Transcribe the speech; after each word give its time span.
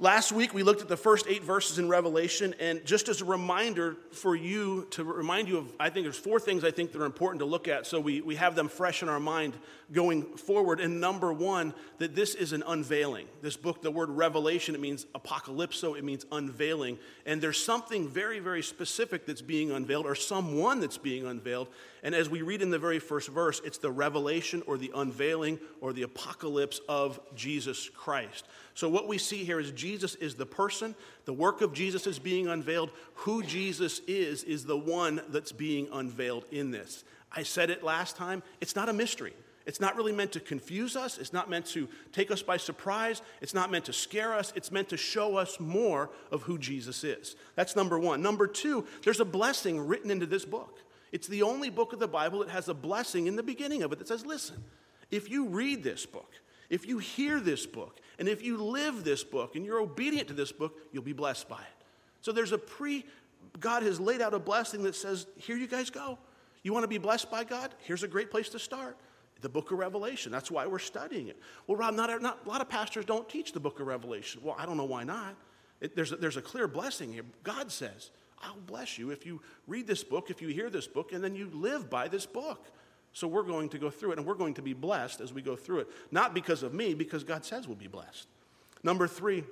Last 0.00 0.30
week, 0.30 0.54
we 0.54 0.62
looked 0.62 0.80
at 0.80 0.86
the 0.86 0.96
first 0.96 1.26
eight 1.28 1.42
verses 1.42 1.80
in 1.80 1.88
Revelation, 1.88 2.54
and 2.60 2.86
just 2.86 3.08
as 3.08 3.20
a 3.20 3.24
reminder 3.24 3.96
for 4.12 4.36
you, 4.36 4.86
to 4.90 5.02
remind 5.02 5.48
you 5.48 5.58
of, 5.58 5.66
I 5.80 5.90
think 5.90 6.04
there's 6.04 6.16
four 6.16 6.38
things 6.38 6.62
I 6.62 6.70
think 6.70 6.92
that 6.92 7.02
are 7.02 7.04
important 7.04 7.40
to 7.40 7.46
look 7.46 7.66
at 7.66 7.84
so 7.84 7.98
we, 7.98 8.20
we 8.20 8.36
have 8.36 8.54
them 8.54 8.68
fresh 8.68 9.02
in 9.02 9.08
our 9.08 9.18
mind 9.18 9.54
going 9.90 10.22
forward. 10.22 10.78
And 10.78 11.00
number 11.00 11.32
one, 11.32 11.74
that 11.98 12.14
this 12.14 12.36
is 12.36 12.52
an 12.52 12.62
unveiling. 12.64 13.26
This 13.42 13.56
book, 13.56 13.82
the 13.82 13.90
word 13.90 14.10
revelation, 14.10 14.76
it 14.76 14.80
means 14.80 15.04
apocalypsis, 15.16 15.98
it 15.98 16.04
means 16.04 16.24
unveiling. 16.30 17.00
And 17.26 17.40
there's 17.40 17.60
something 17.60 18.06
very, 18.06 18.38
very 18.38 18.62
specific 18.62 19.26
that's 19.26 19.42
being 19.42 19.72
unveiled, 19.72 20.06
or 20.06 20.14
someone 20.14 20.78
that's 20.78 20.98
being 20.98 21.26
unveiled. 21.26 21.66
And 22.02 22.14
as 22.14 22.28
we 22.28 22.42
read 22.42 22.62
in 22.62 22.70
the 22.70 22.78
very 22.78 22.98
first 22.98 23.28
verse, 23.28 23.60
it's 23.64 23.78
the 23.78 23.90
revelation 23.90 24.62
or 24.66 24.78
the 24.78 24.92
unveiling 24.94 25.58
or 25.80 25.92
the 25.92 26.02
apocalypse 26.02 26.80
of 26.88 27.18
Jesus 27.34 27.88
Christ. 27.88 28.46
So, 28.74 28.88
what 28.88 29.08
we 29.08 29.18
see 29.18 29.44
here 29.44 29.58
is 29.58 29.72
Jesus 29.72 30.14
is 30.16 30.34
the 30.34 30.46
person, 30.46 30.94
the 31.24 31.32
work 31.32 31.60
of 31.60 31.72
Jesus 31.72 32.06
is 32.06 32.18
being 32.18 32.48
unveiled. 32.48 32.90
Who 33.14 33.42
Jesus 33.42 34.00
is, 34.06 34.44
is 34.44 34.64
the 34.64 34.78
one 34.78 35.20
that's 35.28 35.52
being 35.52 35.88
unveiled 35.92 36.44
in 36.52 36.70
this. 36.70 37.04
I 37.32 37.42
said 37.42 37.70
it 37.70 37.82
last 37.82 38.16
time, 38.16 38.42
it's 38.60 38.76
not 38.76 38.88
a 38.88 38.92
mystery. 38.92 39.34
It's 39.68 39.80
not 39.80 39.96
really 39.96 40.12
meant 40.12 40.32
to 40.32 40.40
confuse 40.40 40.96
us. 40.96 41.18
It's 41.18 41.34
not 41.34 41.50
meant 41.50 41.66
to 41.66 41.88
take 42.10 42.30
us 42.30 42.40
by 42.40 42.56
surprise. 42.56 43.20
It's 43.42 43.52
not 43.52 43.70
meant 43.70 43.84
to 43.84 43.92
scare 43.92 44.32
us. 44.32 44.50
It's 44.56 44.72
meant 44.72 44.88
to 44.88 44.96
show 44.96 45.36
us 45.36 45.60
more 45.60 46.08
of 46.32 46.40
who 46.42 46.56
Jesus 46.56 47.04
is. 47.04 47.36
That's 47.54 47.76
number 47.76 47.98
one. 47.98 48.22
Number 48.22 48.46
two, 48.46 48.86
there's 49.04 49.20
a 49.20 49.26
blessing 49.26 49.86
written 49.86 50.10
into 50.10 50.24
this 50.24 50.46
book. 50.46 50.78
It's 51.12 51.26
the 51.26 51.42
only 51.42 51.70
book 51.70 51.92
of 51.92 51.98
the 51.98 52.08
Bible 52.08 52.40
that 52.40 52.50
has 52.50 52.68
a 52.68 52.74
blessing 52.74 53.26
in 53.26 53.36
the 53.36 53.42
beginning 53.42 53.82
of 53.82 53.92
it 53.92 53.98
that 53.98 54.08
says, 54.08 54.26
listen, 54.26 54.62
if 55.10 55.30
you 55.30 55.46
read 55.46 55.82
this 55.82 56.04
book, 56.06 56.32
if 56.68 56.86
you 56.86 56.98
hear 56.98 57.40
this 57.40 57.66
book, 57.66 57.98
and 58.18 58.28
if 58.28 58.42
you 58.42 58.58
live 58.58 59.04
this 59.04 59.24
book 59.24 59.56
and 59.56 59.64
you're 59.64 59.80
obedient 59.80 60.28
to 60.28 60.34
this 60.34 60.52
book, 60.52 60.76
you'll 60.92 61.02
be 61.02 61.12
blessed 61.12 61.48
by 61.48 61.60
it. 61.60 61.84
So 62.20 62.32
there's 62.32 62.52
a 62.52 62.58
pre, 62.58 63.06
God 63.60 63.82
has 63.84 64.00
laid 64.00 64.20
out 64.20 64.34
a 64.34 64.38
blessing 64.38 64.82
that 64.82 64.94
says, 64.94 65.26
here 65.36 65.56
you 65.56 65.66
guys 65.66 65.88
go. 65.88 66.18
You 66.62 66.72
want 66.72 66.84
to 66.84 66.88
be 66.88 66.98
blessed 66.98 67.30
by 67.30 67.44
God? 67.44 67.74
Here's 67.78 68.02
a 68.02 68.08
great 68.08 68.30
place 68.30 68.48
to 68.50 68.58
start. 68.58 68.96
The 69.40 69.48
book 69.48 69.70
of 69.70 69.78
Revelation. 69.78 70.32
That's 70.32 70.50
why 70.50 70.66
we're 70.66 70.80
studying 70.80 71.28
it. 71.28 71.38
Well, 71.66 71.78
Rob, 71.78 71.94
not, 71.94 72.20
not, 72.20 72.40
a 72.44 72.48
lot 72.48 72.60
of 72.60 72.68
pastors 72.68 73.04
don't 73.04 73.28
teach 73.28 73.52
the 73.52 73.60
book 73.60 73.78
of 73.78 73.86
Revelation. 73.86 74.40
Well, 74.42 74.56
I 74.58 74.66
don't 74.66 74.76
know 74.76 74.84
why 74.84 75.04
not. 75.04 75.36
It, 75.80 75.94
there's, 75.94 76.10
a, 76.10 76.16
there's 76.16 76.36
a 76.36 76.42
clear 76.42 76.66
blessing 76.66 77.12
here. 77.12 77.22
God 77.44 77.70
says, 77.70 78.10
I'll 78.42 78.60
bless 78.66 78.98
you 78.98 79.10
if 79.10 79.26
you 79.26 79.40
read 79.66 79.86
this 79.86 80.04
book, 80.04 80.30
if 80.30 80.40
you 80.40 80.48
hear 80.48 80.70
this 80.70 80.86
book, 80.86 81.12
and 81.12 81.22
then 81.22 81.34
you 81.34 81.50
live 81.52 81.90
by 81.90 82.08
this 82.08 82.26
book. 82.26 82.66
So 83.12 83.26
we're 83.26 83.42
going 83.42 83.68
to 83.70 83.78
go 83.78 83.90
through 83.90 84.12
it, 84.12 84.18
and 84.18 84.26
we're 84.26 84.34
going 84.34 84.54
to 84.54 84.62
be 84.62 84.74
blessed 84.74 85.20
as 85.20 85.32
we 85.32 85.42
go 85.42 85.56
through 85.56 85.80
it. 85.80 85.88
Not 86.10 86.34
because 86.34 86.62
of 86.62 86.72
me, 86.74 86.94
because 86.94 87.24
God 87.24 87.44
says 87.44 87.66
we'll 87.66 87.76
be 87.76 87.88
blessed. 87.88 88.28
Number 88.82 89.08
three, 89.08 89.44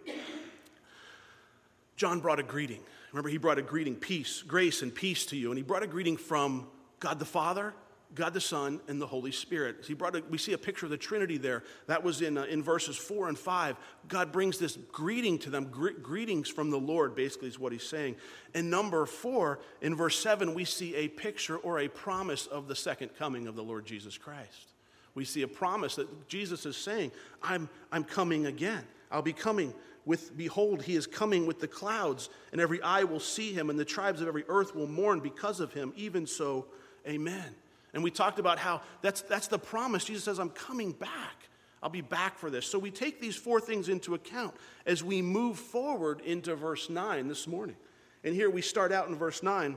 John 1.96 2.20
brought 2.20 2.38
a 2.38 2.42
greeting. 2.42 2.80
Remember, 3.12 3.28
he 3.28 3.38
brought 3.38 3.58
a 3.58 3.62
greeting, 3.62 3.96
peace, 3.96 4.42
grace, 4.42 4.82
and 4.82 4.94
peace 4.94 5.26
to 5.26 5.36
you. 5.36 5.50
And 5.50 5.56
he 5.56 5.62
brought 5.64 5.82
a 5.82 5.86
greeting 5.86 6.16
from 6.16 6.66
God 7.00 7.18
the 7.18 7.24
Father, 7.24 7.74
God 8.14 8.32
the 8.32 8.40
Son, 8.40 8.80
and 8.88 9.00
the 9.00 9.06
Holy 9.06 9.32
Spirit. 9.32 9.84
He 9.86 9.92
brought 9.92 10.16
a, 10.16 10.22
we 10.30 10.38
see 10.38 10.52
a 10.52 10.58
picture 10.58 10.86
of 10.86 10.90
the 10.90 10.96
Trinity 10.96 11.38
there. 11.38 11.64
That 11.86 12.02
was 12.02 12.22
in, 12.22 12.38
uh, 12.38 12.44
in 12.44 12.62
verses 12.62 12.96
four 12.96 13.28
and 13.28 13.38
five. 13.38 13.76
God 14.08 14.32
brings 14.32 14.58
this 14.58 14.78
greeting 14.92 15.38
to 15.40 15.50
them, 15.50 15.66
gre- 15.70 15.98
greetings 16.00 16.48
from 16.48 16.70
the 16.70 16.78
Lord, 16.78 17.14
basically, 17.14 17.48
is 17.48 17.58
what 17.58 17.72
he's 17.72 17.86
saying. 17.86 18.16
And 18.54 18.70
number 18.70 19.04
four, 19.06 19.58
in 19.82 19.94
verse 19.94 20.18
seven, 20.18 20.54
we 20.54 20.64
see 20.64 20.94
a 20.94 21.08
picture 21.08 21.56
or 21.58 21.80
a 21.80 21.88
promise 21.88 22.46
of 22.46 22.68
the 22.68 22.76
second 22.76 23.10
coming 23.18 23.48
of 23.48 23.56
the 23.56 23.62
Lord 23.62 23.84
Jesus 23.84 24.16
Christ. 24.16 24.72
We 25.14 25.24
see 25.24 25.42
a 25.42 25.48
promise 25.48 25.96
that 25.96 26.28
Jesus 26.28 26.64
is 26.64 26.76
saying, 26.76 27.10
I'm, 27.42 27.68
I'm 27.91 28.04
coming 28.04 28.46
again. 28.46 28.84
I'll 29.10 29.22
be 29.22 29.32
coming 29.32 29.74
with, 30.04 30.36
behold, 30.36 30.82
he 30.82 30.94
is 30.94 31.06
coming 31.06 31.46
with 31.46 31.58
the 31.58 31.68
clouds, 31.68 32.30
and 32.52 32.60
every 32.60 32.80
eye 32.80 33.04
will 33.04 33.20
see 33.20 33.52
him, 33.52 33.68
and 33.68 33.78
the 33.78 33.84
tribes 33.84 34.20
of 34.20 34.28
every 34.28 34.44
earth 34.48 34.74
will 34.74 34.86
mourn 34.86 35.20
because 35.20 35.58
of 35.58 35.72
him. 35.72 35.92
Even 35.96 36.26
so, 36.26 36.66
amen. 37.06 37.54
And 37.97 38.05
we 38.05 38.11
talked 38.11 38.38
about 38.38 38.59
how 38.59 38.82
that's, 39.00 39.22
that's 39.22 39.47
the 39.47 39.59
promise. 39.59 40.04
Jesus 40.04 40.22
says, 40.22 40.38
I'm 40.38 40.50
coming 40.50 40.93
back. 40.93 41.48
I'll 41.82 41.88
be 41.88 42.03
back 42.03 42.38
for 42.38 42.50
this. 42.50 42.66
So 42.66 42.78
we 42.78 42.91
take 42.91 43.22
these 43.22 43.37
four 43.37 43.59
things 43.59 43.88
into 43.88 44.15
account 44.15 44.54
as 44.84 45.03
we 45.03 45.22
move 45.22 45.59
forward 45.59 46.20
into 46.20 46.54
verse 46.56 46.91
9 46.91 47.26
this 47.26 47.47
morning. 47.47 47.75
And 48.22 48.34
here 48.34 48.50
we 48.50 48.60
start 48.60 48.93
out 48.93 49.09
in 49.09 49.16
verse 49.16 49.43
9 49.43 49.76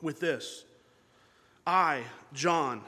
with 0.00 0.20
this 0.20 0.66
I, 1.66 2.04
John, 2.32 2.82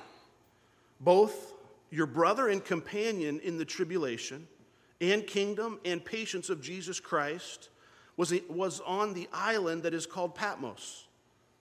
both 1.00 1.54
your 1.90 2.06
brother 2.06 2.46
and 2.46 2.64
companion 2.64 3.40
in 3.40 3.58
the 3.58 3.64
tribulation 3.64 4.46
and 5.00 5.26
kingdom 5.26 5.80
and 5.84 6.04
patience 6.04 6.48
of 6.48 6.62
Jesus 6.62 7.00
Christ, 7.00 7.70
was, 8.16 8.32
was 8.48 8.80
on 8.86 9.14
the 9.14 9.26
island 9.32 9.82
that 9.82 9.94
is 9.94 10.06
called 10.06 10.36
Patmos 10.36 11.06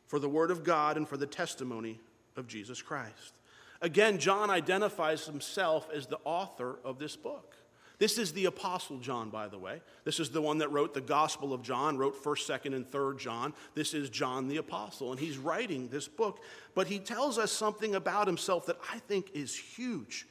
for 0.05 0.19
the 0.19 0.29
word 0.29 0.51
of 0.51 0.63
God 0.63 0.95
and 0.95 1.07
for 1.07 1.17
the 1.17 1.25
testimony 1.25 1.99
of 2.37 2.47
Jesus 2.47 2.81
Christ. 2.81 3.33
Again, 3.81 4.17
John 4.17 4.49
identifies 4.49 5.25
himself 5.25 5.87
as 5.93 6.07
the 6.07 6.19
author 6.23 6.79
of 6.83 6.97
this 6.99 7.15
book. 7.15 7.55
This 7.99 8.19
is 8.19 8.31
the 8.31 8.45
Apostle 8.45 8.99
John, 8.99 9.29
by 9.29 9.47
the 9.47 9.57
way. 9.57 9.81
This 10.03 10.19
is 10.19 10.29
the 10.29 10.41
one 10.41 10.59
that 10.59 10.71
wrote 10.71 10.93
the 10.93 11.01
Gospel 11.01 11.51
of 11.51 11.63
John, 11.63 11.97
wrote 11.97 12.23
1st, 12.23 12.61
2nd, 12.61 12.75
and 12.75 12.89
3rd 12.91 13.17
John. 13.17 13.53
This 13.73 13.95
is 13.95 14.09
John 14.11 14.47
the 14.47 14.57
Apostle, 14.57 15.11
and 15.11 15.19
he's 15.19 15.37
writing 15.37 15.87
this 15.87 16.07
book. 16.07 16.39
But 16.75 16.87
he 16.87 16.99
tells 16.99 17.39
us 17.39 17.51
something 17.51 17.95
about 17.95 18.27
himself 18.27 18.67
that 18.67 18.77
I 18.93 18.99
think 18.99 19.31
is 19.33 19.55
huge. 19.55 20.27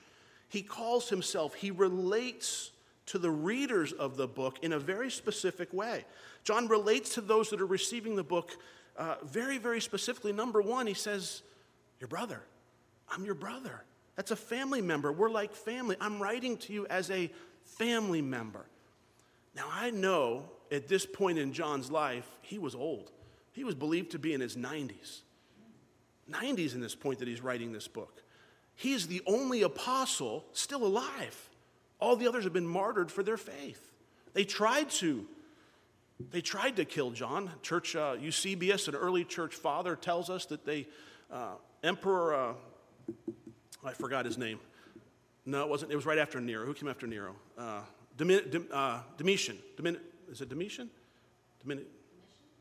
He 0.48 0.62
calls 0.62 1.08
himself, 1.08 1.54
he 1.54 1.72
relates 1.72 2.70
to 3.06 3.18
the 3.18 3.30
readers 3.30 3.92
of 3.92 4.16
the 4.16 4.28
book 4.28 4.58
in 4.62 4.72
a 4.72 4.78
very 4.78 5.10
specific 5.10 5.72
way. 5.72 6.04
John 6.44 6.68
relates 6.68 7.14
to 7.14 7.20
those 7.20 7.50
that 7.50 7.60
are 7.60 7.66
receiving 7.66 8.14
the 8.14 8.24
book 8.24 8.52
uh, 8.96 9.16
very, 9.24 9.58
very 9.58 9.80
specifically. 9.80 10.32
Number 10.32 10.62
one, 10.62 10.86
he 10.86 10.94
says, 10.94 11.42
your 12.00 12.08
brother. 12.08 12.42
I'm 13.10 13.24
your 13.24 13.34
brother. 13.34 13.82
That's 14.16 14.30
a 14.30 14.36
family 14.36 14.80
member. 14.80 15.12
We're 15.12 15.30
like 15.30 15.54
family. 15.54 15.96
I'm 16.00 16.20
writing 16.20 16.56
to 16.58 16.72
you 16.72 16.86
as 16.88 17.10
a 17.10 17.30
family 17.64 18.22
member. 18.22 18.66
Now, 19.54 19.68
I 19.70 19.90
know 19.90 20.44
at 20.70 20.88
this 20.88 21.06
point 21.06 21.38
in 21.38 21.52
John's 21.52 21.90
life, 21.90 22.28
he 22.42 22.58
was 22.58 22.74
old. 22.74 23.10
He 23.52 23.64
was 23.64 23.74
believed 23.74 24.10
to 24.12 24.18
be 24.18 24.34
in 24.34 24.40
his 24.40 24.56
90s. 24.56 25.20
90s 26.30 26.74
in 26.74 26.80
this 26.80 26.94
point 26.94 27.20
that 27.20 27.28
he's 27.28 27.40
writing 27.40 27.72
this 27.72 27.88
book. 27.88 28.22
He's 28.74 29.06
the 29.06 29.22
only 29.26 29.62
apostle 29.62 30.44
still 30.52 30.84
alive. 30.84 31.50
All 31.98 32.16
the 32.16 32.28
others 32.28 32.44
have 32.44 32.52
been 32.52 32.66
martyred 32.66 33.10
for 33.10 33.22
their 33.22 33.38
faith. 33.38 33.92
They 34.34 34.44
tried 34.44 34.90
to. 34.90 35.26
They 36.30 36.40
tried 36.40 36.76
to 36.76 36.84
kill 36.84 37.10
John. 37.10 37.50
Church 37.62 37.94
uh, 37.96 38.16
Eusebius, 38.20 38.88
an 38.88 38.94
early 38.94 39.24
church 39.24 39.54
father, 39.54 39.96
tells 39.96 40.28
us 40.28 40.46
that 40.46 40.64
they 40.64 40.88
uh, 41.30 41.54
Emperor, 41.86 42.34
uh, 42.34 42.52
I 43.84 43.92
forgot 43.92 44.24
his 44.24 44.36
name. 44.36 44.58
No, 45.44 45.62
it 45.62 45.68
wasn't. 45.68 45.92
It 45.92 45.94
was 45.94 46.04
right 46.04 46.18
after 46.18 46.40
Nero. 46.40 46.66
Who 46.66 46.74
came 46.74 46.88
after 46.88 47.06
Nero? 47.06 47.36
Uh, 47.56 47.82
uh, 48.72 49.00
Domitian. 49.16 49.58
Is 50.28 50.40
it 50.40 50.48
Domitian? 50.48 50.90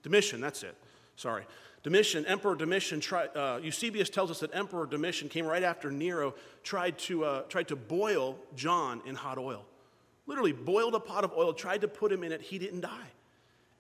Domitian, 0.03 0.41
that's 0.41 0.61
it. 0.61 0.75
Sorry. 1.15 1.43
Domitian, 1.81 2.25
Emperor 2.27 2.55
Domitian, 2.55 3.01
uh, 3.35 3.59
Eusebius 3.63 4.09
tells 4.09 4.29
us 4.29 4.39
that 4.41 4.53
Emperor 4.53 4.85
Domitian 4.85 5.29
came 5.29 5.45
right 5.45 5.63
after 5.63 5.89
Nero, 5.89 6.35
tried 6.63 6.97
to, 6.99 7.25
uh, 7.25 7.41
tried 7.43 7.67
to 7.69 7.75
boil 7.75 8.37
John 8.55 9.01
in 9.05 9.15
hot 9.15 9.39
oil. 9.39 9.65
Literally 10.27 10.51
boiled 10.51 10.93
a 10.93 10.99
pot 10.99 11.23
of 11.23 11.33
oil, 11.33 11.53
tried 11.53 11.81
to 11.81 11.87
put 11.87 12.11
him 12.11 12.23
in 12.23 12.31
it. 12.31 12.41
He 12.41 12.59
didn't 12.59 12.81
die. 12.81 13.07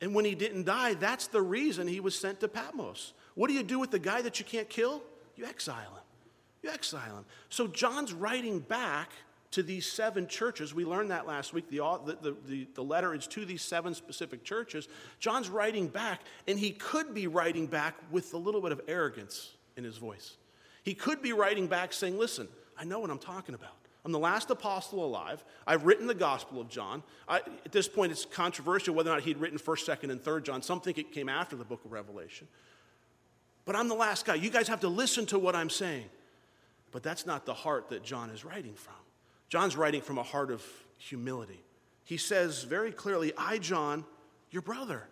And 0.01 0.15
when 0.15 0.25
he 0.25 0.33
didn't 0.33 0.65
die, 0.65 0.95
that's 0.95 1.27
the 1.27 1.41
reason 1.41 1.87
he 1.87 1.99
was 1.99 2.17
sent 2.17 2.39
to 2.39 2.47
Patmos. 2.47 3.13
What 3.35 3.47
do 3.47 3.53
you 3.53 3.63
do 3.63 3.77
with 3.77 3.91
the 3.91 3.99
guy 3.99 4.21
that 4.23 4.39
you 4.39 4.45
can't 4.45 4.69
kill? 4.69 5.03
You 5.35 5.45
exile 5.45 5.75
him. 5.75 6.03
You 6.63 6.69
exile 6.71 7.17
him. 7.17 7.25
So 7.49 7.67
John's 7.67 8.13
writing 8.13 8.59
back 8.59 9.11
to 9.51 9.63
these 9.63 9.85
seven 9.85 10.27
churches. 10.27 10.73
We 10.73 10.83
learned 10.83 11.11
that 11.11 11.27
last 11.27 11.53
week. 11.53 11.69
The, 11.69 11.77
the, 12.05 12.35
the, 12.45 12.67
the, 12.73 12.83
letter 12.83 13.13
is 13.13 13.25
to 13.27 13.45
these 13.45 13.61
seven 13.61 13.93
specific 13.93 14.43
churches. 14.43 14.89
John's 15.19 15.49
writing 15.49 15.87
back, 15.87 16.21
and 16.47 16.59
he 16.59 16.71
could 16.71 17.13
be 17.13 17.27
writing 17.27 17.67
back 17.67 17.95
with 18.11 18.33
a 18.33 18.37
little 18.37 18.59
bit 18.61 18.71
of 18.71 18.81
arrogance 18.87 19.53
in 19.77 19.83
his 19.83 19.97
voice. 19.97 20.35
He 20.83 20.93
could 20.93 21.21
be 21.21 21.31
writing 21.31 21.67
back 21.67 21.93
saying, 21.93 22.17
Listen, 22.17 22.47
I 22.77 22.83
know 22.83 22.99
what 22.99 23.09
I'm 23.09 23.19
talking 23.19 23.55
about. 23.55 23.75
I'm 24.03 24.11
the 24.11 24.19
last 24.19 24.51
apostle 24.51 25.03
alive. 25.03 25.43
I've 25.65 25.85
written 25.85 26.05
the 26.05 26.13
Gospel 26.13 26.61
of 26.61 26.69
John. 26.69 27.01
I, 27.27 27.37
at 27.37 27.71
this 27.71 27.87
point, 27.87 28.11
it's 28.11 28.23
controversial 28.23 28.93
whether 28.93 29.09
or 29.09 29.15
not 29.15 29.23
he'd 29.23 29.37
written 29.37 29.57
1st, 29.57 29.97
2nd, 29.97 30.11
and 30.11 30.23
3rd 30.23 30.43
John. 30.43 30.61
Some 30.61 30.79
think 30.79 30.99
it 30.99 31.11
came 31.11 31.27
after 31.27 31.55
the 31.55 31.65
book 31.65 31.83
of 31.83 31.91
Revelation. 31.91 32.47
But 33.65 33.75
I'm 33.75 33.87
the 33.87 33.95
last 33.95 34.25
guy. 34.25 34.35
You 34.35 34.49
guys 34.49 34.67
have 34.67 34.81
to 34.81 34.87
listen 34.87 35.25
to 35.27 35.39
what 35.39 35.55
I'm 35.55 35.69
saying. 35.69 36.05
But 36.91 37.03
that's 37.03 37.25
not 37.25 37.45
the 37.45 37.53
heart 37.53 37.89
that 37.89 38.03
John 38.03 38.29
is 38.29 38.45
writing 38.45 38.75
from. 38.75 38.93
John's 39.49 39.75
writing 39.75 40.01
from 40.01 40.17
a 40.17 40.23
heart 40.23 40.51
of 40.51 40.63
humility. 40.97 41.61
He 42.03 42.17
says 42.17 42.63
very 42.63 42.91
clearly, 42.91 43.33
I, 43.37 43.57
John, 43.57 44.05
your 44.51 44.61
brother. 44.61 45.03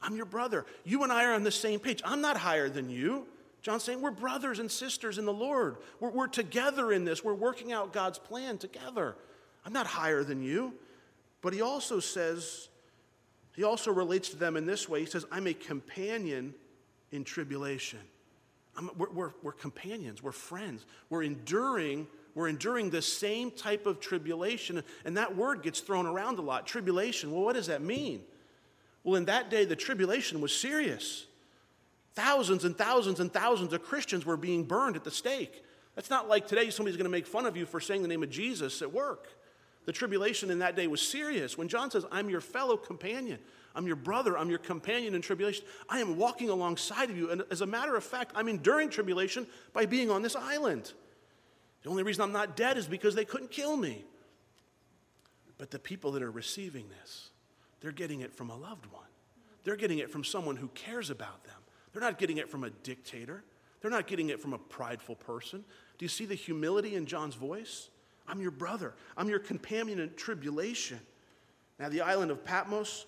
I'm 0.00 0.16
your 0.16 0.26
brother. 0.26 0.66
You 0.84 1.02
and 1.02 1.10
I 1.10 1.24
are 1.24 1.32
on 1.32 1.42
the 1.42 1.50
same 1.50 1.80
page. 1.80 2.02
I'm 2.04 2.20
not 2.20 2.36
higher 2.36 2.68
than 2.68 2.90
you. 2.90 3.26
John's 3.62 3.82
saying 3.82 4.02
we're 4.02 4.10
brothers 4.10 4.58
and 4.58 4.70
sisters 4.70 5.16
in 5.16 5.24
the 5.24 5.32
Lord. 5.32 5.78
We're, 5.98 6.10
we're 6.10 6.26
together 6.26 6.92
in 6.92 7.06
this. 7.06 7.24
We're 7.24 7.32
working 7.32 7.72
out 7.72 7.94
God's 7.94 8.18
plan 8.18 8.58
together. 8.58 9.16
I'm 9.64 9.72
not 9.72 9.86
higher 9.86 10.22
than 10.22 10.42
you. 10.42 10.74
But 11.40 11.54
he 11.54 11.62
also 11.62 11.98
says, 11.98 12.68
He 13.56 13.64
also 13.64 13.90
relates 13.90 14.28
to 14.30 14.36
them 14.36 14.56
in 14.56 14.66
this 14.66 14.88
way. 14.88 15.00
He 15.00 15.06
says, 15.06 15.24
I'm 15.32 15.46
a 15.46 15.54
companion 15.54 16.54
in 17.14 17.24
tribulation. 17.24 18.00
We're, 18.98 19.10
we're, 19.10 19.30
we're, 19.42 19.52
companions, 19.52 20.20
we're 20.22 20.32
friends, 20.32 20.84
we're 21.08 21.22
enduring, 21.22 22.08
we're 22.34 22.48
enduring 22.48 22.90
the 22.90 23.02
same 23.02 23.52
type 23.52 23.86
of 23.86 24.00
tribulation. 24.00 24.82
And 25.04 25.16
that 25.16 25.36
word 25.36 25.62
gets 25.62 25.78
thrown 25.78 26.06
around 26.06 26.40
a 26.40 26.42
lot. 26.42 26.66
Tribulation. 26.66 27.30
Well, 27.30 27.42
what 27.42 27.54
does 27.54 27.68
that 27.68 27.82
mean? 27.82 28.22
Well, 29.04 29.14
in 29.14 29.26
that 29.26 29.48
day, 29.48 29.64
the 29.64 29.76
tribulation 29.76 30.40
was 30.40 30.54
serious. 30.54 31.26
Thousands 32.14 32.64
and 32.64 32.76
thousands 32.76 33.20
and 33.20 33.32
thousands 33.32 33.72
of 33.72 33.84
Christians 33.84 34.26
were 34.26 34.36
being 34.36 34.64
burned 34.64 34.96
at 34.96 35.04
the 35.04 35.10
stake. 35.10 35.62
That's 35.94 36.10
not 36.10 36.28
like 36.28 36.48
today 36.48 36.70
somebody's 36.70 36.96
going 36.96 37.04
to 37.04 37.10
make 37.10 37.26
fun 37.26 37.46
of 37.46 37.56
you 37.56 37.66
for 37.66 37.78
saying 37.78 38.02
the 38.02 38.08
name 38.08 38.24
of 38.24 38.30
Jesus 38.30 38.82
at 38.82 38.92
work. 38.92 39.28
The 39.84 39.92
tribulation 39.92 40.50
in 40.50 40.58
that 40.60 40.74
day 40.74 40.88
was 40.88 41.00
serious. 41.00 41.56
When 41.56 41.68
John 41.68 41.90
says, 41.90 42.04
I'm 42.10 42.28
your 42.28 42.40
fellow 42.40 42.76
companion, 42.76 43.38
I'm 43.74 43.86
your 43.86 43.96
brother, 43.96 44.38
I'm 44.38 44.50
your 44.50 44.58
companion 44.58 45.14
in 45.14 45.22
tribulation, 45.22 45.64
I 45.88 46.00
am 46.00 46.16
walking 46.16 46.48
alongside 46.48 47.10
of 47.10 47.16
you. 47.16 47.30
And 47.30 47.42
as 47.50 47.60
a 47.60 47.66
matter 47.66 47.96
of 47.96 48.04
fact, 48.04 48.32
I'm 48.34 48.48
enduring 48.48 48.90
tribulation 48.90 49.46
by 49.72 49.86
being 49.86 50.10
on 50.10 50.22
this 50.22 50.36
island. 50.36 50.92
The 51.82 51.90
only 51.90 52.02
reason 52.02 52.22
I'm 52.22 52.32
not 52.32 52.56
dead 52.56 52.78
is 52.78 52.86
because 52.86 53.14
they 53.14 53.24
couldn't 53.24 53.50
kill 53.50 53.76
me. 53.76 54.04
But 55.58 55.70
the 55.70 55.78
people 55.78 56.12
that 56.12 56.22
are 56.22 56.30
receiving 56.30 56.86
this, 57.00 57.30
they're 57.80 57.92
getting 57.92 58.20
it 58.20 58.32
from 58.32 58.50
a 58.50 58.56
loved 58.56 58.86
one. 58.86 59.02
They're 59.64 59.76
getting 59.76 59.98
it 59.98 60.10
from 60.10 60.24
someone 60.24 60.56
who 60.56 60.68
cares 60.68 61.10
about 61.10 61.44
them. 61.44 61.54
They're 61.92 62.02
not 62.02 62.18
getting 62.18 62.38
it 62.38 62.48
from 62.48 62.64
a 62.64 62.70
dictator. 62.70 63.44
They're 63.80 63.90
not 63.90 64.06
getting 64.06 64.30
it 64.30 64.40
from 64.40 64.52
a 64.52 64.58
prideful 64.58 65.16
person. 65.16 65.64
Do 65.98 66.04
you 66.04 66.08
see 66.08 66.26
the 66.26 66.34
humility 66.34 66.94
in 66.94 67.06
John's 67.06 67.34
voice? 67.34 67.90
I'm 68.26 68.40
your 68.40 68.50
brother. 68.50 68.94
I'm 69.16 69.28
your 69.28 69.38
companion 69.38 70.00
in 70.00 70.14
tribulation. 70.14 71.00
Now, 71.78 71.88
the 71.88 72.00
island 72.00 72.30
of 72.30 72.44
Patmos, 72.44 73.06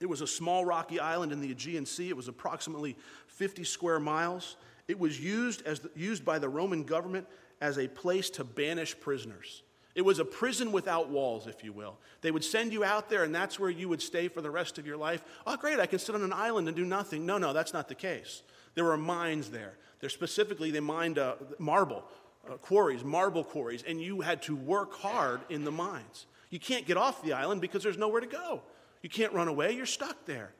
it 0.00 0.08
was 0.08 0.20
a 0.20 0.26
small 0.26 0.64
rocky 0.64 1.00
island 1.00 1.32
in 1.32 1.40
the 1.40 1.50
Aegean 1.50 1.86
Sea. 1.86 2.08
It 2.08 2.16
was 2.16 2.28
approximately 2.28 2.96
50 3.26 3.64
square 3.64 3.98
miles. 3.98 4.56
It 4.86 4.98
was 4.98 5.20
used, 5.20 5.66
as 5.66 5.80
the, 5.80 5.90
used 5.94 6.24
by 6.24 6.38
the 6.38 6.48
Roman 6.48 6.84
government 6.84 7.26
as 7.60 7.78
a 7.78 7.88
place 7.88 8.30
to 8.30 8.44
banish 8.44 8.98
prisoners. 8.98 9.62
It 9.94 10.04
was 10.04 10.20
a 10.20 10.24
prison 10.24 10.70
without 10.70 11.08
walls, 11.08 11.48
if 11.48 11.64
you 11.64 11.72
will. 11.72 11.98
They 12.20 12.30
would 12.30 12.44
send 12.44 12.72
you 12.72 12.84
out 12.84 13.10
there, 13.10 13.24
and 13.24 13.34
that's 13.34 13.58
where 13.58 13.70
you 13.70 13.88
would 13.88 14.00
stay 14.00 14.28
for 14.28 14.40
the 14.40 14.50
rest 14.50 14.78
of 14.78 14.86
your 14.86 14.96
life. 14.96 15.24
Oh, 15.44 15.56
great, 15.56 15.80
I 15.80 15.86
can 15.86 15.98
sit 15.98 16.14
on 16.14 16.22
an 16.22 16.32
island 16.32 16.68
and 16.68 16.76
do 16.76 16.84
nothing. 16.84 17.26
No, 17.26 17.36
no, 17.36 17.52
that's 17.52 17.72
not 17.72 17.88
the 17.88 17.96
case. 17.96 18.42
There 18.74 18.84
were 18.84 18.96
mines 18.96 19.50
there. 19.50 19.74
There 19.98 20.08
specifically, 20.08 20.70
they 20.70 20.78
mined 20.78 21.18
uh, 21.18 21.34
marble 21.58 22.04
uh, 22.48 22.54
quarries, 22.58 23.02
marble 23.02 23.42
quarries, 23.42 23.82
and 23.82 24.00
you 24.00 24.20
had 24.20 24.42
to 24.42 24.54
work 24.54 24.94
hard 24.94 25.40
in 25.50 25.64
the 25.64 25.72
mines. 25.72 26.26
You 26.50 26.60
can't 26.60 26.86
get 26.86 26.96
off 26.96 27.22
the 27.22 27.32
island 27.32 27.60
because 27.60 27.82
there's 27.82 27.98
nowhere 27.98 28.20
to 28.20 28.26
go. 28.26 28.62
You 29.02 29.08
can't 29.08 29.32
run 29.32 29.48
away, 29.48 29.72
you're 29.72 29.86
stuck 29.86 30.24
there. 30.26 30.52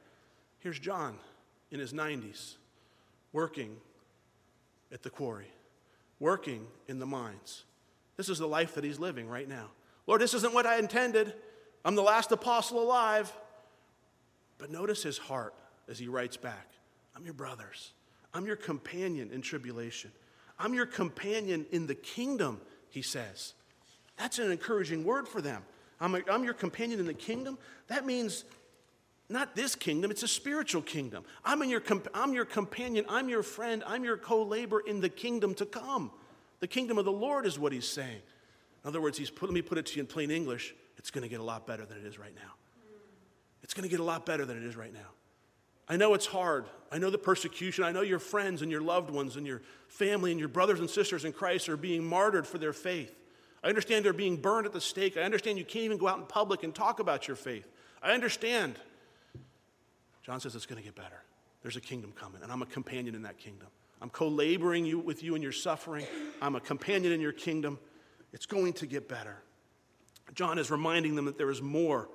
Here's 0.59 0.79
John 0.79 1.17
in 1.71 1.79
his 1.79 1.93
90s 1.93 2.55
working 3.31 3.77
at 4.91 5.03
the 5.03 5.09
quarry, 5.09 5.51
working 6.19 6.65
in 6.87 6.99
the 6.99 7.05
mines. 7.05 7.63
This 8.17 8.29
is 8.29 8.39
the 8.39 8.47
life 8.47 8.75
that 8.75 8.83
he's 8.83 8.99
living 8.99 9.27
right 9.27 9.47
now. 9.47 9.67
Lord, 10.07 10.21
this 10.21 10.33
isn't 10.33 10.53
what 10.53 10.65
I 10.65 10.79
intended. 10.79 11.33
I'm 11.85 11.95
the 11.95 12.01
last 12.01 12.31
apostle 12.31 12.81
alive. 12.81 13.31
But 14.57 14.71
notice 14.71 15.03
his 15.03 15.17
heart 15.17 15.53
as 15.87 15.97
he 15.97 16.07
writes 16.07 16.37
back 16.37 16.67
I'm 17.15 17.23
your 17.23 17.33
brothers, 17.33 17.93
I'm 18.33 18.45
your 18.45 18.55
companion 18.55 19.31
in 19.31 19.41
tribulation. 19.41 20.11
I'm 20.61 20.73
your 20.73 20.85
companion 20.85 21.65
in 21.71 21.87
the 21.87 21.95
kingdom, 21.95 22.59
he 22.89 23.01
says. 23.01 23.53
That's 24.17 24.39
an 24.39 24.51
encouraging 24.51 25.05
word 25.05 25.25
for 25.25 25.41
them. 25.41 25.63
I'm, 26.01 26.15
a, 26.15 26.21
I'm 26.29 26.43
your 26.43 26.53
companion 26.53 26.99
in 26.99 27.05
the 27.05 27.13
kingdom. 27.13 27.57
That 27.87 28.05
means 28.05 28.45
not 29.29 29.55
this 29.55 29.75
kingdom, 29.75 30.09
it's 30.09 30.23
a 30.23 30.27
spiritual 30.27 30.81
kingdom. 30.81 31.23
I'm, 31.45 31.61
in 31.61 31.69
your, 31.69 31.83
I'm 32.13 32.33
your 32.33 32.45
companion, 32.45 33.05
I'm 33.07 33.29
your 33.29 33.43
friend, 33.43 33.83
I'm 33.85 34.03
your 34.03 34.17
co 34.17 34.41
laborer 34.43 34.81
in 34.87 35.01
the 35.01 35.09
kingdom 35.09 35.53
to 35.55 35.65
come. 35.65 36.11
The 36.61 36.67
kingdom 36.67 36.97
of 36.97 37.05
the 37.05 37.11
Lord 37.11 37.45
is 37.45 37.59
what 37.59 37.71
he's 37.71 37.87
saying. 37.87 38.21
In 38.83 38.87
other 38.87 39.01
words, 39.01 39.17
he's 39.17 39.29
put, 39.29 39.49
let 39.49 39.53
me 39.53 39.61
put 39.61 39.77
it 39.77 39.85
to 39.87 39.95
you 39.95 40.01
in 40.01 40.07
plain 40.07 40.31
English 40.31 40.73
it's 40.99 41.11
going 41.11 41.21
to 41.21 41.29
get 41.29 41.39
a 41.39 41.43
lot 41.43 41.65
better 41.65 41.85
than 41.85 41.97
it 41.97 42.05
is 42.05 42.19
right 42.19 42.35
now. 42.35 42.51
It's 43.63 43.73
going 43.73 43.83
to 43.83 43.89
get 43.89 44.01
a 44.01 44.03
lot 44.03 44.25
better 44.25 44.45
than 44.45 44.57
it 44.57 44.63
is 44.63 44.75
right 44.75 44.93
now. 44.93 44.99
I 45.87 45.95
know 45.95 46.13
it's 46.13 46.25
hard. 46.25 46.65
I 46.91 46.97
know 46.97 47.09
the 47.09 47.17
persecution. 47.17 47.83
I 47.83 47.91
know 47.91 48.01
your 48.01 48.19
friends 48.19 48.61
and 48.61 48.69
your 48.69 48.81
loved 48.81 49.09
ones 49.09 49.37
and 49.37 49.47
your 49.47 49.61
family 49.87 50.31
and 50.31 50.39
your 50.39 50.49
brothers 50.49 50.79
and 50.79 50.89
sisters 50.89 51.25
in 51.25 51.31
Christ 51.31 51.69
are 51.69 51.77
being 51.77 52.03
martyred 52.03 52.45
for 52.45 52.57
their 52.57 52.73
faith. 52.73 53.15
I 53.63 53.67
understand 53.67 54.05
they're 54.05 54.13
being 54.13 54.37
burned 54.37 54.65
at 54.65 54.73
the 54.73 54.81
stake. 54.81 55.17
I 55.17 55.21
understand 55.21 55.57
you 55.57 55.65
can't 55.65 55.85
even 55.85 55.97
go 55.97 56.07
out 56.07 56.17
in 56.17 56.25
public 56.25 56.63
and 56.63 56.73
talk 56.73 56.99
about 56.99 57.27
your 57.27 57.35
faith. 57.35 57.67
I 58.01 58.13
understand. 58.13 58.75
John 60.23 60.39
says 60.39 60.55
it's 60.55 60.65
going 60.65 60.81
to 60.81 60.85
get 60.85 60.95
better. 60.95 61.23
There's 61.61 61.75
a 61.75 61.81
kingdom 61.81 62.13
coming, 62.13 62.41
and 62.41 62.51
I'm 62.51 62.61
a 62.61 62.65
companion 62.65 63.15
in 63.15 63.23
that 63.23 63.37
kingdom. 63.37 63.67
I'm 64.01 64.09
co 64.09 64.27
laboring 64.29 64.85
you, 64.85 64.99
with 64.99 65.23
you 65.23 65.35
in 65.35 65.41
your 65.41 65.51
suffering. 65.51 66.05
I'm 66.41 66.55
a 66.55 66.61
companion 66.61 67.11
in 67.11 67.19
your 67.19 67.33
kingdom. 67.33 67.79
It's 68.31 68.45
going 68.45 68.73
to 68.73 68.87
get 68.87 69.09
better. 69.09 69.37
John 70.33 70.57
is 70.57 70.71
reminding 70.71 71.15
them 71.15 71.25
that 71.25 71.37
there 71.37 71.49
is 71.49 71.61
more 71.61 72.07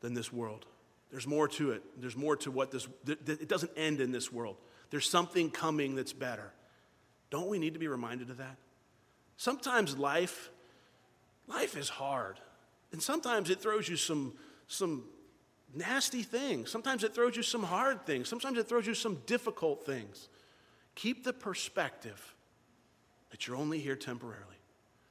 than 0.00 0.14
this 0.14 0.32
world. 0.32 0.66
There's 1.10 1.26
more 1.26 1.48
to 1.48 1.72
it. 1.72 1.82
There's 1.98 2.16
more 2.16 2.36
to 2.36 2.50
what 2.50 2.70
this, 2.70 2.86
it 3.06 3.48
doesn't 3.48 3.72
end 3.76 4.00
in 4.00 4.12
this 4.12 4.30
world. 4.32 4.56
There's 4.90 5.08
something 5.08 5.50
coming 5.50 5.96
that's 5.96 6.12
better. 6.12 6.52
Don't 7.30 7.48
we 7.48 7.58
need 7.58 7.74
to 7.74 7.80
be 7.80 7.88
reminded 7.88 8.30
of 8.30 8.36
that? 8.38 8.56
Sometimes 9.36 9.96
life, 9.96 10.50
life 11.50 11.76
is 11.76 11.88
hard. 11.88 12.38
And 12.92 13.02
sometimes 13.02 13.50
it 13.50 13.60
throws 13.60 13.88
you 13.88 13.96
some, 13.96 14.32
some 14.66 15.04
nasty 15.74 16.22
things. 16.22 16.70
Sometimes 16.70 17.04
it 17.04 17.14
throws 17.14 17.36
you 17.36 17.42
some 17.42 17.62
hard 17.62 18.06
things. 18.06 18.28
Sometimes 18.28 18.58
it 18.58 18.68
throws 18.68 18.86
you 18.86 18.94
some 18.94 19.18
difficult 19.26 19.84
things. 19.84 20.28
Keep 20.94 21.24
the 21.24 21.32
perspective 21.32 22.34
that 23.30 23.46
you're 23.46 23.56
only 23.56 23.78
here 23.78 23.96
temporarily. 23.96 24.46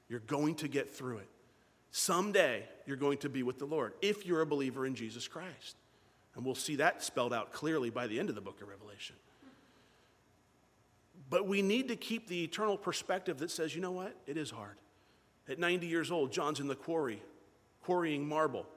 You're 0.09 0.19
going 0.19 0.55
to 0.55 0.67
get 0.67 0.89
through 0.89 1.17
it. 1.17 1.29
Someday, 1.91 2.63
you're 2.85 2.97
going 2.97 3.17
to 3.19 3.29
be 3.29 3.43
with 3.43 3.57
the 3.59 3.65
Lord 3.65 3.93
if 4.01 4.25
you're 4.25 4.41
a 4.41 4.45
believer 4.45 4.85
in 4.85 4.95
Jesus 4.95 5.27
Christ. 5.27 5.75
And 6.35 6.45
we'll 6.45 6.55
see 6.55 6.75
that 6.77 7.03
spelled 7.03 7.33
out 7.33 7.53
clearly 7.53 7.89
by 7.89 8.07
the 8.07 8.19
end 8.19 8.29
of 8.29 8.35
the 8.35 8.41
book 8.41 8.61
of 8.61 8.67
Revelation. 8.67 9.15
But 11.29 11.47
we 11.47 11.61
need 11.61 11.87
to 11.89 11.95
keep 11.95 12.27
the 12.27 12.43
eternal 12.43 12.77
perspective 12.77 13.37
that 13.39 13.51
says, 13.51 13.75
you 13.75 13.81
know 13.81 13.91
what? 13.91 14.15
It 14.27 14.37
is 14.37 14.51
hard. 14.51 14.75
At 15.49 15.57
90 15.57 15.87
years 15.87 16.11
old, 16.11 16.31
John's 16.31 16.59
in 16.59 16.67
the 16.67 16.75
quarry, 16.75 17.21
quarrying 17.81 18.27
marble. 18.27 18.67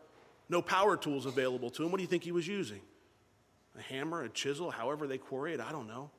No 0.49 0.63
power 0.63 0.97
tools 0.97 1.27
available 1.27 1.71
to 1.71 1.85
him. 1.85 1.91
What 1.91 1.99
do 1.99 2.03
you 2.03 2.09
think 2.09 2.25
he 2.25 2.33
was 2.33 2.49
using? 2.49 2.81
A 3.79 3.83
hammer, 3.83 4.23
a 4.23 4.29
chisel, 4.29 4.71
however 4.71 5.07
they 5.07 5.19
quarry 5.19 5.55
it, 5.55 5.61
I 5.61 5.71
don't 5.71 5.87
know. 5.87 6.11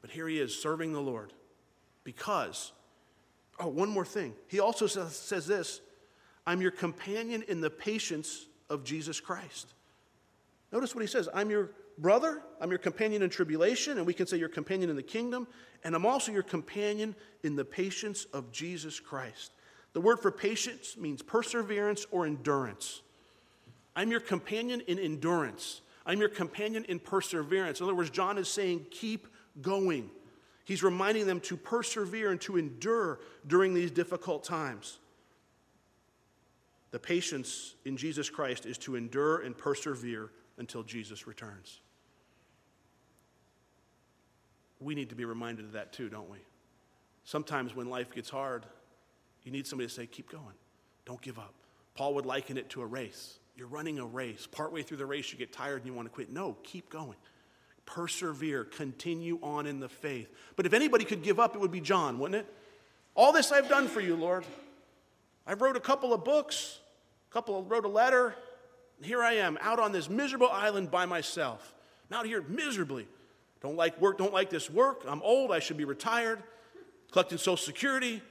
But 0.00 0.10
here 0.10 0.28
he 0.28 0.38
is 0.38 0.60
serving 0.60 0.92
the 0.92 1.00
Lord 1.00 1.32
because, 2.04 2.72
oh, 3.58 3.68
one 3.68 3.88
more 3.88 4.04
thing. 4.04 4.34
He 4.48 4.60
also 4.60 4.86
says 4.86 5.46
this 5.46 5.80
I'm 6.46 6.60
your 6.60 6.70
companion 6.70 7.44
in 7.48 7.60
the 7.60 7.70
patience 7.70 8.46
of 8.70 8.84
Jesus 8.84 9.20
Christ. 9.20 9.74
Notice 10.72 10.94
what 10.94 11.02
he 11.02 11.08
says 11.08 11.28
I'm 11.32 11.50
your 11.50 11.70
brother, 11.98 12.42
I'm 12.60 12.70
your 12.70 12.78
companion 12.78 13.22
in 13.22 13.30
tribulation, 13.30 13.98
and 13.98 14.06
we 14.06 14.14
can 14.14 14.26
say 14.26 14.36
your 14.36 14.48
companion 14.48 14.90
in 14.90 14.96
the 14.96 15.02
kingdom, 15.02 15.46
and 15.84 15.94
I'm 15.94 16.06
also 16.06 16.32
your 16.32 16.42
companion 16.42 17.14
in 17.42 17.56
the 17.56 17.64
patience 17.64 18.24
of 18.32 18.50
Jesus 18.52 19.00
Christ. 19.00 19.52
The 19.92 20.00
word 20.00 20.20
for 20.20 20.30
patience 20.30 20.96
means 20.96 21.22
perseverance 21.22 22.06
or 22.10 22.26
endurance. 22.26 23.02
I'm 23.96 24.10
your 24.10 24.20
companion 24.20 24.80
in 24.86 24.98
endurance. 24.98 25.80
I'm 26.06 26.20
your 26.20 26.28
companion 26.28 26.84
in 26.88 27.00
perseverance. 27.00 27.80
In 27.80 27.84
other 27.84 27.94
words, 27.94 28.10
John 28.10 28.38
is 28.38 28.48
saying, 28.48 28.86
keep 28.90 29.26
going. 29.60 30.10
He's 30.64 30.82
reminding 30.82 31.26
them 31.26 31.40
to 31.40 31.56
persevere 31.56 32.30
and 32.30 32.40
to 32.42 32.56
endure 32.58 33.20
during 33.46 33.74
these 33.74 33.90
difficult 33.90 34.44
times. 34.44 34.98
The 36.90 36.98
patience 36.98 37.74
in 37.84 37.96
Jesus 37.96 38.30
Christ 38.30 38.66
is 38.66 38.78
to 38.78 38.96
endure 38.96 39.42
and 39.42 39.56
persevere 39.56 40.30
until 40.58 40.82
Jesus 40.82 41.26
returns. 41.26 41.80
We 44.80 44.94
need 44.94 45.08
to 45.10 45.14
be 45.14 45.24
reminded 45.24 45.64
of 45.66 45.72
that 45.72 45.92
too, 45.92 46.08
don't 46.08 46.30
we? 46.30 46.38
Sometimes 47.24 47.74
when 47.74 47.88
life 47.88 48.12
gets 48.12 48.30
hard, 48.30 48.64
you 49.42 49.52
need 49.52 49.66
somebody 49.66 49.88
to 49.88 49.94
say, 49.94 50.06
Keep 50.06 50.30
going. 50.30 50.54
Don't 51.04 51.20
give 51.20 51.38
up. 51.38 51.54
Paul 51.94 52.14
would 52.14 52.26
liken 52.26 52.56
it 52.58 52.70
to 52.70 52.82
a 52.82 52.86
race. 52.86 53.38
You're 53.56 53.66
running 53.66 53.98
a 53.98 54.06
race. 54.06 54.46
Partway 54.46 54.82
through 54.82 54.98
the 54.98 55.06
race, 55.06 55.32
you 55.32 55.38
get 55.38 55.52
tired 55.52 55.78
and 55.78 55.86
you 55.86 55.92
want 55.92 56.06
to 56.06 56.14
quit. 56.14 56.30
No, 56.30 56.56
keep 56.62 56.90
going. 56.90 57.16
Persevere. 57.86 58.64
Continue 58.64 59.38
on 59.42 59.66
in 59.66 59.80
the 59.80 59.88
faith. 59.88 60.28
But 60.54 60.64
if 60.66 60.72
anybody 60.74 61.04
could 61.04 61.22
give 61.22 61.40
up, 61.40 61.56
it 61.56 61.60
would 61.60 61.72
be 61.72 61.80
John, 61.80 62.18
wouldn't 62.18 62.42
it? 62.42 62.54
All 63.14 63.32
this 63.32 63.50
I've 63.50 63.68
done 63.68 63.88
for 63.88 64.00
you, 64.00 64.14
Lord. 64.14 64.44
I've 65.44 65.60
wrote 65.60 65.76
a 65.76 65.80
couple 65.80 66.12
of 66.12 66.24
books, 66.24 66.78
a 67.30 67.32
couple 67.32 67.58
of, 67.58 67.70
wrote 67.70 67.84
a 67.84 67.88
letter, 67.88 68.34
and 68.98 69.06
here 69.06 69.22
I 69.22 69.34
am 69.34 69.58
out 69.60 69.80
on 69.80 69.90
this 69.90 70.08
miserable 70.08 70.50
island 70.50 70.90
by 70.90 71.06
myself. 71.06 71.74
I'm 72.10 72.18
out 72.18 72.26
here 72.26 72.42
miserably. 72.42 73.08
Don't 73.60 73.76
like 73.76 74.00
work, 74.00 74.18
don't 74.18 74.32
like 74.32 74.50
this 74.50 74.70
work. 74.70 75.04
I'm 75.06 75.22
old, 75.22 75.50
I 75.50 75.58
should 75.58 75.76
be 75.76 75.84
retired, 75.84 76.42
collecting 77.10 77.38
Social 77.38 77.56
Security. 77.56 78.22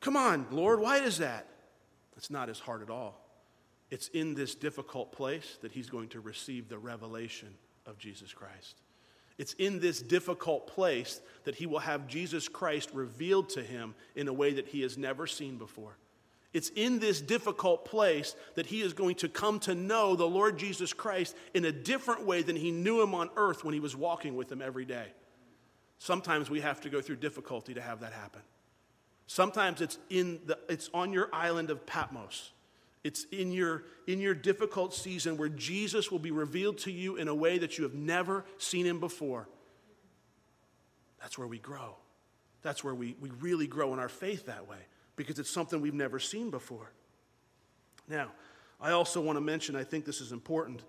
Come 0.00 0.16
on, 0.16 0.46
Lord, 0.50 0.80
why 0.80 0.98
is 0.98 1.18
that? 1.18 1.46
It's 2.16 2.30
not 2.30 2.48
as 2.48 2.58
hard 2.58 2.82
at 2.82 2.90
all. 2.90 3.18
It's 3.90 4.08
in 4.08 4.34
this 4.34 4.54
difficult 4.54 5.12
place 5.12 5.58
that 5.60 5.72
he's 5.72 5.90
going 5.90 6.08
to 6.08 6.20
receive 6.20 6.68
the 6.68 6.78
revelation 6.78 7.48
of 7.86 7.98
Jesus 7.98 8.32
Christ. 8.32 8.80
It's 9.38 9.54
in 9.54 9.80
this 9.80 10.00
difficult 10.00 10.66
place 10.66 11.20
that 11.44 11.54
he 11.54 11.66
will 11.66 11.78
have 11.78 12.06
Jesus 12.06 12.48
Christ 12.48 12.90
revealed 12.92 13.48
to 13.50 13.62
him 13.62 13.94
in 14.14 14.28
a 14.28 14.32
way 14.32 14.52
that 14.54 14.68
he 14.68 14.82
has 14.82 14.98
never 14.98 15.26
seen 15.26 15.56
before. 15.58 15.96
It's 16.52 16.68
in 16.70 16.98
this 16.98 17.20
difficult 17.20 17.86
place 17.86 18.36
that 18.56 18.66
he 18.66 18.82
is 18.82 18.92
going 18.92 19.14
to 19.16 19.28
come 19.28 19.58
to 19.60 19.74
know 19.74 20.14
the 20.14 20.28
Lord 20.28 20.58
Jesus 20.58 20.92
Christ 20.92 21.34
in 21.54 21.64
a 21.64 21.72
different 21.72 22.26
way 22.26 22.42
than 22.42 22.56
he 22.56 22.70
knew 22.70 23.00
him 23.00 23.14
on 23.14 23.30
earth 23.36 23.64
when 23.64 23.72
he 23.72 23.80
was 23.80 23.96
walking 23.96 24.36
with 24.36 24.52
him 24.52 24.60
every 24.60 24.84
day. 24.84 25.06
Sometimes 25.98 26.50
we 26.50 26.60
have 26.60 26.80
to 26.82 26.90
go 26.90 27.00
through 27.00 27.16
difficulty 27.16 27.72
to 27.74 27.80
have 27.80 28.00
that 28.00 28.12
happen. 28.12 28.42
Sometimes 29.26 29.80
it's, 29.80 29.98
in 30.10 30.40
the, 30.44 30.58
it's 30.68 30.90
on 30.92 31.12
your 31.12 31.30
island 31.32 31.70
of 31.70 31.86
Patmos. 31.86 32.50
It's 33.02 33.24
in 33.32 33.50
your, 33.50 33.84
in 34.06 34.20
your 34.20 34.34
difficult 34.34 34.92
season 34.92 35.38
where 35.38 35.48
Jesus 35.48 36.10
will 36.10 36.18
be 36.18 36.32
revealed 36.32 36.78
to 36.78 36.92
you 36.92 37.16
in 37.16 37.28
a 37.28 37.34
way 37.34 37.56
that 37.58 37.78
you 37.78 37.84
have 37.84 37.94
never 37.94 38.44
seen 38.58 38.84
him 38.84 39.00
before. 39.00 39.48
That's 41.20 41.38
where 41.38 41.48
we 41.48 41.58
grow. 41.58 41.96
That's 42.60 42.84
where 42.84 42.94
we, 42.94 43.16
we 43.20 43.30
really 43.40 43.66
grow 43.66 43.92
in 43.94 43.98
our 43.98 44.08
faith 44.10 44.46
that 44.46 44.68
way 44.68 44.78
because 45.16 45.38
it's 45.38 45.50
something 45.50 45.80
we've 45.80 45.94
never 45.94 46.18
seen 46.18 46.50
before. 46.50 46.92
Now, 48.08 48.32
I 48.80 48.90
also 48.92 49.20
want 49.20 49.36
to 49.36 49.40
mention, 49.40 49.76
I 49.76 49.84
think 49.84 50.04
this 50.04 50.20
is 50.20 50.32
important, 50.32 50.82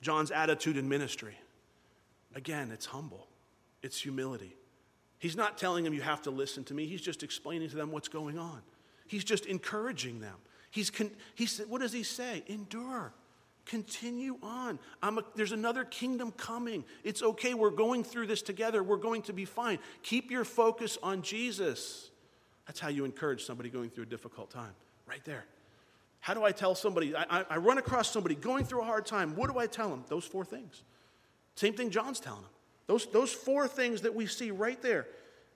John's 0.00 0.30
attitude 0.30 0.76
in 0.76 0.88
ministry. 0.88 1.36
Again, 2.34 2.70
it's 2.72 2.86
humble, 2.86 3.28
it's 3.82 4.00
humility. 4.00 4.56
He's 5.18 5.36
not 5.36 5.56
telling 5.56 5.84
them 5.84 5.94
you 5.94 6.02
have 6.02 6.22
to 6.22 6.30
listen 6.30 6.64
to 6.64 6.74
me, 6.74 6.86
he's 6.86 7.00
just 7.00 7.22
explaining 7.22 7.70
to 7.70 7.76
them 7.76 7.90
what's 7.90 8.08
going 8.08 8.38
on. 8.38 8.60
He's 9.06 9.24
just 9.24 9.46
encouraging 9.46 10.20
them. 10.20 10.36
He's, 10.70 10.90
con- 10.90 11.12
he 11.34 11.46
said, 11.46 11.68
what 11.68 11.80
does 11.80 11.92
he 11.92 12.02
say? 12.02 12.42
Endure. 12.48 13.12
Continue 13.64 14.36
on. 14.42 14.78
A, 15.02 15.12
there's 15.36 15.52
another 15.52 15.84
kingdom 15.84 16.32
coming. 16.32 16.84
It's 17.04 17.22
okay. 17.22 17.54
We're 17.54 17.70
going 17.70 18.04
through 18.04 18.26
this 18.26 18.42
together. 18.42 18.82
We're 18.82 18.96
going 18.96 19.22
to 19.22 19.32
be 19.32 19.44
fine. 19.44 19.78
Keep 20.02 20.30
your 20.30 20.44
focus 20.44 20.98
on 21.02 21.22
Jesus. 21.22 22.10
That's 22.66 22.80
how 22.80 22.88
you 22.88 23.04
encourage 23.04 23.44
somebody 23.44 23.68
going 23.68 23.90
through 23.90 24.04
a 24.04 24.06
difficult 24.06 24.50
time, 24.50 24.72
right 25.06 25.24
there. 25.24 25.44
How 26.20 26.32
do 26.32 26.42
I 26.42 26.52
tell 26.52 26.74
somebody? 26.74 27.14
I, 27.14 27.44
I, 27.50 27.58
run 27.58 27.76
across 27.76 28.10
somebody 28.10 28.34
going 28.34 28.64
through 28.64 28.80
a 28.80 28.84
hard 28.84 29.04
time. 29.04 29.36
What 29.36 29.52
do 29.52 29.58
I 29.58 29.66
tell 29.66 29.90
them? 29.90 30.04
Those 30.08 30.24
four 30.24 30.42
things. 30.42 30.82
Same 31.54 31.74
thing 31.74 31.90
John's 31.90 32.18
telling 32.18 32.40
them. 32.40 32.50
Those, 32.86 33.06
those 33.06 33.32
four 33.32 33.68
things 33.68 34.00
that 34.02 34.14
we 34.14 34.26
see 34.26 34.50
right 34.50 34.80
there. 34.80 35.06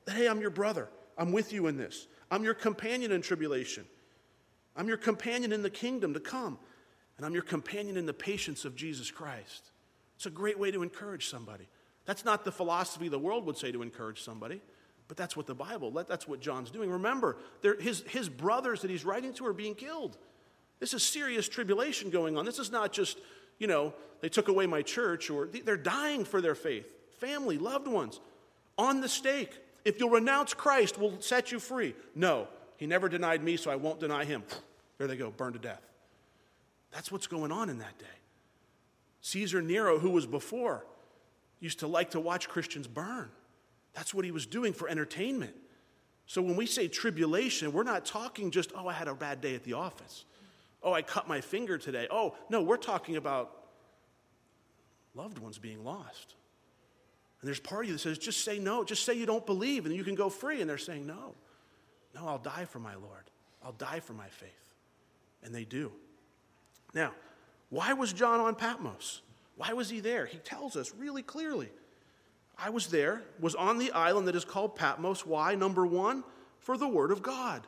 That, 0.04 0.16
hey, 0.16 0.28
I'm 0.28 0.42
your 0.42 0.50
brother. 0.50 0.88
I'm 1.16 1.32
with 1.32 1.54
you 1.54 1.68
in 1.68 1.78
this. 1.78 2.06
I'm 2.30 2.44
your 2.44 2.52
companion 2.52 3.12
in 3.12 3.22
tribulation. 3.22 3.86
I'm 4.76 4.88
your 4.88 4.98
companion 4.98 5.52
in 5.52 5.62
the 5.62 5.70
kingdom 5.70 6.12
to 6.12 6.20
come. 6.20 6.58
And 7.16 7.24
I'm 7.24 7.32
your 7.32 7.42
companion 7.42 7.96
in 7.96 8.04
the 8.04 8.12
patience 8.12 8.64
of 8.66 8.76
Jesus 8.76 9.10
Christ. 9.10 9.70
It's 10.16 10.26
a 10.26 10.30
great 10.30 10.58
way 10.58 10.70
to 10.70 10.82
encourage 10.82 11.28
somebody. 11.28 11.66
That's 12.04 12.24
not 12.24 12.44
the 12.44 12.52
philosophy 12.52 13.08
the 13.08 13.18
world 13.18 13.46
would 13.46 13.56
say 13.56 13.72
to 13.72 13.82
encourage 13.82 14.22
somebody. 14.22 14.60
But 15.08 15.16
that's 15.16 15.36
what 15.36 15.46
the 15.46 15.54
Bible, 15.54 15.90
that's 15.90 16.28
what 16.28 16.40
John's 16.40 16.70
doing. 16.70 16.90
Remember, 16.90 17.38
his, 17.80 18.02
his 18.08 18.28
brothers 18.28 18.82
that 18.82 18.90
he's 18.90 19.06
writing 19.06 19.32
to 19.34 19.46
are 19.46 19.54
being 19.54 19.74
killed. 19.74 20.18
This 20.80 20.94
is 20.94 21.02
serious 21.02 21.48
tribulation 21.48 22.10
going 22.10 22.36
on. 22.36 22.44
This 22.44 22.58
is 22.58 22.70
not 22.70 22.92
just, 22.92 23.18
you 23.58 23.66
know, 23.66 23.94
they 24.20 24.28
took 24.28 24.48
away 24.48 24.66
my 24.66 24.82
church 24.82 25.30
or 25.30 25.46
they're 25.46 25.76
dying 25.76 26.24
for 26.24 26.40
their 26.40 26.54
faith. 26.54 26.94
Family, 27.18 27.58
loved 27.58 27.88
ones, 27.88 28.20
on 28.76 29.00
the 29.00 29.08
stake. 29.08 29.58
If 29.84 29.98
you'll 29.98 30.10
renounce 30.10 30.54
Christ, 30.54 30.98
we'll 30.98 31.20
set 31.20 31.50
you 31.50 31.58
free. 31.58 31.94
No, 32.14 32.46
he 32.76 32.86
never 32.86 33.08
denied 33.08 33.42
me, 33.42 33.56
so 33.56 33.70
I 33.70 33.76
won't 33.76 34.00
deny 34.00 34.24
him. 34.24 34.44
There 34.98 35.06
they 35.06 35.16
go, 35.16 35.30
burned 35.30 35.52
to 35.52 35.60
death. 35.60 35.80
That's 36.90 37.12
what's 37.12 37.28
going 37.28 37.52
on 37.52 37.70
in 37.70 37.78
that 37.78 37.96
day. 38.00 38.06
Caesar 39.20 39.62
Nero, 39.62 40.00
who 40.00 40.10
was 40.10 40.26
before, 40.26 40.84
used 41.60 41.78
to 41.78 41.86
like 41.86 42.10
to 42.10 42.20
watch 42.20 42.48
Christians 42.48 42.88
burn. 42.88 43.30
That's 43.98 44.14
what 44.14 44.24
he 44.24 44.30
was 44.30 44.46
doing 44.46 44.72
for 44.72 44.88
entertainment. 44.88 45.56
So 46.26 46.40
when 46.40 46.54
we 46.54 46.66
say 46.66 46.86
tribulation, 46.86 47.72
we're 47.72 47.82
not 47.82 48.04
talking 48.04 48.52
just, 48.52 48.70
oh, 48.76 48.86
I 48.86 48.92
had 48.92 49.08
a 49.08 49.14
bad 49.14 49.40
day 49.40 49.56
at 49.56 49.64
the 49.64 49.72
office. 49.72 50.24
Oh, 50.84 50.92
I 50.92 51.02
cut 51.02 51.26
my 51.26 51.40
finger 51.40 51.78
today. 51.78 52.06
Oh, 52.08 52.36
no, 52.48 52.62
we're 52.62 52.76
talking 52.76 53.16
about 53.16 53.56
loved 55.16 55.40
ones 55.40 55.58
being 55.58 55.82
lost. 55.82 56.36
And 57.40 57.48
there's 57.48 57.58
part 57.58 57.86
of 57.86 57.88
you 57.88 57.94
that 57.94 57.98
says, 57.98 58.18
just 58.18 58.44
say 58.44 58.60
no, 58.60 58.84
just 58.84 59.04
say 59.04 59.14
you 59.14 59.26
don't 59.26 59.44
believe, 59.44 59.84
and 59.84 59.92
you 59.92 60.04
can 60.04 60.14
go 60.14 60.28
free. 60.28 60.60
And 60.60 60.70
they're 60.70 60.78
saying, 60.78 61.04
no, 61.04 61.34
no, 62.14 62.28
I'll 62.28 62.38
die 62.38 62.66
for 62.66 62.78
my 62.78 62.94
Lord. 62.94 63.24
I'll 63.64 63.72
die 63.72 63.98
for 63.98 64.12
my 64.12 64.28
faith. 64.28 64.74
And 65.42 65.52
they 65.52 65.64
do. 65.64 65.90
Now, 66.94 67.14
why 67.68 67.94
was 67.94 68.12
John 68.12 68.38
on 68.38 68.54
Patmos? 68.54 69.22
Why 69.56 69.72
was 69.72 69.90
he 69.90 69.98
there? 69.98 70.24
He 70.24 70.38
tells 70.38 70.76
us 70.76 70.92
really 70.96 71.24
clearly. 71.24 71.70
I 72.58 72.70
was 72.70 72.88
there, 72.88 73.22
was 73.38 73.54
on 73.54 73.78
the 73.78 73.92
island 73.92 74.26
that 74.26 74.34
is 74.34 74.44
called 74.44 74.74
Patmos. 74.74 75.24
Why? 75.24 75.54
Number 75.54 75.86
one, 75.86 76.24
for 76.58 76.76
the 76.76 76.88
Word 76.88 77.12
of 77.12 77.22
God. 77.22 77.66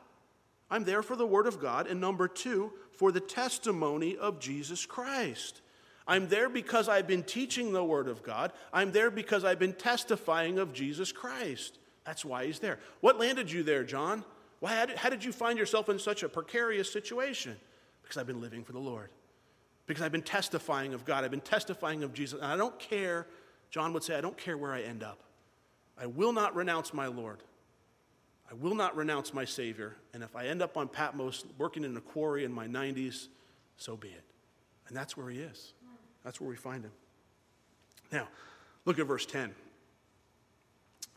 I'm 0.71 0.85
there 0.85 1.03
for 1.03 1.17
the 1.17 1.27
Word 1.27 1.47
of 1.47 1.61
God. 1.61 1.87
And 1.87 2.01
number 2.01 2.27
two, 2.29 2.73
for 2.93 3.13
the 3.13 3.21
testimony 3.21 4.17
of 4.17 4.41
Jesus 4.41 4.85
Christ. 4.87 5.63
I'm 6.07 6.29
there 6.29 6.49
because 6.49 6.89
I've 6.89 7.07
been 7.07 7.23
teaching 7.23 7.73
the 7.73 7.85
Word 7.85 8.09
of 8.09 8.23
God. 8.23 8.53
I'm 8.73 8.91
there 8.91 9.11
because 9.11 9.45
I've 9.45 9.61
been 9.61 9.75
testifying 9.75 10.59
of 10.59 10.73
Jesus 10.73 11.13
Christ. 11.13 11.79
That's 12.05 12.25
why 12.25 12.47
he's 12.47 12.59
there. 12.59 12.81
What 13.01 13.19
landed 13.19 13.51
you 13.51 13.63
there, 13.63 13.85
John? 13.85 14.25
Why, 14.59 14.75
how, 14.75 14.87
did, 14.87 14.97
how 14.97 15.09
did 15.09 15.25
you 15.25 15.33
find 15.33 15.59
yourself 15.59 15.89
in 15.89 15.99
such 15.99 16.23
a 16.25 16.29
precarious 16.29 16.93
situation? 16.93 17.57
Because 18.03 18.17
I've 18.17 18.27
been 18.27 18.41
living 18.41 18.65
for 18.65 18.73
the 18.73 18.81
Lord. 18.81 19.11
Because 19.87 20.03
I've 20.03 20.13
been 20.13 20.23
testifying 20.23 20.95
of 20.95 21.05
God. 21.05 21.25
I've 21.25 21.31
been 21.31 21.41
testifying 21.41 22.03
of 22.03 22.13
Jesus. 22.13 22.41
And 22.41 22.51
I 22.51 22.57
don't 22.57 22.79
care 22.79 23.27
John 23.71 23.93
would 23.93 24.03
say, 24.03 24.17
I 24.17 24.21
don't 24.21 24.37
care 24.37 24.57
where 24.57 24.73
I 24.73 24.83
end 24.83 25.03
up. 25.03 25.21
I 25.99 26.07
will 26.07 26.33
not 26.33 26.55
renounce 26.55 26.93
my 26.93 27.07
Lord. 27.07 27.39
I 28.51 28.55
will 28.55 28.75
not 28.75 28.97
renounce 28.97 29.33
my 29.33 29.45
Savior. 29.45 29.97
And 30.13 30.23
if 30.23 30.35
I 30.35 30.47
end 30.47 30.61
up 30.61 30.77
on 30.77 30.89
Patmos 30.89 31.45
working 31.57 31.85
in 31.85 31.97
a 31.97 32.01
quarry 32.01 32.45
in 32.45 32.53
my 32.53 32.67
90s, 32.67 33.29
so 33.77 33.97
be 33.97 34.09
it. 34.09 34.25
And 34.89 34.97
that's 34.97 35.17
where 35.17 35.31
he 35.31 35.39
is. 35.39 35.73
That's 36.25 36.41
where 36.41 36.51
we 36.51 36.57
find 36.57 36.85
him. 36.85 36.91
Now, 38.11 38.29
look 38.85 38.99
at 38.99 39.07
verse 39.07 39.25
10. 39.25 39.55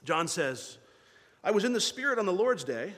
John 0.04 0.28
says, 0.28 0.78
I 1.44 1.52
was 1.52 1.64
in 1.64 1.74
the 1.74 1.82
Spirit 1.82 2.20
on 2.20 2.26
the 2.26 2.34
Lord's 2.34 2.64
day, 2.64 2.94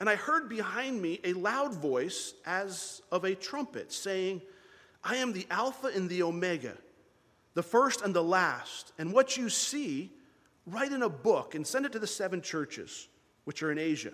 and 0.00 0.10
I 0.10 0.16
heard 0.16 0.48
behind 0.48 1.00
me 1.00 1.20
a 1.22 1.32
loud 1.34 1.74
voice 1.74 2.34
as 2.44 3.00
of 3.12 3.24
a 3.24 3.34
trumpet 3.34 3.92
saying, 3.92 4.42
I 5.04 5.16
am 5.16 5.32
the 5.32 5.46
Alpha 5.50 5.88
and 5.88 6.08
the 6.08 6.22
Omega 6.22 6.76
the 7.54 7.62
first 7.62 8.02
and 8.02 8.14
the 8.14 8.22
last. 8.22 8.92
And 8.98 9.12
what 9.12 9.36
you 9.36 9.48
see, 9.48 10.10
write 10.66 10.92
in 10.92 11.02
a 11.02 11.08
book 11.08 11.54
and 11.54 11.66
send 11.66 11.86
it 11.86 11.92
to 11.92 11.98
the 11.98 12.06
seven 12.06 12.40
churches 12.40 13.08
which 13.44 13.62
are 13.62 13.72
in 13.72 13.78
Asia 13.78 14.12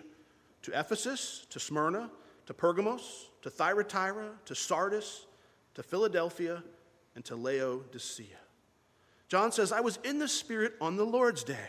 to 0.63 0.79
Ephesus, 0.79 1.47
to 1.51 1.61
Smyrna, 1.61 2.11
to 2.47 2.55
Pergamos, 2.55 3.31
to 3.43 3.51
Thyatira, 3.51 4.31
to 4.45 4.55
Sardis, 4.55 5.27
to 5.75 5.83
Philadelphia, 5.83 6.63
and 7.15 7.25
to 7.27 7.37
Laodicea. 7.37 8.27
John 9.29 9.53
says, 9.53 9.71
I 9.71 9.81
was 9.81 9.99
in 10.05 10.19
the 10.19 10.29
Spirit 10.29 10.75
on 10.81 10.97
the 10.97 11.05
Lord's 11.05 11.45
day. 11.45 11.69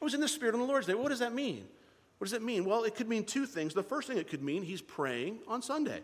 I 0.00 0.04
was 0.04 0.14
in 0.14 0.20
the 0.20 0.28
Spirit 0.28 0.54
on 0.54 0.60
the 0.60 0.66
Lord's 0.66 0.86
day. 0.86 0.94
What 0.94 1.08
does 1.08 1.18
that 1.18 1.34
mean? 1.34 1.66
What 2.18 2.26
does 2.26 2.32
it 2.32 2.42
mean? 2.42 2.64
Well, 2.64 2.84
it 2.84 2.94
could 2.94 3.08
mean 3.08 3.24
two 3.24 3.44
things. 3.44 3.74
The 3.74 3.82
first 3.82 4.08
thing 4.08 4.18
it 4.18 4.28
could 4.28 4.42
mean, 4.42 4.62
he's 4.62 4.80
praying 4.80 5.40
on 5.48 5.60
Sunday. 5.60 6.00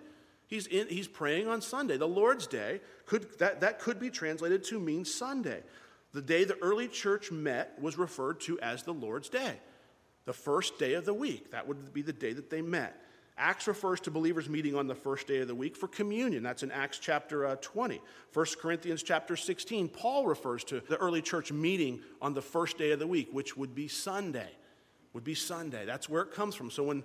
He's, 0.51 0.67
in, 0.67 0.89
he's 0.89 1.07
praying 1.07 1.47
on 1.47 1.63
Sunday. 1.63 1.97
The 1.97 2.09
Lord's 2.09 2.49
Day, 2.49 2.81
could, 3.07 3.39
that, 3.39 3.61
that 3.61 3.79
could 3.79 4.01
be 4.01 4.11
translated 4.11 4.65
to 4.65 4.81
mean 4.81 5.05
Sunday. 5.05 5.63
The 6.13 6.21
day 6.21 6.43
the 6.43 6.59
early 6.61 6.89
church 6.89 7.31
met 7.31 7.81
was 7.81 7.97
referred 7.97 8.41
to 8.41 8.59
as 8.59 8.83
the 8.83 8.93
Lord's 8.93 9.29
Day, 9.29 9.55
the 10.25 10.33
first 10.33 10.77
day 10.77 10.95
of 10.95 11.05
the 11.05 11.15
week. 11.15 11.53
That 11.53 11.69
would 11.69 11.93
be 11.93 12.03
the 12.03 12.13
day 12.13 12.33
that 12.33 12.51
they 12.51 12.63
met. 12.63 13.01
Acts 13.39 13.69
refers 13.69 14.01
to 14.01 14.11
believers 14.11 14.49
meeting 14.49 14.75
on 14.75 14.89
the 14.89 14.95
first 14.95 15.29
day 15.29 15.39
of 15.39 15.47
the 15.47 15.55
week 15.55 15.77
for 15.77 15.87
communion. 15.87 16.43
That's 16.43 16.65
in 16.65 16.73
Acts 16.73 16.99
chapter 16.99 17.47
uh, 17.47 17.57
20. 17.61 18.01
1 18.35 18.47
Corinthians 18.61 19.05
chapter 19.05 19.37
16, 19.37 19.89
Paul 19.89 20.27
refers 20.27 20.65
to 20.65 20.81
the 20.81 20.97
early 20.97 21.23
church 21.23 21.53
meeting 21.53 22.01
on 22.21 22.35
the 22.35 22.43
first 22.43 22.77
day 22.77 22.91
of 22.91 22.99
the 22.99 23.07
week, 23.07 23.29
which 23.33 23.57
would 23.57 23.73
be 23.73 23.87
Sunday. 23.87 24.51
Would 25.13 25.25
be 25.25 25.35
Sunday. 25.35 25.87
That's 25.87 26.09
where 26.09 26.23
it 26.23 26.33
comes 26.33 26.57
from. 26.57 26.73
So 26.73 26.83
when 26.83 27.05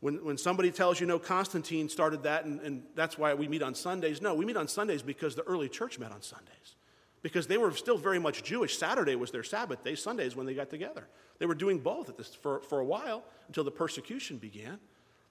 when, 0.00 0.24
when 0.24 0.38
somebody 0.38 0.70
tells 0.70 1.00
you, 1.00 1.06
no, 1.06 1.18
Constantine 1.18 1.88
started 1.88 2.22
that 2.22 2.44
and, 2.44 2.60
and 2.60 2.82
that's 2.94 3.18
why 3.18 3.34
we 3.34 3.48
meet 3.48 3.62
on 3.62 3.74
Sundays, 3.74 4.22
no, 4.22 4.34
we 4.34 4.44
meet 4.44 4.56
on 4.56 4.68
Sundays 4.68 5.02
because 5.02 5.34
the 5.34 5.42
early 5.42 5.68
church 5.68 5.98
met 5.98 6.12
on 6.12 6.22
Sundays. 6.22 6.76
Because 7.20 7.48
they 7.48 7.58
were 7.58 7.72
still 7.72 7.98
very 7.98 8.20
much 8.20 8.44
Jewish. 8.44 8.78
Saturday 8.78 9.16
was 9.16 9.32
their 9.32 9.42
Sabbath 9.42 9.82
day, 9.82 9.96
Sundays 9.96 10.36
when 10.36 10.46
they 10.46 10.54
got 10.54 10.70
together. 10.70 11.08
They 11.40 11.46
were 11.46 11.54
doing 11.56 11.78
both 11.78 12.16
this 12.16 12.32
for, 12.32 12.60
for 12.60 12.78
a 12.78 12.84
while 12.84 13.24
until 13.48 13.64
the 13.64 13.72
persecution 13.72 14.38
began. 14.38 14.78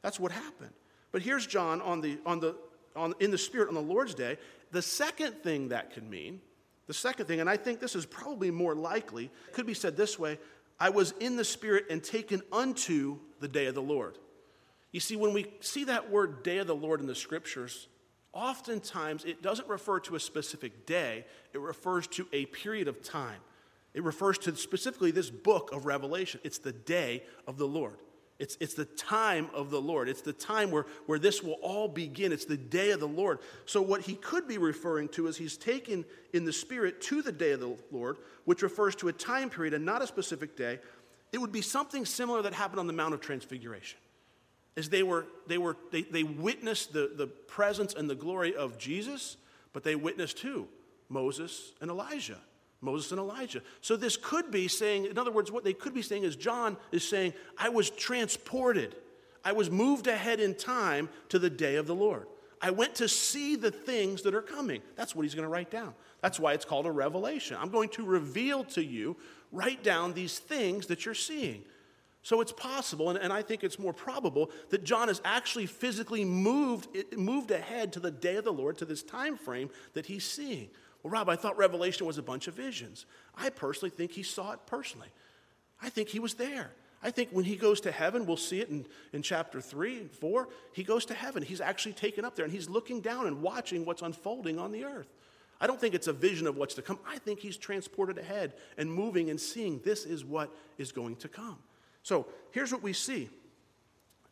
That's 0.02 0.20
what 0.20 0.34
happened. 0.34 0.74
But 1.14 1.22
here's 1.22 1.48
John 1.48 1.82
on 1.82 2.02
the, 2.02 2.20
on 2.26 2.42
the, 2.42 2.58
on, 2.94 3.14
in 3.22 3.32
the 3.32 3.38
Spirit 3.38 3.70
on 3.70 3.74
the 3.74 3.82
Lord's 3.82 4.14
Day. 4.14 4.38
The 4.72 4.82
second 4.82 5.42
thing 5.44 5.70
that 5.70 5.94
could 5.94 6.04
mean, 6.10 6.42
the 6.88 6.94
second 6.94 7.26
thing, 7.28 7.40
and 7.40 7.50
I 7.50 7.56
think 7.56 7.80
this 7.80 7.96
is 7.96 8.06
probably 8.06 8.52
more 8.52 8.76
likely, 8.76 9.32
could 9.54 9.66
be 9.66 9.74
said 9.74 9.96
this 9.96 10.20
way 10.20 10.40
I 10.80 10.90
was 10.90 11.14
in 11.22 11.38
the 11.38 11.46
Spirit 11.46 11.86
and 11.90 12.04
taken 12.04 12.42
unto 12.52 13.20
the 13.40 13.48
day 13.48 13.68
of 13.68 13.76
the 13.76 13.82
Lord. 13.82 14.18
You 14.98 15.02
see, 15.02 15.16
when 15.16 15.32
we 15.32 15.46
see 15.60 15.84
that 15.84 16.10
word 16.10 16.42
day 16.42 16.58
of 16.58 16.66
the 16.66 16.76
Lord 16.76 17.02
in 17.02 17.06
the 17.06 17.14
scriptures, 17.14 17.88
oftentimes 18.34 19.26
it 19.26 19.44
doesn't 19.44 19.68
refer 19.68 20.00
to 20.00 20.16
a 20.16 20.20
specific 20.20 20.88
day, 20.88 21.24
it 21.54 21.62
refers 21.62 22.08
to 22.08 22.28
a 22.34 22.48
period 22.48 22.88
of 22.88 23.04
time. 23.04 23.40
It 23.94 24.04
refers 24.04 24.40
to 24.40 24.56
specifically 24.56 25.12
this 25.12 25.30
book 25.30 25.72
of 25.72 25.86
Revelation. 25.86 26.40
It's 26.44 26.58
the 26.58 26.72
day 26.72 27.22
of 27.46 27.60
the 27.60 27.68
Lord. 27.68 28.00
It's, 28.40 28.58
it's 28.60 28.74
the 28.74 28.86
time 28.86 29.52
of 29.54 29.70
the 29.70 29.80
Lord. 29.80 30.10
It's 30.10 30.24
the 30.24 30.34
time 30.34 30.72
where, 30.72 30.88
where 31.06 31.20
this 31.20 31.44
will 31.44 31.60
all 31.62 31.88
begin. 31.88 32.32
It's 32.32 32.46
the 32.46 32.58
day 32.58 32.90
of 32.90 33.00
the 33.00 33.08
Lord. 33.08 33.38
So, 33.68 33.84
what 33.84 34.02
he 34.02 34.16
could 34.16 34.48
be 34.48 34.58
referring 34.58 35.10
to 35.10 35.28
is 35.28 35.38
he's 35.38 35.58
taken 35.58 36.06
in 36.34 36.44
the 36.44 36.52
Spirit 36.52 37.02
to 37.02 37.22
the 37.22 37.32
day 37.32 37.52
of 37.52 37.60
the 37.60 37.78
Lord, 37.92 38.18
which 38.46 38.64
refers 38.64 38.96
to 38.96 39.10
a 39.10 39.14
time 39.14 39.52
period 39.52 39.76
and 39.76 39.86
not 39.86 40.02
a 40.02 40.08
specific 40.08 40.58
day. 40.58 40.80
It 41.32 41.38
would 41.38 41.52
be 41.52 41.62
something 41.62 42.04
similar 42.04 42.42
that 42.42 42.54
happened 42.54 42.80
on 42.80 42.88
the 42.88 42.94
Mount 42.94 43.14
of 43.14 43.22
Transfiguration. 43.22 44.00
As 44.78 44.90
they 44.90 45.02
were, 45.02 45.26
they 45.48 45.58
were, 45.58 45.76
they, 45.92 46.04
they 46.04 46.24
witnessed 46.24 46.94
the, 46.94 47.12
the 47.14 47.26
presence 47.28 47.96
and 47.96 48.08
the 48.08 48.16
glory 48.16 48.56
of 48.56 48.78
Jesus, 48.78 49.36
but 49.74 49.84
they 49.84 49.96
witnessed 49.96 50.40
who? 50.40 50.68
Moses 51.10 51.74
and 51.82 51.90
Elijah. 51.90 52.38
Moses 52.80 53.12
and 53.12 53.20
Elijah. 53.20 53.62
So 53.82 53.98
this 53.98 54.18
could 54.18 54.52
be 54.52 54.68
saying, 54.68 55.06
in 55.06 55.18
other 55.18 55.32
words, 55.32 55.52
what 55.52 55.64
they 55.64 55.74
could 55.74 55.96
be 55.96 56.04
saying 56.04 56.24
is 56.24 56.36
John 56.36 56.78
is 56.92 57.08
saying, 57.08 57.34
I 57.58 57.70
was 57.70 57.90
transported. 57.90 58.96
I 59.44 59.54
was 59.54 59.72
moved 59.72 60.06
ahead 60.06 60.40
in 60.40 60.54
time 60.54 61.10
to 61.30 61.40
the 61.40 61.50
day 61.50 61.76
of 61.78 61.88
the 61.88 61.96
Lord. 61.96 62.28
I 62.62 62.70
went 62.70 62.96
to 62.96 63.08
see 63.08 63.56
the 63.56 63.72
things 63.72 64.22
that 64.24 64.36
are 64.36 64.42
coming. 64.44 64.82
That's 64.96 65.16
what 65.16 65.24
he's 65.24 65.34
going 65.34 65.46
to 65.46 65.50
write 65.50 65.72
down. 65.72 65.96
That's 66.22 66.40
why 66.40 66.54
it's 66.54 66.66
called 66.66 66.86
a 66.86 66.92
revelation. 66.92 67.58
I'm 67.60 67.70
going 67.70 67.90
to 67.90 68.06
reveal 68.06 68.64
to 68.66 68.84
you, 68.84 69.18
write 69.52 69.84
down 69.84 70.14
these 70.14 70.38
things 70.38 70.88
that 70.88 71.06
you're 71.06 71.16
seeing. 71.16 71.64
So 72.28 72.42
it's 72.42 72.52
possible, 72.52 73.10
and, 73.10 73.18
and 73.18 73.32
I 73.32 73.42
think 73.42 73.64
it's 73.64 73.80
more 73.80 73.94
probable, 73.94 74.52
that 74.68 74.84
John 74.84 75.08
is 75.08 75.22
actually 75.24 75.66
physically 75.66 76.26
moved, 76.26 76.90
moved 77.16 77.52
ahead 77.52 77.94
to 77.94 78.02
the 78.02 78.12
day 78.12 78.36
of 78.36 78.44
the 78.44 78.52
Lord, 78.52 78.78
to 78.80 78.86
this 78.86 79.02
time 79.02 79.38
frame 79.38 79.70
that 79.94 80.08
he's 80.08 80.26
seeing. 80.26 80.68
Well, 81.02 81.12
Rob, 81.12 81.30
I 81.30 81.38
thought 81.38 81.58
Revelation 81.58 82.06
was 82.06 82.18
a 82.18 82.22
bunch 82.22 82.50
of 82.50 82.54
visions. 82.54 83.06
I 83.34 83.50
personally 83.50 83.92
think 83.92 84.12
he 84.12 84.24
saw 84.24 84.52
it 84.52 84.60
personally. 84.66 85.08
I 85.82 85.88
think 85.88 86.10
he 86.10 86.20
was 86.20 86.34
there. 86.34 86.72
I 87.02 87.12
think 87.12 87.30
when 87.32 87.46
he 87.46 87.56
goes 87.56 87.80
to 87.80 87.94
heaven, 87.94 88.26
we'll 88.26 88.36
see 88.36 88.60
it 88.60 88.68
in, 88.68 88.86
in 89.14 89.22
chapter 89.22 89.62
3 89.62 90.00
and 90.00 90.12
4. 90.12 90.50
He 90.74 90.84
goes 90.84 91.06
to 91.06 91.14
heaven. 91.14 91.44
He's 91.44 91.62
actually 91.62 91.94
taken 91.94 92.26
up 92.26 92.36
there 92.36 92.44
and 92.44 92.54
he's 92.54 92.68
looking 92.68 93.00
down 93.00 93.28
and 93.28 93.42
watching 93.42 93.86
what's 93.86 94.02
unfolding 94.02 94.60
on 94.60 94.74
the 94.74 94.84
earth. 94.84 95.08
I 95.62 95.66
don't 95.66 95.80
think 95.80 95.96
it's 95.96 96.08
a 96.08 96.14
vision 96.14 96.46
of 96.46 96.58
what's 96.58 96.74
to 96.74 96.82
come. 96.82 97.00
I 97.08 97.20
think 97.20 97.40
he's 97.40 97.56
transported 97.56 98.18
ahead 98.18 98.52
and 98.78 98.92
moving 98.92 99.30
and 99.30 99.40
seeing 99.40 99.80
this 99.86 100.04
is 100.04 100.26
what 100.26 100.54
is 100.78 100.92
going 100.92 101.16
to 101.18 101.30
come. 101.30 101.60
So 102.08 102.26
here's 102.52 102.72
what 102.72 102.82
we 102.82 102.94
see. 102.94 103.30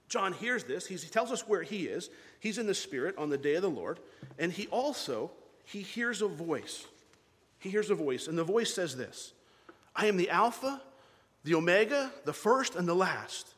John 0.08 0.32
hears 0.32 0.64
this. 0.64 0.88
He's, 0.88 1.04
he 1.04 1.10
tells 1.10 1.30
us 1.30 1.46
where 1.46 1.62
he 1.62 1.88
is. 1.88 2.10
He's 2.40 2.58
in 2.58 2.68
the 2.68 2.74
Spirit 2.74 3.18
on 3.18 3.28
the 3.30 3.38
day 3.38 3.56
of 3.56 3.64
the 3.64 3.70
Lord. 3.70 4.00
And 4.40 4.50
he 4.50 4.68
also 4.68 5.30
he 5.66 5.82
hears 5.82 6.22
a 6.22 6.28
voice. 6.30 6.86
He 7.60 7.70
hears 7.70 7.90
a 7.90 7.96
voice, 7.96 8.28
and 8.28 8.38
the 8.38 8.46
voice 8.46 8.74
says 8.74 8.96
this 8.96 9.34
I 9.94 10.06
am 10.06 10.16
the 10.16 10.30
Alpha, 10.30 10.82
the 11.44 11.56
Omega, 11.56 12.14
the 12.24 12.32
first 12.32 12.76
and 12.76 12.88
the 12.88 12.94
last. 12.94 13.50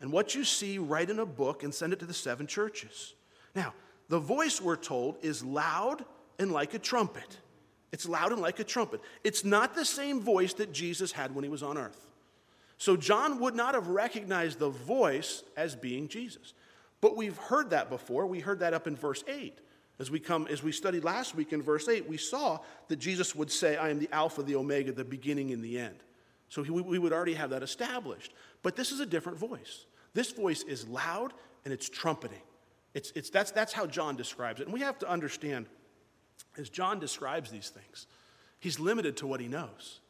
And 0.00 0.12
what 0.12 0.36
you 0.36 0.44
see, 0.44 0.78
write 0.78 1.10
in 1.10 1.18
a 1.18 1.26
book 1.26 1.64
and 1.64 1.74
send 1.74 1.92
it 1.92 1.98
to 1.98 2.06
the 2.06 2.14
seven 2.14 2.46
churches. 2.46 3.14
Now, 3.56 3.74
the 4.08 4.20
voice, 4.20 4.60
we're 4.60 4.76
told, 4.76 5.16
is 5.22 5.42
loud 5.42 6.04
and 6.38 6.52
like 6.52 6.74
a 6.74 6.78
trumpet. 6.78 7.38
It's 7.90 8.08
loud 8.08 8.30
and 8.30 8.40
like 8.40 8.60
a 8.60 8.64
trumpet. 8.64 9.00
It's 9.24 9.44
not 9.44 9.74
the 9.74 9.84
same 9.84 10.20
voice 10.20 10.52
that 10.54 10.72
Jesus 10.72 11.10
had 11.10 11.34
when 11.34 11.42
he 11.42 11.50
was 11.50 11.64
on 11.64 11.76
earth. 11.76 12.07
So 12.78 12.96
John 12.96 13.40
would 13.40 13.56
not 13.56 13.74
have 13.74 13.88
recognized 13.88 14.60
the 14.60 14.70
voice 14.70 15.42
as 15.56 15.74
being 15.74 16.08
Jesus. 16.08 16.54
But 17.00 17.16
we've 17.16 17.36
heard 17.36 17.70
that 17.70 17.90
before. 17.90 18.26
We 18.26 18.40
heard 18.40 18.60
that 18.60 18.72
up 18.72 18.86
in 18.86 18.96
verse 18.96 19.22
8. 19.28 19.58
As 19.98 20.12
we 20.12 20.20
come, 20.20 20.46
as 20.48 20.62
we 20.62 20.70
studied 20.70 21.02
last 21.02 21.34
week 21.34 21.52
in 21.52 21.60
verse 21.60 21.88
8, 21.88 22.08
we 22.08 22.16
saw 22.16 22.58
that 22.86 22.96
Jesus 22.96 23.34
would 23.34 23.50
say, 23.50 23.76
I 23.76 23.90
am 23.90 23.98
the 23.98 24.08
Alpha, 24.12 24.44
the 24.44 24.54
Omega, 24.54 24.92
the 24.92 25.04
beginning 25.04 25.52
and 25.52 25.62
the 25.62 25.78
end. 25.78 25.96
So 26.48 26.62
he, 26.62 26.70
we 26.70 26.98
would 26.98 27.12
already 27.12 27.34
have 27.34 27.50
that 27.50 27.64
established. 27.64 28.32
But 28.62 28.76
this 28.76 28.92
is 28.92 29.00
a 29.00 29.06
different 29.06 29.38
voice. 29.38 29.86
This 30.14 30.30
voice 30.30 30.62
is 30.62 30.86
loud 30.86 31.34
and 31.64 31.74
it's 31.74 31.88
trumpeting. 31.88 32.40
It's, 32.94 33.12
it's, 33.16 33.28
that's, 33.28 33.50
that's 33.50 33.72
how 33.72 33.86
John 33.86 34.16
describes 34.16 34.60
it. 34.60 34.64
And 34.64 34.72
we 34.72 34.80
have 34.80 34.98
to 35.00 35.08
understand, 35.08 35.66
as 36.56 36.68
John 36.68 37.00
describes 37.00 37.50
these 37.50 37.68
things, 37.68 38.06
he's 38.60 38.78
limited 38.78 39.16
to 39.18 39.26
what 39.26 39.40
he 39.40 39.48
knows. 39.48 40.00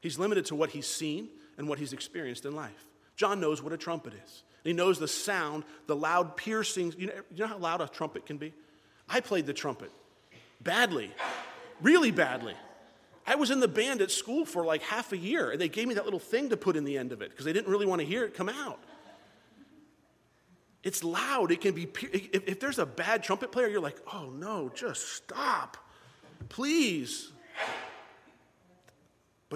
He's 0.00 0.18
limited 0.18 0.46
to 0.46 0.56
what 0.56 0.70
he's 0.70 0.86
seen 0.86 1.28
and 1.58 1.68
what 1.68 1.78
he's 1.78 1.92
experienced 1.92 2.44
in 2.44 2.54
life. 2.54 2.86
John 3.16 3.40
knows 3.40 3.62
what 3.62 3.72
a 3.72 3.76
trumpet 3.76 4.12
is. 4.24 4.42
He 4.62 4.72
knows 4.72 4.98
the 4.98 5.08
sound, 5.08 5.64
the 5.86 5.96
loud 5.96 6.36
piercing. 6.36 6.92
You 6.98 7.06
know, 7.06 7.12
you 7.34 7.38
know 7.38 7.46
how 7.46 7.58
loud 7.58 7.80
a 7.80 7.88
trumpet 7.88 8.26
can 8.26 8.36
be? 8.36 8.52
I 9.08 9.20
played 9.20 9.46
the 9.46 9.52
trumpet 9.52 9.90
badly, 10.60 11.12
really 11.80 12.10
badly. 12.10 12.54
I 13.26 13.34
was 13.34 13.50
in 13.50 13.60
the 13.60 13.68
band 13.68 14.02
at 14.02 14.10
school 14.10 14.44
for 14.44 14.64
like 14.64 14.82
half 14.82 15.12
a 15.12 15.16
year, 15.16 15.50
and 15.50 15.60
they 15.60 15.68
gave 15.68 15.88
me 15.88 15.94
that 15.94 16.04
little 16.04 16.20
thing 16.20 16.50
to 16.50 16.56
put 16.56 16.76
in 16.76 16.84
the 16.84 16.98
end 16.98 17.12
of 17.12 17.22
it 17.22 17.30
because 17.30 17.44
they 17.44 17.52
didn't 17.52 17.70
really 17.70 17.86
want 17.86 18.00
to 18.00 18.06
hear 18.06 18.24
it 18.24 18.34
come 18.34 18.48
out. 18.48 18.78
It's 20.82 21.02
loud. 21.02 21.50
It 21.50 21.60
can 21.60 21.74
be, 21.74 21.88
if, 22.12 22.46
if 22.46 22.60
there's 22.60 22.78
a 22.78 22.86
bad 22.86 23.24
trumpet 23.24 23.50
player, 23.50 23.66
you're 23.66 23.80
like, 23.80 24.00
oh 24.12 24.30
no, 24.30 24.70
just 24.74 25.14
stop, 25.14 25.76
please. 26.48 27.32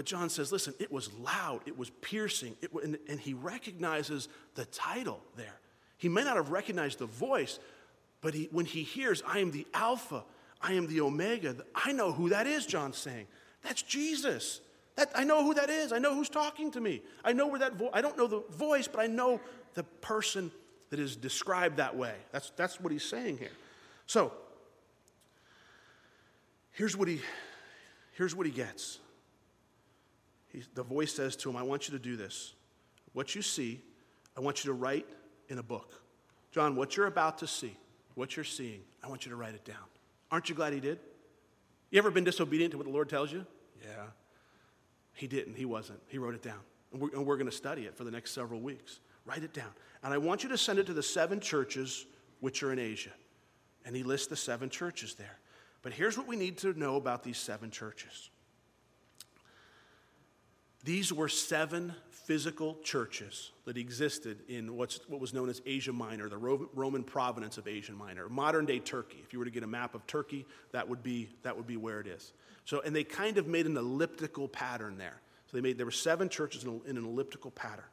But 0.00 0.06
John 0.06 0.30
says, 0.30 0.50
listen, 0.50 0.72
it 0.78 0.90
was 0.90 1.12
loud, 1.12 1.60
it 1.66 1.76
was 1.76 1.90
piercing, 1.90 2.56
it, 2.62 2.70
and, 2.72 2.96
and 3.06 3.20
he 3.20 3.34
recognizes 3.34 4.30
the 4.54 4.64
title 4.64 5.20
there. 5.36 5.60
He 5.98 6.08
may 6.08 6.24
not 6.24 6.36
have 6.36 6.48
recognized 6.48 7.00
the 7.00 7.04
voice, 7.04 7.58
but 8.22 8.32
he, 8.32 8.48
when 8.50 8.64
he 8.64 8.82
hears, 8.82 9.22
I 9.26 9.40
am 9.40 9.50
the 9.50 9.66
Alpha, 9.74 10.24
I 10.58 10.72
am 10.72 10.86
the 10.86 11.02
Omega, 11.02 11.54
I 11.74 11.92
know 11.92 12.12
who 12.12 12.30
that 12.30 12.46
is, 12.46 12.64
John's 12.64 12.96
saying. 12.96 13.26
That's 13.62 13.82
Jesus. 13.82 14.62
That, 14.96 15.10
I 15.14 15.24
know 15.24 15.44
who 15.44 15.52
that 15.52 15.68
is. 15.68 15.92
I 15.92 15.98
know 15.98 16.14
who's 16.14 16.30
talking 16.30 16.70
to 16.70 16.80
me. 16.80 17.02
I 17.22 17.34
know 17.34 17.48
where 17.48 17.58
that 17.58 17.74
voice, 17.74 17.90
I 17.92 18.00
don't 18.00 18.16
know 18.16 18.26
the 18.26 18.42
voice, 18.52 18.88
but 18.88 19.00
I 19.00 19.06
know 19.06 19.38
the 19.74 19.82
person 19.82 20.50
that 20.88 20.98
is 20.98 21.14
described 21.14 21.76
that 21.76 21.94
way. 21.94 22.14
That's, 22.32 22.52
that's 22.56 22.80
what 22.80 22.90
he's 22.90 23.04
saying 23.04 23.36
here. 23.36 23.52
So, 24.06 24.32
here's 26.72 26.96
what 26.96 27.06
he, 27.06 27.20
here's 28.14 28.34
what 28.34 28.46
he 28.46 28.52
gets. 28.52 28.98
He, 30.52 30.62
the 30.74 30.82
voice 30.82 31.14
says 31.14 31.36
to 31.36 31.50
him, 31.50 31.56
I 31.56 31.62
want 31.62 31.88
you 31.88 31.96
to 31.96 32.02
do 32.02 32.16
this. 32.16 32.54
What 33.12 33.34
you 33.34 33.42
see, 33.42 33.80
I 34.36 34.40
want 34.40 34.64
you 34.64 34.68
to 34.70 34.74
write 34.74 35.06
in 35.48 35.58
a 35.58 35.62
book. 35.62 36.02
John, 36.52 36.76
what 36.76 36.96
you're 36.96 37.06
about 37.06 37.38
to 37.38 37.46
see, 37.46 37.76
what 38.14 38.36
you're 38.36 38.44
seeing, 38.44 38.80
I 39.02 39.08
want 39.08 39.24
you 39.24 39.30
to 39.30 39.36
write 39.36 39.54
it 39.54 39.64
down. 39.64 39.76
Aren't 40.30 40.48
you 40.48 40.54
glad 40.54 40.72
he 40.72 40.80
did? 40.80 40.98
You 41.90 41.98
ever 41.98 42.10
been 42.10 42.24
disobedient 42.24 42.72
to 42.72 42.78
what 42.78 42.86
the 42.86 42.92
Lord 42.92 43.08
tells 43.08 43.32
you? 43.32 43.44
Yeah. 43.82 44.06
He 45.14 45.26
didn't. 45.26 45.56
He 45.56 45.64
wasn't. 45.64 46.00
He 46.06 46.18
wrote 46.18 46.34
it 46.34 46.42
down. 46.42 46.60
And 46.92 47.00
we're, 47.00 47.10
and 47.10 47.26
we're 47.26 47.36
going 47.36 47.50
to 47.50 47.56
study 47.56 47.82
it 47.82 47.96
for 47.96 48.04
the 48.04 48.10
next 48.10 48.32
several 48.32 48.60
weeks. 48.60 49.00
Write 49.26 49.42
it 49.42 49.52
down. 49.52 49.70
And 50.02 50.14
I 50.14 50.18
want 50.18 50.42
you 50.42 50.48
to 50.50 50.58
send 50.58 50.78
it 50.78 50.86
to 50.86 50.92
the 50.92 51.02
seven 51.02 51.40
churches 51.40 52.06
which 52.40 52.62
are 52.62 52.72
in 52.72 52.78
Asia. 52.78 53.10
And 53.84 53.94
he 53.94 54.02
lists 54.02 54.28
the 54.28 54.36
seven 54.36 54.70
churches 54.70 55.14
there. 55.14 55.38
But 55.82 55.92
here's 55.92 56.16
what 56.16 56.26
we 56.26 56.36
need 56.36 56.58
to 56.58 56.78
know 56.78 56.96
about 56.96 57.22
these 57.22 57.38
seven 57.38 57.70
churches 57.70 58.30
these 60.84 61.12
were 61.12 61.28
seven 61.28 61.94
physical 62.10 62.76
churches 62.84 63.50
that 63.64 63.76
existed 63.76 64.38
in 64.48 64.76
what's, 64.76 65.00
what 65.08 65.20
was 65.20 65.34
known 65.34 65.48
as 65.48 65.60
Asia 65.66 65.92
Minor, 65.92 66.28
the 66.28 66.36
Roman 66.36 67.02
province 67.02 67.58
of 67.58 67.66
Asia 67.66 67.92
Minor, 67.92 68.28
modern 68.28 68.66
day 68.66 68.78
Turkey. 68.78 69.18
If 69.24 69.32
you 69.32 69.38
were 69.38 69.44
to 69.44 69.50
get 69.50 69.62
a 69.62 69.66
map 69.66 69.94
of 69.94 70.06
Turkey, 70.06 70.46
that 70.72 70.88
would 70.88 71.02
be, 71.02 71.30
that 71.42 71.56
would 71.56 71.66
be 71.66 71.76
where 71.76 72.00
it 72.00 72.06
is. 72.06 72.32
So, 72.64 72.82
and 72.82 72.94
they 72.94 73.04
kind 73.04 73.36
of 73.36 73.46
made 73.46 73.66
an 73.66 73.76
elliptical 73.76 74.46
pattern 74.46 74.96
there. 74.96 75.20
So 75.46 75.56
they 75.56 75.60
made, 75.60 75.76
there 75.76 75.86
were 75.86 75.90
seven 75.90 76.28
churches 76.28 76.62
in, 76.62 76.80
in 76.86 76.96
an 76.96 77.04
elliptical 77.04 77.50
pattern. 77.50 77.84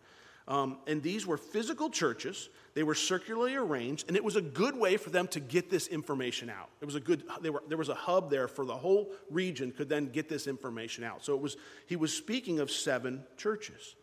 Um, 0.48 0.78
and 0.88 1.04
these 1.04 1.28
were 1.28 1.38
physical 1.38 1.90
churches. 1.90 2.50
They 2.74 2.84
were 2.84 2.96
circularly 2.96 3.56
arranged, 3.56 4.08
and 4.08 4.16
it 4.16 4.24
was 4.24 4.38
a 4.38 4.42
good 4.42 4.78
way 4.78 4.96
for 4.96 5.10
them 5.10 5.28
to 5.30 5.40
get 5.40 5.70
this 5.70 5.88
information 5.88 6.50
out. 6.50 6.70
It 6.80 6.86
was 6.86 6.96
a 6.96 7.00
good, 7.02 7.24
were, 7.44 7.64
there 7.68 7.78
was 7.78 7.90
a 7.90 7.96
hub 7.96 8.30
there 8.30 8.48
for 8.48 8.64
the 8.64 8.76
whole 8.76 9.12
region 9.30 9.72
could 9.72 9.90
then 9.90 10.10
get 10.10 10.30
this 10.30 10.48
information 10.48 11.04
out. 11.04 11.26
So 11.26 11.34
it 11.36 11.42
was, 11.42 11.58
he 11.88 11.98
was 11.98 12.14
speaking 12.14 12.60
of 12.60 12.72
seven 12.72 13.24
churches. 13.36 13.96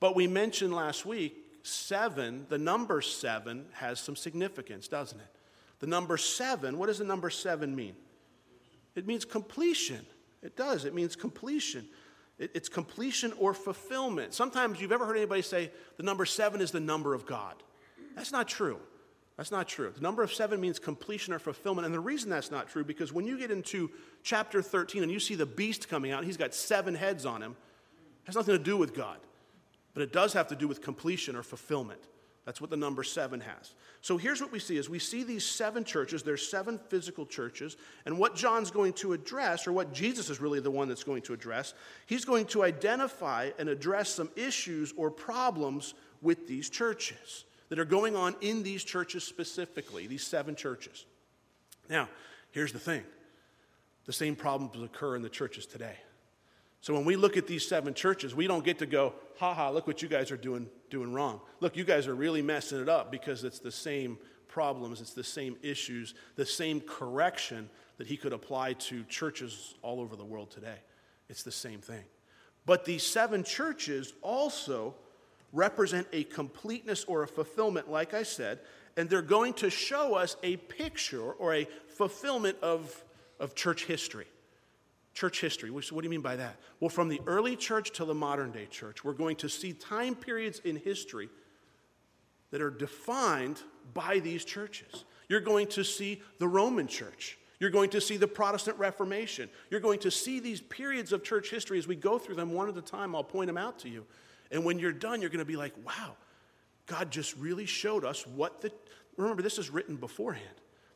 But 0.00 0.16
we 0.16 0.26
mentioned 0.26 0.74
last 0.74 1.06
week, 1.06 1.36
seven, 1.62 2.46
the 2.48 2.58
number 2.58 3.00
seven 3.00 3.66
has 3.74 4.00
some 4.00 4.16
significance, 4.16 4.88
doesn't 4.88 5.20
it? 5.20 5.36
The 5.80 5.86
number 5.86 6.16
seven, 6.16 6.78
what 6.78 6.86
does 6.86 6.98
the 6.98 7.04
number 7.04 7.30
seven 7.30 7.76
mean? 7.76 7.94
It 8.96 9.06
means 9.06 9.24
completion. 9.24 10.04
It 10.42 10.56
does. 10.56 10.84
It 10.84 10.94
means 10.94 11.14
completion. 11.14 11.86
It's 12.38 12.68
completion 12.68 13.32
or 13.38 13.52
fulfillment. 13.52 14.32
Sometimes 14.32 14.80
you've 14.80 14.92
ever 14.92 15.04
heard 15.04 15.16
anybody 15.16 15.42
say 15.42 15.72
the 15.96 16.04
number 16.04 16.24
seven 16.24 16.60
is 16.60 16.70
the 16.70 16.80
number 16.80 17.12
of 17.12 17.26
God. 17.26 17.54
That's 18.14 18.30
not 18.30 18.46
true. 18.46 18.78
That's 19.36 19.50
not 19.50 19.68
true. 19.68 19.92
The 19.94 20.00
number 20.00 20.22
of 20.22 20.32
seven 20.32 20.60
means 20.60 20.78
completion 20.78 21.32
or 21.32 21.38
fulfillment. 21.38 21.86
And 21.86 21.94
the 21.94 22.00
reason 22.00 22.28
that's 22.28 22.50
not 22.50 22.68
true, 22.68 22.84
because 22.84 23.12
when 23.12 23.24
you 23.24 23.38
get 23.38 23.50
into 23.50 23.90
chapter 24.22 24.62
13 24.62 25.02
and 25.02 25.10
you 25.10 25.20
see 25.20 25.36
the 25.36 25.46
beast 25.46 25.88
coming 25.88 26.10
out, 26.10 26.24
he's 26.24 26.36
got 26.36 26.54
seven 26.54 26.94
heads 26.94 27.24
on 27.24 27.40
him, 27.42 27.56
has 28.24 28.34
nothing 28.34 28.56
to 28.56 28.62
do 28.62 28.76
with 28.76 28.94
God. 28.94 29.18
But 29.94 30.02
it 30.02 30.12
does 30.12 30.32
have 30.32 30.48
to 30.48 30.56
do 30.56 30.68
with 30.68 30.80
completion 30.80 31.34
or 31.36 31.42
fulfillment. 31.42 32.00
That's 32.48 32.62
what 32.62 32.70
the 32.70 32.78
number 32.78 33.02
seven 33.02 33.40
has. 33.40 33.74
So 34.00 34.16
here's 34.16 34.40
what 34.40 34.50
we 34.50 34.58
see 34.58 34.78
is 34.78 34.88
we 34.88 34.98
see 34.98 35.22
these 35.22 35.44
seven 35.44 35.84
churches, 35.84 36.22
there's 36.22 36.48
seven 36.48 36.80
physical 36.88 37.26
churches, 37.26 37.76
and 38.06 38.18
what 38.18 38.34
John's 38.34 38.70
going 38.70 38.94
to 38.94 39.12
address, 39.12 39.66
or 39.66 39.72
what 39.72 39.92
Jesus 39.92 40.30
is 40.30 40.40
really 40.40 40.58
the 40.58 40.70
one 40.70 40.88
that's 40.88 41.04
going 41.04 41.20
to 41.24 41.34
address, 41.34 41.74
he's 42.06 42.24
going 42.24 42.46
to 42.46 42.64
identify 42.64 43.50
and 43.58 43.68
address 43.68 44.08
some 44.08 44.30
issues 44.34 44.94
or 44.96 45.10
problems 45.10 45.92
with 46.22 46.48
these 46.48 46.70
churches 46.70 47.44
that 47.68 47.78
are 47.78 47.84
going 47.84 48.16
on 48.16 48.34
in 48.40 48.62
these 48.62 48.82
churches 48.82 49.24
specifically, 49.24 50.06
these 50.06 50.26
seven 50.26 50.56
churches. 50.56 51.04
Now, 51.90 52.08
here's 52.52 52.72
the 52.72 52.78
thing 52.78 53.04
the 54.06 54.12
same 54.14 54.34
problems 54.34 54.82
occur 54.82 55.16
in 55.16 55.20
the 55.20 55.28
churches 55.28 55.66
today. 55.66 55.96
So 56.80 56.94
when 56.94 57.04
we 57.04 57.16
look 57.16 57.36
at 57.36 57.46
these 57.46 57.66
seven 57.66 57.92
churches, 57.92 58.34
we 58.34 58.46
don't 58.46 58.64
get 58.64 58.78
to 58.78 58.86
go, 58.86 59.14
ha 59.36 59.52
ha, 59.52 59.70
look 59.70 59.86
what 59.86 60.00
you 60.00 60.08
guys 60.08 60.30
are 60.30 60.36
doing, 60.36 60.68
doing 60.90 61.12
wrong. 61.12 61.40
Look, 61.60 61.76
you 61.76 61.84
guys 61.84 62.06
are 62.06 62.14
really 62.14 62.42
messing 62.42 62.80
it 62.80 62.88
up 62.88 63.10
because 63.10 63.44
it's 63.44 63.58
the 63.58 63.72
same 63.72 64.18
problems, 64.46 65.00
it's 65.00 65.12
the 65.12 65.24
same 65.24 65.56
issues, 65.62 66.14
the 66.36 66.46
same 66.46 66.80
correction 66.80 67.68
that 67.98 68.06
he 68.06 68.16
could 68.16 68.32
apply 68.32 68.74
to 68.74 69.04
churches 69.04 69.74
all 69.82 70.00
over 70.00 70.16
the 70.16 70.24
world 70.24 70.50
today. 70.50 70.78
It's 71.28 71.42
the 71.42 71.52
same 71.52 71.80
thing. 71.80 72.04
But 72.64 72.84
these 72.84 73.02
seven 73.02 73.44
churches 73.44 74.12
also 74.22 74.94
represent 75.52 76.06
a 76.12 76.24
completeness 76.24 77.04
or 77.04 77.22
a 77.22 77.28
fulfillment, 77.28 77.90
like 77.90 78.14
I 78.14 78.22
said, 78.22 78.60
and 78.96 79.08
they're 79.08 79.22
going 79.22 79.54
to 79.54 79.70
show 79.70 80.14
us 80.14 80.36
a 80.42 80.56
picture 80.56 81.32
or 81.32 81.54
a 81.54 81.66
fulfillment 81.88 82.58
of, 82.62 83.04
of 83.40 83.54
church 83.54 83.84
history. 83.84 84.26
Church 85.18 85.40
history. 85.40 85.68
What 85.72 85.84
do 85.84 86.04
you 86.04 86.08
mean 86.10 86.20
by 86.20 86.36
that? 86.36 86.60
Well, 86.78 86.90
from 86.90 87.08
the 87.08 87.20
early 87.26 87.56
church 87.56 87.90
to 87.94 88.04
the 88.04 88.14
modern 88.14 88.52
day 88.52 88.66
church, 88.66 89.02
we're 89.02 89.14
going 89.14 89.34
to 89.38 89.48
see 89.48 89.72
time 89.72 90.14
periods 90.14 90.60
in 90.64 90.76
history 90.76 91.28
that 92.52 92.62
are 92.62 92.70
defined 92.70 93.60
by 93.94 94.20
these 94.20 94.44
churches. 94.44 95.04
You're 95.28 95.40
going 95.40 95.66
to 95.70 95.82
see 95.82 96.22
the 96.38 96.46
Roman 96.46 96.86
church. 96.86 97.36
You're 97.58 97.70
going 97.70 97.90
to 97.90 98.00
see 98.00 98.16
the 98.16 98.28
Protestant 98.28 98.78
Reformation. 98.78 99.50
You're 99.70 99.80
going 99.80 99.98
to 100.00 100.10
see 100.12 100.38
these 100.38 100.60
periods 100.60 101.12
of 101.12 101.24
church 101.24 101.50
history 101.50 101.80
as 101.80 101.88
we 101.88 101.96
go 101.96 102.16
through 102.20 102.36
them 102.36 102.52
one 102.52 102.68
at 102.68 102.76
a 102.76 102.80
time. 102.80 103.16
I'll 103.16 103.24
point 103.24 103.48
them 103.48 103.58
out 103.58 103.80
to 103.80 103.88
you. 103.88 104.06
And 104.52 104.64
when 104.64 104.78
you're 104.78 104.92
done, 104.92 105.20
you're 105.20 105.30
going 105.30 105.40
to 105.40 105.44
be 105.44 105.56
like, 105.56 105.74
wow, 105.84 106.14
God 106.86 107.10
just 107.10 107.36
really 107.36 107.66
showed 107.66 108.04
us 108.04 108.24
what 108.24 108.60
the. 108.60 108.70
Remember, 109.16 109.42
this 109.42 109.58
is 109.58 109.68
written 109.68 109.96
beforehand. 109.96 110.46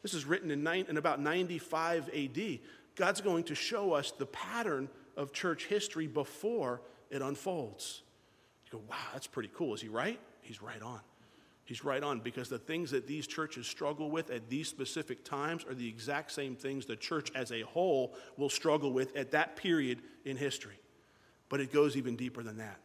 This 0.03 0.15
is 0.15 0.25
written 0.25 0.53
in, 0.53 0.63
nine, 0.63 0.87
in 0.89 0.97
about 0.97 1.21
95 1.21 2.09
AD. 2.09 2.61
God's 2.97 3.21
going 3.21 3.45
to 3.45 3.55
show 3.55 3.93
us 3.93 4.13
the 4.13 4.27
pattern 4.27 4.89
of 5.17 5.33
church 5.33 5.67
history 5.67 6.07
before 6.07 6.81
it 7.11 7.23
unfolds. 7.23 8.03
You 8.67 8.79
go, 8.79 8.85
wow, 8.89 8.97
that's 9.13 9.27
pretty 9.27 9.51
cool. 9.55 9.75
Is 9.75 9.81
he 9.81 9.89
right? 9.89 10.19
He's 10.43 10.63
right 10.63 10.83
on. 10.83 11.01
He's 11.65 11.85
right 11.85 12.03
on 12.03 12.21
because 12.21 12.49
the 12.49 12.59
things 12.59 12.91
that 12.91 13.07
these 13.07 13.27
churches 13.27 13.67
struggle 13.67 14.11
with 14.11 14.31
at 14.31 14.49
these 14.51 14.69
specific 14.69 15.25
times 15.25 15.65
are 15.65 15.75
the 15.75 15.89
exact 15.89 16.33
same 16.33 16.57
things 16.57 16.87
the 16.87 16.97
church 16.97 17.31
as 17.35 17.53
a 17.53 17.63
whole 17.63 18.15
will 18.37 18.51
struggle 18.51 18.93
with 18.93 19.17
at 19.17 19.31
that 19.31 19.57
period 19.57 20.03
in 20.25 20.37
history. 20.37 20.79
But 21.49 21.61
it 21.61 21.73
goes 21.73 21.97
even 21.97 22.17
deeper 22.17 22.43
than 22.43 22.59
that 22.59 22.81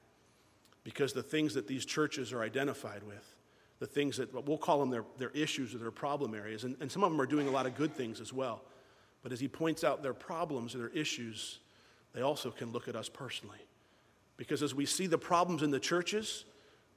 because 0.83 1.11
the 1.11 1.23
things 1.23 1.53
that 1.55 1.67
these 1.67 1.85
churches 1.85 2.31
are 2.31 2.41
identified 2.41 3.03
with, 3.03 3.35
the 3.79 3.87
things 3.87 4.17
that 4.17 4.33
we'll 4.47 4.57
call 4.57 4.79
them 4.79 4.89
their, 4.89 5.03
their 5.17 5.31
issues 5.31 5.73
or 5.75 5.79
their 5.79 5.91
problem 5.91 6.33
areas, 6.33 6.63
and, 6.63 6.77
and 6.79 6.91
some 6.91 7.03
of 7.03 7.11
them 7.11 7.19
are 7.19 7.25
doing 7.25 7.47
a 7.47 7.51
lot 7.51 7.65
of 7.65 7.75
good 7.75 7.93
things 7.93 8.21
as 8.21 8.31
well. 8.31 8.61
But 9.23 9.31
as 9.31 9.39
he 9.39 9.47
points 9.47 9.83
out 9.83 10.03
their 10.03 10.13
problems 10.13 10.75
or 10.75 10.79
their 10.79 10.89
issues, 10.89 11.59
they 12.13 12.21
also 12.21 12.51
can 12.51 12.71
look 12.71 12.87
at 12.87 12.95
us 12.95 13.09
personally. 13.09 13.59
Because 14.37 14.61
as 14.61 14.73
we 14.73 14.85
see 14.85 15.07
the 15.07 15.17
problems 15.17 15.63
in 15.63 15.71
the 15.71 15.79
churches, 15.79 16.45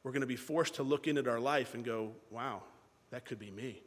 we're 0.03 0.13
going 0.13 0.21
to 0.21 0.27
be 0.27 0.37
forced 0.37 0.75
to 0.75 0.83
look 0.83 1.09
in 1.09 1.19
at 1.19 1.27
our 1.27 1.41
life 1.41 1.75
and 1.75 1.85
go, 1.85 2.13
wow, 2.31 2.63
that 3.11 3.25
could 3.25 3.39
be 3.39 3.51
me. 3.51 3.83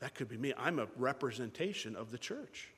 That 0.00 0.14
could 0.14 0.28
be 0.28 0.36
me. 0.36 0.52
I'm 0.58 0.78
a 0.78 0.88
representation 0.96 1.94
of 1.94 2.10
the 2.10 2.18
church. 2.18 2.70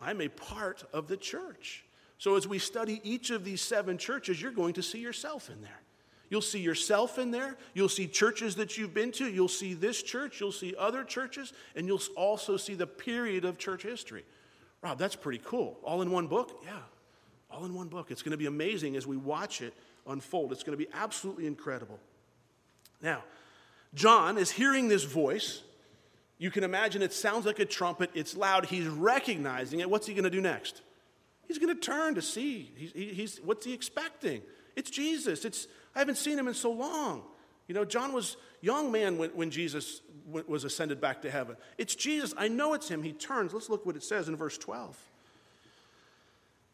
I'm 0.00 0.20
a 0.20 0.28
part 0.28 0.84
of 0.92 1.06
the 1.06 1.16
church. 1.16 1.84
So 2.18 2.36
as 2.36 2.48
we 2.48 2.58
study 2.58 3.00
each 3.04 3.30
of 3.30 3.44
these 3.44 3.60
seven 3.60 3.98
churches, 3.98 4.40
you're 4.40 4.52
going 4.52 4.74
to 4.74 4.82
see 4.82 4.98
yourself 4.98 5.50
in 5.50 5.60
there. 5.60 5.81
You'll 6.32 6.40
see 6.40 6.60
yourself 6.60 7.18
in 7.18 7.30
there. 7.30 7.58
You'll 7.74 7.90
see 7.90 8.06
churches 8.06 8.56
that 8.56 8.78
you've 8.78 8.94
been 8.94 9.12
to. 9.12 9.26
You'll 9.26 9.48
see 9.48 9.74
this 9.74 10.02
church. 10.02 10.40
You'll 10.40 10.50
see 10.50 10.74
other 10.78 11.04
churches. 11.04 11.52
And 11.76 11.86
you'll 11.86 12.00
also 12.16 12.56
see 12.56 12.72
the 12.72 12.86
period 12.86 13.44
of 13.44 13.58
church 13.58 13.82
history. 13.82 14.24
Rob, 14.80 14.96
that's 14.96 15.14
pretty 15.14 15.42
cool. 15.44 15.78
All 15.84 16.00
in 16.00 16.10
one 16.10 16.28
book? 16.28 16.62
Yeah, 16.64 16.78
all 17.50 17.66
in 17.66 17.74
one 17.74 17.88
book. 17.88 18.10
It's 18.10 18.22
going 18.22 18.30
to 18.30 18.38
be 18.38 18.46
amazing 18.46 18.96
as 18.96 19.06
we 19.06 19.18
watch 19.18 19.60
it 19.60 19.74
unfold. 20.06 20.52
It's 20.52 20.62
going 20.62 20.72
to 20.72 20.82
be 20.82 20.90
absolutely 20.94 21.46
incredible. 21.46 21.98
Now, 23.02 23.24
John 23.92 24.38
is 24.38 24.50
hearing 24.50 24.88
this 24.88 25.04
voice. 25.04 25.60
You 26.38 26.50
can 26.50 26.64
imagine 26.64 27.02
it 27.02 27.12
sounds 27.12 27.44
like 27.44 27.58
a 27.58 27.66
trumpet. 27.66 28.08
It's 28.14 28.34
loud. 28.34 28.64
He's 28.64 28.86
recognizing 28.86 29.80
it. 29.80 29.90
What's 29.90 30.06
he 30.06 30.14
going 30.14 30.24
to 30.24 30.30
do 30.30 30.40
next? 30.40 30.80
He's 31.46 31.58
going 31.58 31.76
to 31.76 31.78
turn 31.78 32.14
to 32.14 32.22
see. 32.22 32.72
He's, 32.74 32.92
he's, 32.94 33.36
what's 33.44 33.66
he 33.66 33.74
expecting? 33.74 34.40
It's 34.76 34.90
Jesus. 34.90 35.44
It's 35.44 35.66
I 35.94 35.98
haven't 35.98 36.16
seen 36.16 36.38
him 36.38 36.48
in 36.48 36.54
so 36.54 36.72
long. 36.72 37.22
You 37.68 37.74
know, 37.74 37.84
John 37.84 38.12
was 38.12 38.36
young 38.60 38.90
man 38.90 39.18
when, 39.18 39.30
when 39.30 39.50
Jesus 39.50 40.00
w- 40.26 40.44
was 40.48 40.64
ascended 40.64 41.00
back 41.00 41.22
to 41.22 41.30
heaven. 41.30 41.56
It's 41.78 41.94
Jesus. 41.94 42.34
I 42.36 42.48
know 42.48 42.74
it's 42.74 42.88
him. 42.88 43.02
He 43.02 43.12
turns. 43.12 43.52
Let's 43.52 43.70
look 43.70 43.86
what 43.86 43.96
it 43.96 44.02
says 44.02 44.28
in 44.28 44.36
verse 44.36 44.58
12. 44.58 44.98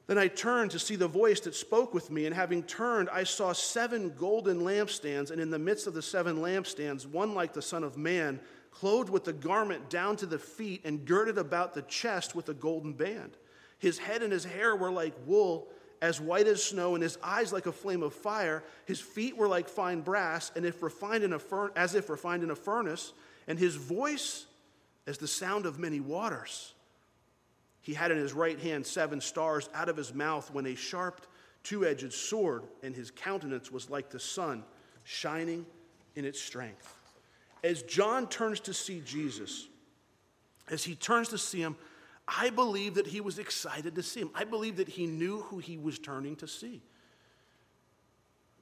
Then 0.06 0.16
I 0.16 0.28
turned 0.28 0.70
to 0.70 0.78
see 0.78 0.96
the 0.96 1.06
voice 1.06 1.40
that 1.40 1.54
spoke 1.54 1.92
with 1.92 2.10
me, 2.10 2.24
and 2.24 2.34
having 2.34 2.62
turned, 2.62 3.10
I 3.10 3.24
saw 3.24 3.52
seven 3.52 4.14
golden 4.18 4.60
lampstands, 4.60 5.30
and 5.30 5.38
in 5.38 5.50
the 5.50 5.58
midst 5.58 5.86
of 5.86 5.92
the 5.92 6.00
seven 6.00 6.38
lampstands, 6.38 7.04
one 7.04 7.34
like 7.34 7.52
the 7.52 7.60
Son 7.60 7.84
of 7.84 7.98
Man, 7.98 8.40
clothed 8.70 9.10
with 9.10 9.28
a 9.28 9.34
garment 9.34 9.90
down 9.90 10.16
to 10.16 10.26
the 10.26 10.38
feet, 10.38 10.80
and 10.84 11.04
girded 11.04 11.36
about 11.36 11.74
the 11.74 11.82
chest 11.82 12.34
with 12.34 12.48
a 12.48 12.54
golden 12.54 12.94
band. 12.94 13.32
His 13.78 13.98
head 13.98 14.22
and 14.22 14.32
his 14.32 14.44
hair 14.44 14.74
were 14.74 14.90
like 14.90 15.12
wool 15.26 15.68
as 16.00 16.20
white 16.20 16.46
as 16.46 16.62
snow, 16.62 16.94
and 16.94 17.02
his 17.02 17.18
eyes 17.22 17.52
like 17.52 17.66
a 17.66 17.72
flame 17.72 18.02
of 18.02 18.14
fire. 18.14 18.62
His 18.86 19.00
feet 19.00 19.36
were 19.36 19.48
like 19.48 19.68
fine 19.68 20.00
brass, 20.00 20.52
and 20.54 20.64
if 20.64 20.82
refined 20.82 21.24
in 21.24 21.32
a 21.32 21.38
fur- 21.38 21.72
as 21.74 21.94
if 21.94 22.08
refined 22.08 22.42
in 22.42 22.50
a 22.50 22.56
furnace, 22.56 23.12
and 23.46 23.58
his 23.58 23.76
voice 23.76 24.46
as 25.06 25.18
the 25.18 25.26
sound 25.26 25.66
of 25.66 25.78
many 25.78 26.00
waters. 26.00 26.74
He 27.80 27.94
had 27.94 28.10
in 28.10 28.18
his 28.18 28.34
right 28.34 28.58
hand 28.60 28.86
seven 28.86 29.20
stars 29.20 29.70
out 29.74 29.88
of 29.88 29.96
his 29.96 30.12
mouth 30.12 30.52
when 30.52 30.66
a 30.66 30.74
sharp, 30.74 31.26
two 31.62 31.86
edged 31.86 32.12
sword, 32.12 32.64
and 32.82 32.94
his 32.94 33.10
countenance 33.10 33.72
was 33.72 33.88
like 33.88 34.10
the 34.10 34.20
sun, 34.20 34.64
shining 35.04 35.64
in 36.14 36.26
its 36.26 36.38
strength. 36.38 36.94
As 37.64 37.82
John 37.82 38.28
turns 38.28 38.60
to 38.60 38.74
see 38.74 39.00
Jesus, 39.04 39.66
as 40.68 40.84
he 40.84 40.94
turns 40.94 41.30
to 41.30 41.38
see 41.38 41.60
him, 41.60 41.76
I 42.28 42.50
believe 42.50 42.94
that 42.94 43.06
he 43.06 43.22
was 43.22 43.38
excited 43.38 43.94
to 43.94 44.02
see 44.02 44.20
him. 44.20 44.30
I 44.34 44.44
believe 44.44 44.76
that 44.76 44.88
he 44.88 45.06
knew 45.06 45.40
who 45.42 45.58
he 45.58 45.78
was 45.78 45.98
turning 45.98 46.36
to 46.36 46.46
see. 46.46 46.82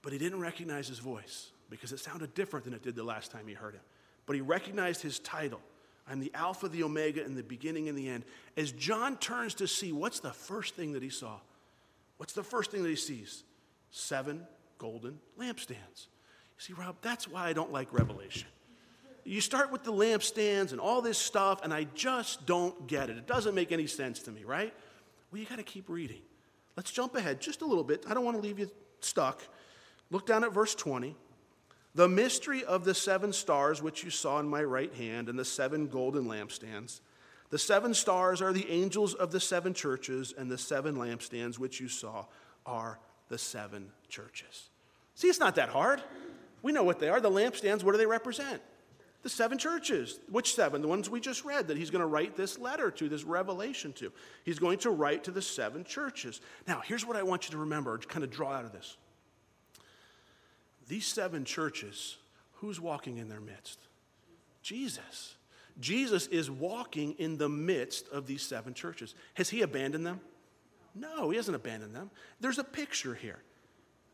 But 0.02 0.12
he 0.12 0.18
didn't 0.18 0.38
recognize 0.38 0.86
his 0.86 1.00
voice 1.00 1.50
because 1.68 1.90
it 1.90 1.98
sounded 1.98 2.32
different 2.34 2.64
than 2.64 2.74
it 2.74 2.82
did 2.82 2.94
the 2.94 3.02
last 3.02 3.32
time 3.32 3.48
he 3.48 3.54
heard 3.54 3.74
him. 3.74 3.80
But 4.24 4.36
he 4.36 4.42
recognized 4.42 5.02
his 5.02 5.18
title 5.18 5.60
I'm 6.08 6.20
the 6.20 6.30
Alpha, 6.34 6.68
the 6.68 6.84
Omega, 6.84 7.24
and 7.24 7.36
the 7.36 7.42
beginning 7.42 7.88
and 7.88 7.98
the 7.98 8.08
end. 8.08 8.22
As 8.56 8.70
John 8.70 9.16
turns 9.16 9.54
to 9.54 9.66
see, 9.66 9.90
what's 9.90 10.20
the 10.20 10.32
first 10.32 10.76
thing 10.76 10.92
that 10.92 11.02
he 11.02 11.10
saw? 11.10 11.40
What's 12.18 12.32
the 12.32 12.44
first 12.44 12.70
thing 12.70 12.84
that 12.84 12.88
he 12.88 12.94
sees? 12.94 13.42
Seven 13.90 14.46
golden 14.78 15.18
lampstands. 15.36 16.06
You 16.06 16.58
see, 16.58 16.72
Rob, 16.74 16.94
that's 17.02 17.26
why 17.26 17.48
I 17.48 17.52
don't 17.52 17.72
like 17.72 17.92
Revelation 17.92 18.46
you 19.26 19.40
start 19.40 19.72
with 19.72 19.82
the 19.82 19.92
lampstands 19.92 20.70
and 20.70 20.80
all 20.80 21.02
this 21.02 21.18
stuff, 21.18 21.60
and 21.64 21.74
I 21.74 21.84
just 21.94 22.46
don't 22.46 22.86
get 22.86 23.10
it. 23.10 23.16
It 23.16 23.26
doesn't 23.26 23.54
make 23.54 23.72
any 23.72 23.86
sense 23.86 24.20
to 24.20 24.30
me, 24.30 24.44
right? 24.44 24.72
Well, 25.30 25.40
you 25.40 25.46
got 25.46 25.56
to 25.56 25.64
keep 25.64 25.88
reading. 25.88 26.22
Let's 26.76 26.92
jump 26.92 27.16
ahead 27.16 27.40
just 27.40 27.62
a 27.62 27.66
little 27.66 27.84
bit. 27.84 28.04
I 28.08 28.14
don't 28.14 28.24
want 28.24 28.36
to 28.36 28.42
leave 28.42 28.58
you 28.58 28.70
stuck. 29.00 29.42
Look 30.10 30.26
down 30.26 30.44
at 30.44 30.52
verse 30.52 30.74
20. 30.74 31.16
The 31.94 32.08
mystery 32.08 32.64
of 32.64 32.84
the 32.84 32.94
seven 32.94 33.32
stars 33.32 33.82
which 33.82 34.04
you 34.04 34.10
saw 34.10 34.38
in 34.38 34.48
my 34.48 34.62
right 34.62 34.92
hand 34.94 35.28
and 35.28 35.38
the 35.38 35.44
seven 35.44 35.88
golden 35.88 36.26
lampstands. 36.26 37.00
The 37.50 37.58
seven 37.58 37.94
stars 37.94 38.42
are 38.42 38.52
the 38.52 38.68
angels 38.70 39.14
of 39.14 39.32
the 39.32 39.40
seven 39.40 39.72
churches, 39.72 40.34
and 40.36 40.50
the 40.50 40.58
seven 40.58 40.96
lampstands 40.96 41.58
which 41.58 41.80
you 41.80 41.88
saw 41.88 42.26
are 42.64 42.98
the 43.28 43.38
seven 43.38 43.90
churches. 44.08 44.68
See, 45.14 45.28
it's 45.28 45.40
not 45.40 45.54
that 45.54 45.70
hard. 45.70 46.02
We 46.62 46.72
know 46.72 46.84
what 46.84 46.98
they 46.98 47.08
are. 47.08 47.20
The 47.20 47.30
lampstands, 47.30 47.82
what 47.82 47.92
do 47.92 47.98
they 47.98 48.06
represent? 48.06 48.60
The 49.26 49.30
seven 49.30 49.58
churches. 49.58 50.20
Which 50.30 50.54
seven? 50.54 50.82
The 50.82 50.86
ones 50.86 51.10
we 51.10 51.18
just 51.18 51.44
read 51.44 51.66
that 51.66 51.76
he's 51.76 51.90
going 51.90 52.00
to 52.00 52.06
write 52.06 52.36
this 52.36 52.60
letter 52.60 52.92
to, 52.92 53.08
this 53.08 53.24
revelation 53.24 53.92
to. 53.94 54.12
He's 54.44 54.60
going 54.60 54.78
to 54.78 54.90
write 54.90 55.24
to 55.24 55.32
the 55.32 55.42
seven 55.42 55.82
churches. 55.82 56.40
Now, 56.68 56.80
here's 56.86 57.04
what 57.04 57.16
I 57.16 57.24
want 57.24 57.46
you 57.46 57.50
to 57.50 57.58
remember, 57.58 57.98
to 57.98 58.06
kind 58.06 58.22
of 58.22 58.30
draw 58.30 58.52
out 58.52 58.64
of 58.64 58.70
this. 58.70 58.96
These 60.86 61.08
seven 61.08 61.44
churches, 61.44 62.18
who's 62.52 62.80
walking 62.80 63.18
in 63.18 63.28
their 63.28 63.40
midst? 63.40 63.80
Jesus. 64.62 65.34
Jesus 65.80 66.28
is 66.28 66.48
walking 66.48 67.16
in 67.18 67.36
the 67.36 67.48
midst 67.48 68.08
of 68.10 68.28
these 68.28 68.42
seven 68.42 68.74
churches. 68.74 69.16
Has 69.34 69.50
he 69.50 69.62
abandoned 69.62 70.06
them? 70.06 70.20
No, 70.94 71.30
he 71.30 71.36
hasn't 71.36 71.56
abandoned 71.56 71.96
them. 71.96 72.12
There's 72.38 72.60
a 72.60 72.64
picture 72.64 73.16
here. 73.16 73.40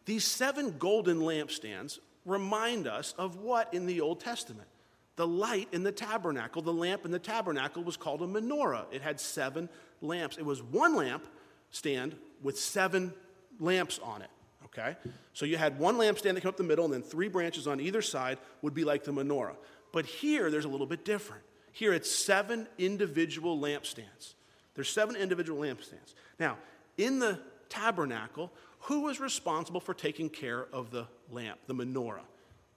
These 0.06 0.24
seven 0.24 0.78
golden 0.78 1.18
lampstands 1.18 1.98
remind 2.24 2.86
us 2.86 3.12
of 3.18 3.36
what 3.36 3.74
in 3.74 3.84
the 3.84 4.00
Old 4.00 4.18
Testament? 4.18 4.68
The 5.16 5.26
light 5.26 5.68
in 5.72 5.82
the 5.82 5.92
tabernacle, 5.92 6.62
the 6.62 6.72
lamp 6.72 7.04
in 7.04 7.10
the 7.10 7.18
tabernacle 7.18 7.84
was 7.84 7.96
called 7.96 8.22
a 8.22 8.26
menorah. 8.26 8.84
It 8.90 9.02
had 9.02 9.20
seven 9.20 9.68
lamps. 10.00 10.38
It 10.38 10.44
was 10.44 10.62
one 10.62 10.96
lamp 10.96 11.26
stand 11.70 12.16
with 12.42 12.58
seven 12.58 13.12
lamps 13.60 13.98
on 14.02 14.22
it. 14.22 14.30
Okay? 14.64 14.96
So 15.34 15.44
you 15.44 15.58
had 15.58 15.78
one 15.78 15.96
lampstand 15.96 16.34
that 16.34 16.40
came 16.40 16.48
up 16.48 16.56
the 16.56 16.62
middle, 16.62 16.84
and 16.86 16.94
then 16.94 17.02
three 17.02 17.28
branches 17.28 17.66
on 17.66 17.78
either 17.80 18.00
side 18.00 18.38
would 18.62 18.72
be 18.72 18.84
like 18.84 19.04
the 19.04 19.12
menorah. 19.12 19.56
But 19.92 20.06
here, 20.06 20.50
there's 20.50 20.64
a 20.64 20.68
little 20.68 20.86
bit 20.86 21.04
different. 21.04 21.42
Here, 21.72 21.92
it's 21.92 22.10
seven 22.10 22.66
individual 22.78 23.58
lampstands. 23.58 24.34
There's 24.74 24.88
seven 24.88 25.16
individual 25.16 25.60
lampstands. 25.60 26.14
Now, 26.38 26.56
in 26.96 27.18
the 27.18 27.38
tabernacle, 27.68 28.50
who 28.80 29.02
was 29.02 29.20
responsible 29.20 29.80
for 29.80 29.94
taking 29.94 30.30
care 30.30 30.66
of 30.72 30.90
the 30.90 31.06
lamp, 31.30 31.58
the 31.66 31.74
menorah? 31.74 32.24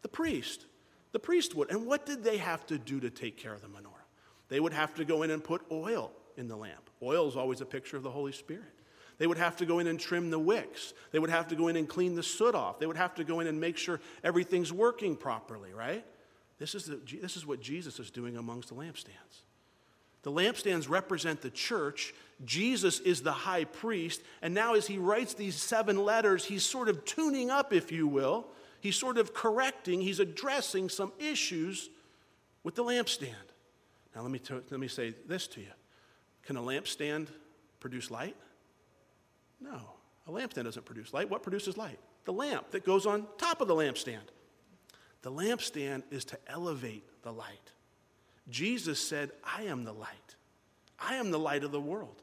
The 0.01 0.09
priest. 0.09 0.65
The 1.15 1.19
priest 1.19 1.55
would. 1.55 1.71
And 1.71 1.85
what 1.85 2.05
did 2.05 2.25
they 2.25 2.35
have 2.35 2.65
to 2.65 2.77
do 2.77 2.99
to 2.99 3.09
take 3.09 3.37
care 3.37 3.53
of 3.53 3.61
the 3.61 3.69
menorah? 3.69 4.03
They 4.49 4.59
would 4.59 4.73
have 4.73 4.93
to 4.95 5.05
go 5.05 5.23
in 5.23 5.31
and 5.31 5.41
put 5.41 5.61
oil 5.71 6.11
in 6.35 6.49
the 6.49 6.57
lamp. 6.57 6.89
Oil 7.01 7.25
is 7.29 7.37
always 7.37 7.61
a 7.61 7.65
picture 7.65 7.95
of 7.95 8.03
the 8.03 8.11
Holy 8.11 8.33
Spirit. 8.33 8.73
They 9.17 9.25
would 9.25 9.37
have 9.37 9.55
to 9.55 9.65
go 9.65 9.79
in 9.79 9.87
and 9.87 9.97
trim 9.97 10.29
the 10.29 10.37
wicks. 10.37 10.93
They 11.13 11.19
would 11.19 11.29
have 11.29 11.47
to 11.47 11.55
go 11.55 11.69
in 11.69 11.77
and 11.77 11.87
clean 11.87 12.15
the 12.15 12.21
soot 12.21 12.53
off. 12.53 12.79
They 12.79 12.85
would 12.85 12.97
have 12.97 13.15
to 13.15 13.23
go 13.23 13.39
in 13.39 13.47
and 13.47 13.61
make 13.61 13.77
sure 13.77 14.01
everything's 14.25 14.73
working 14.73 15.15
properly, 15.15 15.71
right? 15.71 16.03
This 16.57 16.75
is, 16.75 16.87
the, 16.87 16.99
this 17.21 17.37
is 17.37 17.45
what 17.45 17.61
Jesus 17.61 17.97
is 17.97 18.11
doing 18.11 18.35
amongst 18.35 18.67
the 18.67 18.75
lampstands. 18.75 19.45
The 20.23 20.33
lampstands 20.33 20.89
represent 20.89 21.39
the 21.39 21.49
church. 21.49 22.13
Jesus 22.43 22.99
is 22.99 23.21
the 23.21 23.31
high 23.31 23.63
priest. 23.63 24.21
And 24.41 24.53
now, 24.53 24.73
as 24.73 24.85
he 24.85 24.97
writes 24.97 25.33
these 25.33 25.55
seven 25.55 26.03
letters, 26.03 26.43
he's 26.43 26.65
sort 26.65 26.89
of 26.89 27.05
tuning 27.05 27.49
up, 27.49 27.71
if 27.71 27.89
you 27.89 28.05
will. 28.05 28.47
He's 28.85 28.95
sort 28.95 29.17
of 29.17 29.33
correcting, 29.33 29.99
he's 29.99 30.19
addressing 30.19 30.89
some 30.89 31.11
issues 31.17 31.89
with 32.63 32.75
the 32.75 32.83
lampstand. 32.83 33.33
Now, 34.15 34.21
let 34.21 34.29
me, 34.29 34.37
t- 34.37 34.53
let 34.53 34.79
me 34.79 34.87
say 34.87 35.15
this 35.27 35.47
to 35.47 35.59
you 35.59 35.71
Can 36.43 36.55
a 36.55 36.61
lampstand 36.61 37.29
produce 37.79 38.11
light? 38.11 38.35
No. 39.59 39.81
A 40.27 40.31
lampstand 40.31 40.65
doesn't 40.65 40.85
produce 40.85 41.15
light. 41.15 41.31
What 41.31 41.41
produces 41.41 41.77
light? 41.77 41.97
The 42.25 42.33
lamp 42.33 42.69
that 42.69 42.85
goes 42.85 43.07
on 43.07 43.25
top 43.39 43.59
of 43.59 43.67
the 43.67 43.73
lampstand. 43.73 44.27
The 45.23 45.31
lampstand 45.31 46.03
is 46.11 46.23
to 46.25 46.37
elevate 46.45 47.23
the 47.23 47.33
light. 47.33 47.71
Jesus 48.51 48.99
said, 48.99 49.31
I 49.43 49.63
am 49.63 49.83
the 49.83 49.93
light. 49.93 50.35
I 50.99 51.15
am 51.15 51.31
the 51.31 51.39
light 51.39 51.63
of 51.63 51.71
the 51.71 51.81
world. 51.81 52.21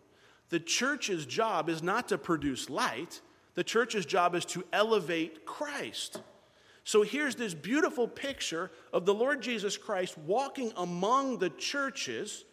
The 0.51 0.61
church's 0.61 1.27
job 1.27 1.68
is 1.68 1.83
not 1.83 2.07
to 2.11 2.18
produce 2.18 2.70
light, 2.70 3.20
the 3.55 3.64
church's 3.64 4.07
job 4.07 4.37
is 4.37 4.44
to 4.44 4.62
elevate 4.72 5.44
Christ. 5.44 6.20
So 6.85 7.03
here's 7.03 7.37
this 7.37 7.55
beautiful 7.55 8.09
picture 8.09 8.71
of 8.92 9.07
the 9.07 9.14
Lord 9.14 9.40
Jesus 9.40 9.77
Christ 9.77 10.18
walking 10.18 10.73
among 10.77 11.38
the 11.38 11.51
churches 11.51 12.45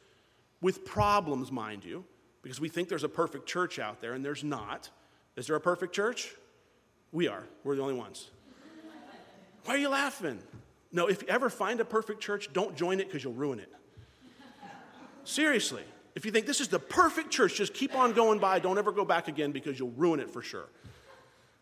with 0.62 0.86
problems, 0.86 1.52
mind 1.52 1.84
you, 1.84 2.06
because 2.44 2.60
we 2.60 2.70
think 2.70 2.89
there's 2.89 3.04
a 3.04 3.10
perfect 3.10 3.48
church 3.48 3.80
out 3.80 4.02
there, 4.02 4.13
and 4.13 4.24
there's 4.24 4.44
not. 4.44 4.89
Is 5.36 5.48
there 5.48 5.56
a 5.56 5.62
perfect 5.62 5.96
church? 5.96 6.36
We 7.12 7.28
are. 7.28 7.44
We're 7.63 7.76
the 7.76 7.82
only 7.82 7.96
ones. 7.96 8.30
Why 9.65 9.76
are 9.76 9.78
you 9.78 9.89
laughing? 9.89 10.39
No, 10.92 11.08
if 11.08 11.22
you 11.22 11.28
ever 11.28 11.50
find 11.50 11.80
a 11.80 11.86
perfect 11.86 12.22
church, 12.22 12.52
don't 12.54 12.76
join 12.76 13.00
it 13.00 13.08
because 13.08 13.24
you'll 13.24 13.34
ruin 13.34 13.60
it. 13.60 13.72
Seriously. 15.24 15.84
If 16.15 16.26
you 16.26 16.32
think 16.32 16.46
this 16.46 16.60
is 16.60 16.68
the 16.68 16.80
perfect 16.80 17.30
church, 17.30 17.56
just 17.56 17.74
keep 17.74 17.96
on 17.96 18.13
going 18.13 18.39
by. 18.39 18.60
Don't 18.60 18.78
ever 18.78 18.92
go 18.92 19.06
back 19.06 19.28
again 19.28 19.52
because 19.52 19.80
you'll 19.80 19.92
ruin 19.92 20.20
it 20.20 20.30
for 20.30 20.42
sure. 20.42 20.68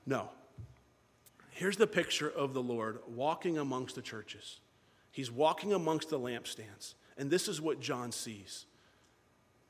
No. 0.05 0.29
Here's 1.57 1.75
the 1.75 1.87
picture 1.87 2.29
of 2.29 2.53
the 2.53 2.61
Lord 2.61 2.99
walking 3.07 3.57
amongst 3.57 3.95
the 3.95 4.01
churches. 4.03 4.59
He's 5.11 5.31
walking 5.31 5.73
amongst 5.73 6.11
the 6.11 6.19
lampstands. 6.19 6.93
And 7.17 7.31
this 7.31 7.47
is 7.47 7.59
what 7.59 7.79
John 7.79 8.11
sees. 8.11 8.67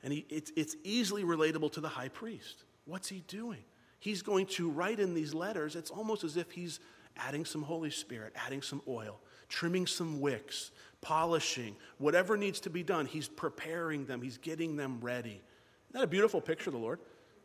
And 0.02 0.12
he, 0.12 0.26
it's, 0.28 0.52
it's 0.54 0.76
easily 0.84 1.24
relatable 1.24 1.72
to 1.72 1.80
the 1.80 1.88
high 1.88 2.10
priest. 2.10 2.64
What's 2.84 3.08
he 3.08 3.24
doing? 3.26 3.64
He's 4.00 4.20
going 4.20 4.44
to 4.48 4.68
write 4.68 5.00
in 5.00 5.14
these 5.14 5.32
letters, 5.32 5.76
it's 5.76 5.90
almost 5.90 6.24
as 6.24 6.36
if 6.36 6.50
he's 6.50 6.78
adding 7.16 7.46
some 7.46 7.62
Holy 7.62 7.90
Spirit, 7.90 8.34
adding 8.36 8.60
some 8.60 8.82
oil, 8.86 9.18
trimming 9.48 9.86
some 9.86 10.20
wicks, 10.20 10.72
polishing, 11.00 11.74
whatever 11.96 12.36
needs 12.36 12.60
to 12.60 12.70
be 12.70 12.82
done. 12.82 13.06
He's 13.06 13.28
preparing 13.28 14.04
them, 14.04 14.20
he's 14.20 14.36
getting 14.36 14.76
them 14.76 14.98
ready. 15.00 15.40
Isn't 15.88 15.92
that 15.94 16.02
a 16.02 16.06
beautiful 16.06 16.42
picture 16.42 16.68
of 16.68 16.74
the 16.74 16.80
Lord? 16.80 17.00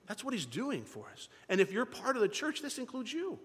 That's 0.06 0.22
what 0.22 0.34
he's 0.34 0.46
doing 0.46 0.84
for 0.84 1.06
us. 1.14 1.30
And 1.48 1.62
if 1.62 1.72
you're 1.72 1.86
part 1.86 2.18
of 2.18 2.22
the 2.22 2.28
church, 2.28 2.62
this 2.62 2.78
includes 2.78 3.14
you. 3.14 3.40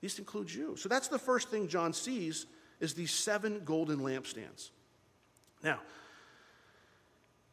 This 0.00 0.18
includes 0.18 0.54
you. 0.54 0.76
So 0.76 0.88
that's 0.88 1.08
the 1.08 1.18
first 1.18 1.50
thing 1.50 1.68
John 1.68 1.92
sees 1.92 2.46
is 2.80 2.94
these 2.94 3.10
seven 3.10 3.62
golden 3.64 3.98
lampstands. 3.98 4.70
Now, 5.62 5.80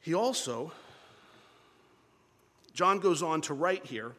he 0.02 0.14
also, 0.14 0.72
John 2.74 3.00
goes 3.00 3.24
on 3.24 3.42
to 3.42 3.54
write 3.54 3.86
here 3.86 4.12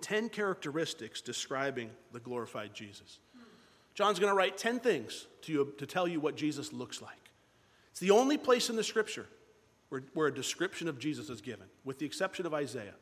10 0.00 0.28
characteristics 0.28 1.20
describing 1.20 1.90
the 2.12 2.20
glorified 2.20 2.74
Jesus. 2.74 3.20
John's 3.94 4.18
going 4.18 4.30
to 4.30 4.36
write 4.36 4.58
10 4.58 4.80
things 4.80 5.26
to, 5.42 5.52
you, 5.52 5.74
to 5.78 5.86
tell 5.86 6.06
you 6.06 6.20
what 6.20 6.36
Jesus 6.36 6.72
looks 6.72 7.00
like. 7.00 7.30
It's 7.92 8.00
the 8.00 8.10
only 8.10 8.36
place 8.36 8.68
in 8.68 8.76
the 8.76 8.84
scripture 8.84 9.26
where, 9.88 10.02
where 10.12 10.26
a 10.26 10.34
description 10.34 10.86
of 10.86 10.98
Jesus 10.98 11.30
is 11.30 11.40
given, 11.40 11.66
with 11.84 11.98
the 11.98 12.04
exception 12.04 12.44
of 12.44 12.52
Isaiah. 12.52 12.94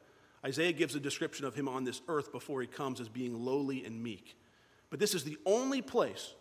Isaiah 0.45 0.73
gives 0.73 0.95
a 0.95 1.01
description 1.01 1.47
of 1.47 1.55
him 1.55 1.69
on 1.69 1.85
this 1.85 2.03
earth 2.09 2.31
before 2.31 2.61
he 2.61 2.67
comes 2.67 3.01
as 3.01 3.09
being 3.09 3.45
lowly 3.45 3.85
and 3.85 4.03
meek. 4.03 4.37
But 4.91 5.01
this 5.01 5.15
is 5.15 5.25
the 5.25 5.39
only 5.47 5.81
place 5.81 6.35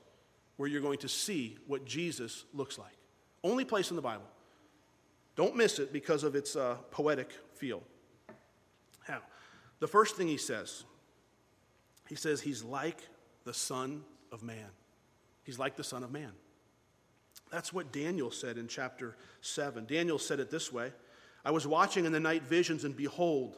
where 0.58 0.70
you're 0.70 0.82
going 0.82 1.00
to 1.00 1.08
see 1.08 1.58
what 1.68 1.86
Jesus 1.86 2.46
looks 2.54 2.78
like. 2.78 2.98
Only 3.44 3.66
place 3.66 3.90
in 3.90 3.96
the 3.96 4.02
Bible. 4.02 4.26
Don't 5.36 5.56
miss 5.56 5.80
it 5.80 5.92
because 5.92 6.24
of 6.24 6.36
its 6.36 6.56
uh, 6.56 6.76
poetic 6.92 7.32
feel. 7.56 7.82
How? 9.06 9.20
The 9.80 9.88
first 9.88 10.16
thing 10.16 10.28
he 10.28 10.38
says, 10.38 10.84
he 12.08 12.16
says 12.16 12.42
he's 12.42 12.64
like 12.64 13.02
the 13.46 13.54
Son 13.54 14.04
of 14.32 14.44
Man. 14.44 14.70
He's 15.44 15.60
like 15.60 15.76
the 15.76 15.84
Son 15.84 16.04
of 16.04 16.12
Man. 16.12 16.32
That's 17.52 17.74
what 17.74 17.92
Daniel 17.92 18.32
said 18.32 18.58
in 18.58 18.68
chapter 18.68 19.16
7. 19.42 19.86
Daniel 19.86 20.20
said 20.20 20.40
it 20.40 20.50
this 20.50 20.72
way 20.72 20.92
I 21.46 21.52
was 21.52 21.68
watching 21.68 22.06
in 22.06 22.12
the 22.12 22.20
night 22.20 22.44
visions, 22.44 22.84
and 22.84 22.96
behold, 22.96 23.58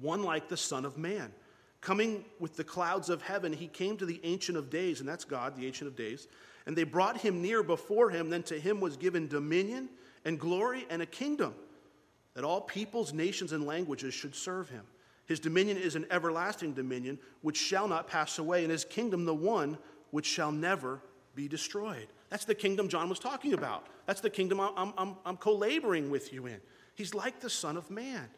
one 0.00 0.22
like 0.22 0.48
the 0.48 0.56
Son 0.56 0.84
of 0.84 0.98
Man. 0.98 1.32
Coming 1.80 2.24
with 2.40 2.56
the 2.56 2.64
clouds 2.64 3.10
of 3.10 3.22
heaven, 3.22 3.52
he 3.52 3.68
came 3.68 3.96
to 3.98 4.06
the 4.06 4.20
Ancient 4.24 4.58
of 4.58 4.70
Days, 4.70 5.00
and 5.00 5.08
that's 5.08 5.24
God, 5.24 5.56
the 5.56 5.66
Ancient 5.66 5.88
of 5.88 5.96
Days. 5.96 6.26
And 6.66 6.76
they 6.76 6.84
brought 6.84 7.18
him 7.18 7.40
near 7.42 7.62
before 7.62 8.10
him. 8.10 8.28
Then 8.28 8.42
to 8.44 8.58
him 8.58 8.80
was 8.80 8.96
given 8.96 9.28
dominion 9.28 9.88
and 10.24 10.38
glory 10.40 10.84
and 10.90 11.00
a 11.00 11.06
kingdom 11.06 11.54
that 12.34 12.44
all 12.44 12.60
peoples, 12.60 13.12
nations, 13.12 13.52
and 13.52 13.64
languages 13.64 14.12
should 14.12 14.34
serve 14.34 14.68
him. 14.68 14.82
His 15.26 15.40
dominion 15.40 15.76
is 15.76 15.96
an 15.96 16.06
everlasting 16.10 16.74
dominion 16.74 17.18
which 17.42 17.56
shall 17.56 17.88
not 17.88 18.08
pass 18.08 18.38
away, 18.38 18.62
and 18.62 18.70
his 18.70 18.84
kingdom 18.84 19.24
the 19.24 19.34
one 19.34 19.78
which 20.10 20.26
shall 20.26 20.52
never 20.52 21.00
be 21.34 21.48
destroyed. 21.48 22.08
That's 22.30 22.44
the 22.44 22.54
kingdom 22.54 22.88
John 22.88 23.08
was 23.08 23.18
talking 23.18 23.52
about. 23.52 23.86
That's 24.06 24.20
the 24.20 24.30
kingdom 24.30 24.60
I'm, 24.60 24.92
I'm, 24.96 25.16
I'm 25.24 25.36
co 25.36 25.54
laboring 25.54 26.10
with 26.10 26.32
you 26.32 26.46
in. 26.46 26.60
He's 26.94 27.14
like 27.14 27.40
the 27.40 27.50
Son 27.50 27.76
of 27.76 27.90
Man. 27.90 28.28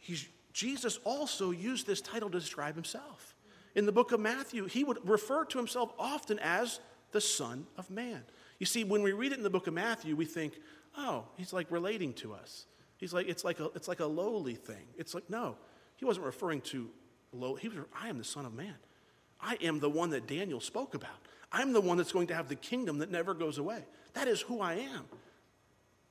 He's, 0.00 0.28
Jesus 0.52 0.98
also 1.04 1.50
used 1.50 1.86
this 1.86 2.00
title 2.00 2.28
to 2.30 2.38
describe 2.38 2.74
himself. 2.74 3.34
In 3.74 3.86
the 3.86 3.92
book 3.92 4.12
of 4.12 4.20
Matthew, 4.20 4.66
he 4.66 4.82
would 4.82 4.98
refer 5.08 5.44
to 5.44 5.58
himself 5.58 5.92
often 5.98 6.38
as 6.40 6.80
the 7.12 7.20
Son 7.20 7.66
of 7.76 7.90
Man. 7.90 8.22
You 8.58 8.66
see, 8.66 8.84
when 8.84 9.02
we 9.02 9.12
read 9.12 9.32
it 9.32 9.38
in 9.38 9.44
the 9.44 9.50
book 9.50 9.66
of 9.66 9.74
Matthew, 9.74 10.16
we 10.16 10.24
think, 10.24 10.54
oh, 10.96 11.24
he's 11.36 11.52
like 11.52 11.70
relating 11.70 12.12
to 12.14 12.34
us. 12.34 12.66
He's 12.96 13.12
like, 13.12 13.28
it's 13.28 13.44
like 13.44 13.60
a, 13.60 13.70
it's 13.74 13.88
like 13.88 14.00
a 14.00 14.06
lowly 14.06 14.54
thing. 14.54 14.86
It's 14.98 15.14
like, 15.14 15.30
no, 15.30 15.56
he 15.96 16.04
wasn't 16.04 16.26
referring 16.26 16.60
to 16.62 16.90
low. 17.32 17.54
He 17.54 17.68
was, 17.68 17.78
I 17.98 18.08
am 18.08 18.18
the 18.18 18.24
Son 18.24 18.44
of 18.44 18.54
Man. 18.54 18.74
I 19.40 19.56
am 19.62 19.80
the 19.80 19.88
one 19.88 20.10
that 20.10 20.26
Daniel 20.26 20.60
spoke 20.60 20.94
about. 20.94 21.10
I'm 21.52 21.72
the 21.72 21.80
one 21.80 21.96
that's 21.96 22.12
going 22.12 22.26
to 22.28 22.34
have 22.34 22.48
the 22.48 22.56
kingdom 22.56 22.98
that 22.98 23.10
never 23.10 23.34
goes 23.34 23.58
away. 23.58 23.84
That 24.14 24.28
is 24.28 24.40
who 24.40 24.60
I 24.60 24.74
am. 24.74 25.04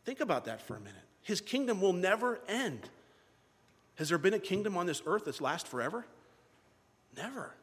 Think 0.05 0.19
about 0.19 0.45
that 0.45 0.61
for 0.61 0.75
a 0.75 0.79
minute. 0.79 0.95
His 1.21 1.41
kingdom 1.41 1.81
will 1.81 1.93
never 1.93 2.39
end. 2.47 2.89
Has 3.99 4.07
there 4.07 4.17
been 4.17 4.33
a 4.33 4.39
kingdom 4.39 4.77
on 4.77 4.85
this 4.85 5.03
earth 5.05 5.25
that's 5.25 5.41
last 5.41 5.67
forever? 5.67 6.05
Never. 7.17 7.53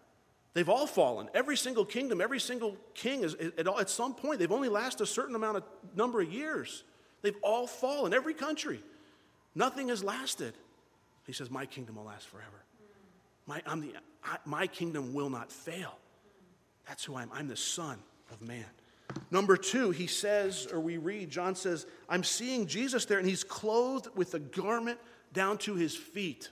They've 0.52 0.68
all 0.68 0.86
fallen. 0.86 1.30
Every 1.32 1.56
single 1.56 1.86
kingdom, 1.86 2.20
every 2.20 2.40
single 2.40 2.76
king 2.92 3.24
is 3.24 3.34
at, 3.34 3.66
at 3.66 3.88
some 3.88 4.14
point, 4.14 4.38
they've 4.38 4.52
only 4.52 4.68
lasted 4.68 5.04
a 5.04 5.06
certain 5.06 5.34
amount 5.34 5.56
of 5.56 5.62
number 5.94 6.20
of 6.20 6.30
years. 6.30 6.84
They've 7.22 7.36
all 7.42 7.66
fallen, 7.66 8.12
every 8.12 8.34
country. 8.34 8.82
Nothing 9.54 9.88
has 9.88 10.04
lasted. 10.04 10.52
He 11.26 11.32
says, 11.32 11.50
My 11.50 11.64
kingdom 11.64 11.96
will 11.96 12.04
last 12.04 12.26
forever. 12.28 12.64
My, 13.46 13.62
I'm 13.66 13.80
the, 13.80 13.94
I, 14.22 14.36
my 14.44 14.66
kingdom 14.66 15.14
will 15.14 15.30
not 15.30 15.50
fail. 15.50 15.96
That's 16.86 17.02
who 17.02 17.14
I 17.14 17.22
am. 17.22 17.30
I'm 17.32 17.48
the 17.48 17.56
Son 17.56 17.98
of 18.30 18.42
Man. 18.42 18.66
Number 19.30 19.56
two, 19.56 19.90
he 19.90 20.06
says, 20.06 20.68
or 20.70 20.80
we 20.80 20.98
read, 20.98 21.30
John 21.30 21.54
says, 21.54 21.86
I'm 22.10 22.24
seeing 22.24 22.66
Jesus 22.66 23.06
there, 23.06 23.18
and 23.18 23.26
he's 23.26 23.44
clothed 23.44 24.08
with 24.14 24.34
a 24.34 24.38
garment 24.38 24.98
down 25.36 25.58
to 25.58 25.76
his 25.76 25.94
feet. 25.94 26.50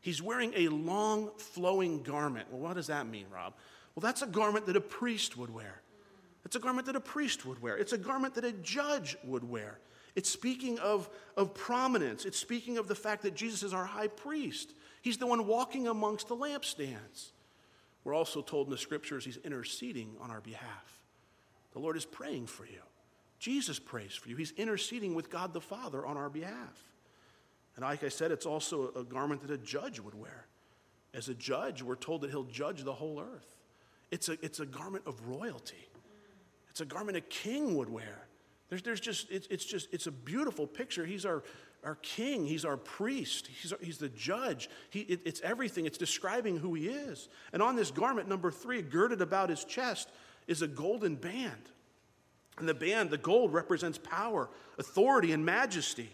He's 0.00 0.22
wearing 0.22 0.52
a 0.56 0.68
long 0.68 1.30
flowing 1.36 2.02
garment. 2.02 2.46
Well, 2.50 2.60
what 2.60 2.76
does 2.76 2.86
that 2.86 3.06
mean, 3.06 3.26
Rob? 3.30 3.52
Well, 3.94 4.00
that's 4.00 4.22
a 4.22 4.26
garment 4.26 4.66
that 4.66 4.76
a 4.76 4.80
priest 4.80 5.36
would 5.36 5.52
wear. 5.52 5.82
It's 6.44 6.56
a 6.56 6.58
garment 6.58 6.86
that 6.86 6.96
a 6.96 7.00
priest 7.00 7.44
would 7.44 7.60
wear. 7.60 7.76
It's 7.76 7.92
a 7.92 7.98
garment 7.98 8.34
that 8.36 8.44
a 8.44 8.52
judge 8.52 9.16
would 9.24 9.48
wear. 9.48 9.78
It's 10.14 10.30
speaking 10.30 10.78
of, 10.78 11.10
of 11.36 11.54
prominence. 11.54 12.24
It's 12.24 12.38
speaking 12.38 12.78
of 12.78 12.88
the 12.88 12.94
fact 12.94 13.22
that 13.22 13.34
Jesus 13.34 13.62
is 13.62 13.74
our 13.74 13.84
high 13.84 14.08
priest. 14.08 14.72
He's 15.02 15.18
the 15.18 15.26
one 15.26 15.46
walking 15.46 15.88
amongst 15.88 16.28
the 16.28 16.36
lampstands. 16.36 17.32
We're 18.04 18.14
also 18.14 18.42
told 18.42 18.66
in 18.66 18.70
the 18.70 18.78
scriptures 18.78 19.24
he's 19.24 19.38
interceding 19.38 20.16
on 20.20 20.30
our 20.30 20.40
behalf. 20.40 21.02
The 21.72 21.78
Lord 21.78 21.96
is 21.96 22.04
praying 22.04 22.46
for 22.46 22.64
you. 22.64 22.82
Jesus 23.38 23.78
prays 23.78 24.14
for 24.14 24.28
you. 24.28 24.36
He's 24.36 24.52
interceding 24.52 25.14
with 25.14 25.30
God 25.30 25.52
the 25.52 25.60
Father 25.60 26.04
on 26.04 26.16
our 26.16 26.28
behalf. 26.28 26.91
And 27.76 27.84
like 27.84 28.04
I 28.04 28.08
said, 28.08 28.30
it's 28.30 28.46
also 28.46 28.92
a 28.94 29.04
garment 29.04 29.40
that 29.42 29.50
a 29.50 29.58
judge 29.58 30.00
would 30.00 30.14
wear. 30.14 30.46
As 31.14 31.28
a 31.28 31.34
judge, 31.34 31.82
we're 31.82 31.96
told 31.96 32.22
that 32.22 32.30
he'll 32.30 32.44
judge 32.44 32.84
the 32.84 32.92
whole 32.92 33.20
earth. 33.20 33.56
It's 34.10 34.28
a, 34.28 34.32
it's 34.44 34.60
a 34.60 34.66
garment 34.66 35.04
of 35.06 35.26
royalty. 35.26 35.88
It's 36.70 36.80
a 36.80 36.84
garment 36.84 37.16
a 37.16 37.22
king 37.22 37.76
would 37.76 37.90
wear. 37.90 38.26
There's, 38.68 38.82
there's 38.82 39.00
just, 39.00 39.30
it's, 39.30 39.46
it's 39.48 39.64
just, 39.64 39.92
it's 39.92 40.06
a 40.06 40.10
beautiful 40.10 40.66
picture. 40.66 41.04
He's 41.04 41.26
our, 41.26 41.42
our 41.84 41.96
king. 41.96 42.46
He's 42.46 42.64
our 42.64 42.76
priest. 42.76 43.48
He's, 43.60 43.72
our, 43.72 43.78
he's 43.82 43.98
the 43.98 44.08
judge. 44.08 44.70
He, 44.88 45.00
it, 45.00 45.20
it's 45.24 45.40
everything. 45.42 45.84
It's 45.84 45.98
describing 45.98 46.58
who 46.58 46.74
he 46.74 46.88
is. 46.88 47.28
And 47.52 47.62
on 47.62 47.76
this 47.76 47.90
garment, 47.90 48.28
number 48.28 48.50
three, 48.50 48.80
girded 48.80 49.20
about 49.20 49.50
his 49.50 49.64
chest, 49.64 50.10
is 50.46 50.62
a 50.62 50.68
golden 50.68 51.16
band. 51.16 51.70
And 52.58 52.68
the 52.68 52.74
band, 52.74 53.10
the 53.10 53.18
gold, 53.18 53.52
represents 53.52 53.98
power, 53.98 54.48
authority, 54.78 55.32
and 55.32 55.44
majesty. 55.44 56.10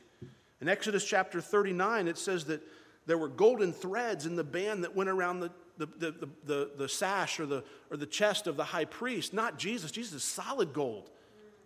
In 0.61 0.68
Exodus 0.68 1.05
chapter 1.05 1.40
39, 1.40 2.09
it 2.09 2.18
says 2.18 2.47
that 2.47 2.62
there 3.07 3.18
were 3.18 3.29
golden 3.29 3.73
threads 3.73 4.27
in 4.27 4.37
the 4.37 4.44
band 4.44 4.85
that 4.85 4.94
went 4.94 5.09
around 5.09 5.40
the, 5.40 5.51
the, 5.79 5.87
the, 5.87 6.29
the, 6.44 6.71
the, 6.77 6.88
sash 6.88 7.40
or 7.40 7.47
the, 7.47 7.64
or 7.90 7.97
the 7.97 8.07
chest 8.07 8.47
of 8.47 8.57
the 8.57 8.64
high 8.64 8.85
priest. 8.85 9.33
Not 9.33 9.59
Jesus. 9.59 9.90
Jesus 9.90 10.14
is 10.14 10.25
solid 10.25 10.73
gold, 10.73 11.11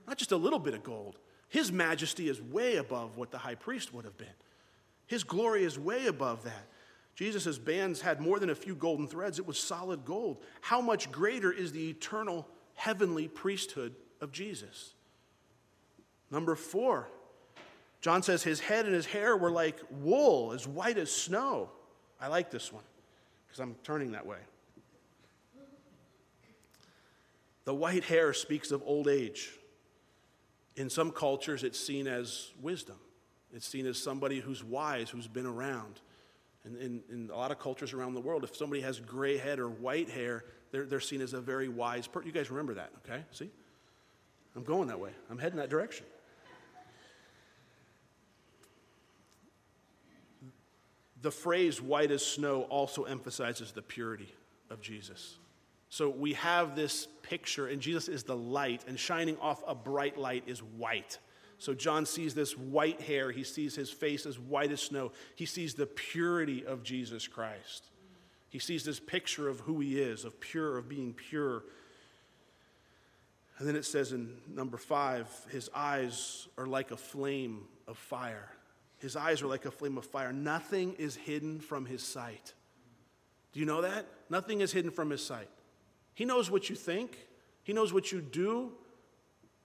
not 0.07 0.19
just 0.19 0.33
a 0.33 0.37
little 0.37 0.59
bit 0.59 0.75
of 0.75 0.83
gold. 0.83 1.19
His 1.49 1.73
majesty 1.73 2.29
is 2.29 2.41
way 2.41 2.77
above 2.77 3.17
what 3.17 3.31
the 3.31 3.39
high 3.39 3.57
priest 3.57 3.93
would 3.93 4.05
have 4.05 4.17
been. 4.17 4.29
His 5.07 5.25
glory 5.25 5.65
is 5.65 5.79
way 5.79 6.07
above 6.07 6.45
that. 6.45 6.69
Jesus' 7.15 7.59
bands 7.59 8.01
had 8.01 8.21
more 8.21 8.39
than 8.39 8.51
a 8.51 8.55
few 8.55 8.75
golden 8.75 9.07
threads, 9.07 9.39
it 9.39 9.47
was 9.47 9.59
solid 9.59 10.05
gold. 10.05 10.43
How 10.61 10.81
much 10.81 11.13
greater 11.13 11.53
is 11.53 11.73
the 11.73 11.91
eternal 11.91 12.49
heavenly 12.75 13.29
priesthood 13.29 13.95
of 14.21 14.33
Jesus? 14.33 14.95
Number 16.31 16.55
four, 16.55 17.09
John 18.03 18.23
says 18.23 18.43
his 18.43 18.59
head 18.59 18.85
and 18.85 18.95
his 18.95 19.07
hair 19.07 19.37
were 19.37 19.51
like 19.51 19.79
wool, 19.89 20.53
as 20.53 20.67
white 20.67 20.99
as 20.99 21.11
snow. 21.11 21.71
I 22.21 22.27
like 22.27 22.51
this 22.51 22.73
one 22.73 22.83
because 23.47 23.61
I'm 23.61 23.77
turning 23.85 24.13
that 24.13 24.27
way. 24.27 24.39
The 27.65 27.73
white 27.73 28.03
hair 28.03 28.33
speaks 28.33 28.73
of 28.73 28.83
old 28.85 29.07
age. 29.07 29.51
In 30.75 30.91
some 30.91 31.13
cultures, 31.13 31.63
it's 31.63 31.79
seen 31.79 32.09
as 32.09 32.51
wisdom. 32.61 32.97
It's 33.55 33.69
seen 33.69 33.87
as 33.87 34.03
somebody 34.03 34.41
who's 34.41 34.65
wise, 34.65 35.09
who's 35.09 35.29
been 35.29 35.47
around. 35.47 36.01
And 36.65 36.77
in, 36.77 37.03
in 37.09 37.31
a 37.31 37.37
lot 37.37 37.53
of 37.53 37.61
cultures 37.61 37.93
around 37.93 38.15
the 38.15 38.21
world, 38.21 38.43
if 38.43 38.57
somebody 38.57 38.83
has 38.83 38.99
gray 38.99 39.37
head 39.37 39.61
or 39.61 39.69
white 39.69 40.09
hair, 40.09 40.45
they're, 40.73 40.87
they're 40.87 41.01
seen 41.01 41.21
as 41.21 41.35
a 41.35 41.41
very 41.41 41.69
wise 41.69 42.09
person. 42.09 42.27
You 42.27 42.33
guys 42.33 42.51
remember 42.51 42.75
that, 42.75 42.91
okay? 43.05 43.23
See? 43.31 43.51
I'm 44.57 44.65
going 44.65 44.89
that 44.89 44.99
way. 44.99 45.11
I'm 45.31 45.39
heading 45.39 45.59
that 45.59 45.71
direction. 45.71 46.07
The 51.23 51.31
phrase 51.31 51.81
white 51.81 52.11
as 52.11 52.25
snow 52.25 52.63
also 52.63 53.05
emphasizes 53.05 53.73
the 53.73 53.83
purity 53.83 54.35
of 54.71 54.81
Jesus. 54.81 55.39
So 55.89 56.09
we 56.09 56.33
have 56.35 56.75
this 56.75 57.07
picture, 57.23 57.69
and 57.69 57.81
Jesus 57.81 58.09
is 58.09 58.25
the 58.25 58.37
light, 58.37 58.85
and 58.89 58.99
shining 58.99 59.37
off 59.39 59.63
a 59.67 59.75
bright 59.75 60.19
light 60.19 60.45
is 60.47 60.61
white. 60.61 61.19
So 61.59 61.75
John 61.75 62.07
sees 62.07 62.35
this 62.35 62.59
white 62.59 63.01
hair, 63.01 63.31
he 63.31 63.45
sees 63.45 63.77
his 63.77 63.91
face 63.91 64.27
as 64.27 64.37
white 64.39 64.73
as 64.73 64.81
snow. 64.81 65.13
He 65.37 65.47
sees 65.47 65.75
the 65.75 65.87
purity 65.87 66.67
of 66.67 66.83
Jesus 66.83 67.29
Christ. 67.29 67.85
He 68.51 68.59
sees 68.59 68.85
this 68.85 68.99
picture 68.99 69.49
of 69.49 69.61
who 69.61 69.81
he 69.81 70.01
is, 70.01 70.25
of 70.25 70.41
pure, 70.41 70.77
of 70.77 70.89
being 70.89 71.15
pure. 71.15 71.63
And 73.59 73.69
then 73.69 73.77
it 73.77 73.85
says 73.85 74.13
in 74.13 74.37
number 74.53 74.77
five, 74.77 75.29
his 75.51 75.71
eyes 75.73 76.49
are 76.59 76.67
like 76.67 76.91
a 76.91 76.97
flame 76.97 77.61
of 77.87 77.97
fire. 77.97 78.51
His 79.03 79.17
eyes 79.17 79.43
are 79.43 79.49
like 79.49 79.65
a 79.65 79.71
flame 79.73 79.99
of 79.99 80.07
fire. 80.07 80.33
Nothing 80.33 80.95
is 80.95 81.17
hidden 81.17 81.59
from 81.59 81.87
his 81.87 82.05
sight. 82.05 82.55
Do 83.53 83.59
you 83.59 83.67
know 83.67 83.83
that? 83.83 84.07
Nothing 84.31 84.61
is 84.61 84.73
hidden 84.73 84.93
from 84.93 85.11
his 85.11 85.21
sight. 85.21 85.49
He 86.15 86.25
knows 86.25 86.53
what 86.53 86.71
you 86.71 86.77
think, 86.77 87.19
he 87.65 87.73
knows 87.73 87.93
what 87.93 88.13
you 88.13 88.21
do. 88.21 88.73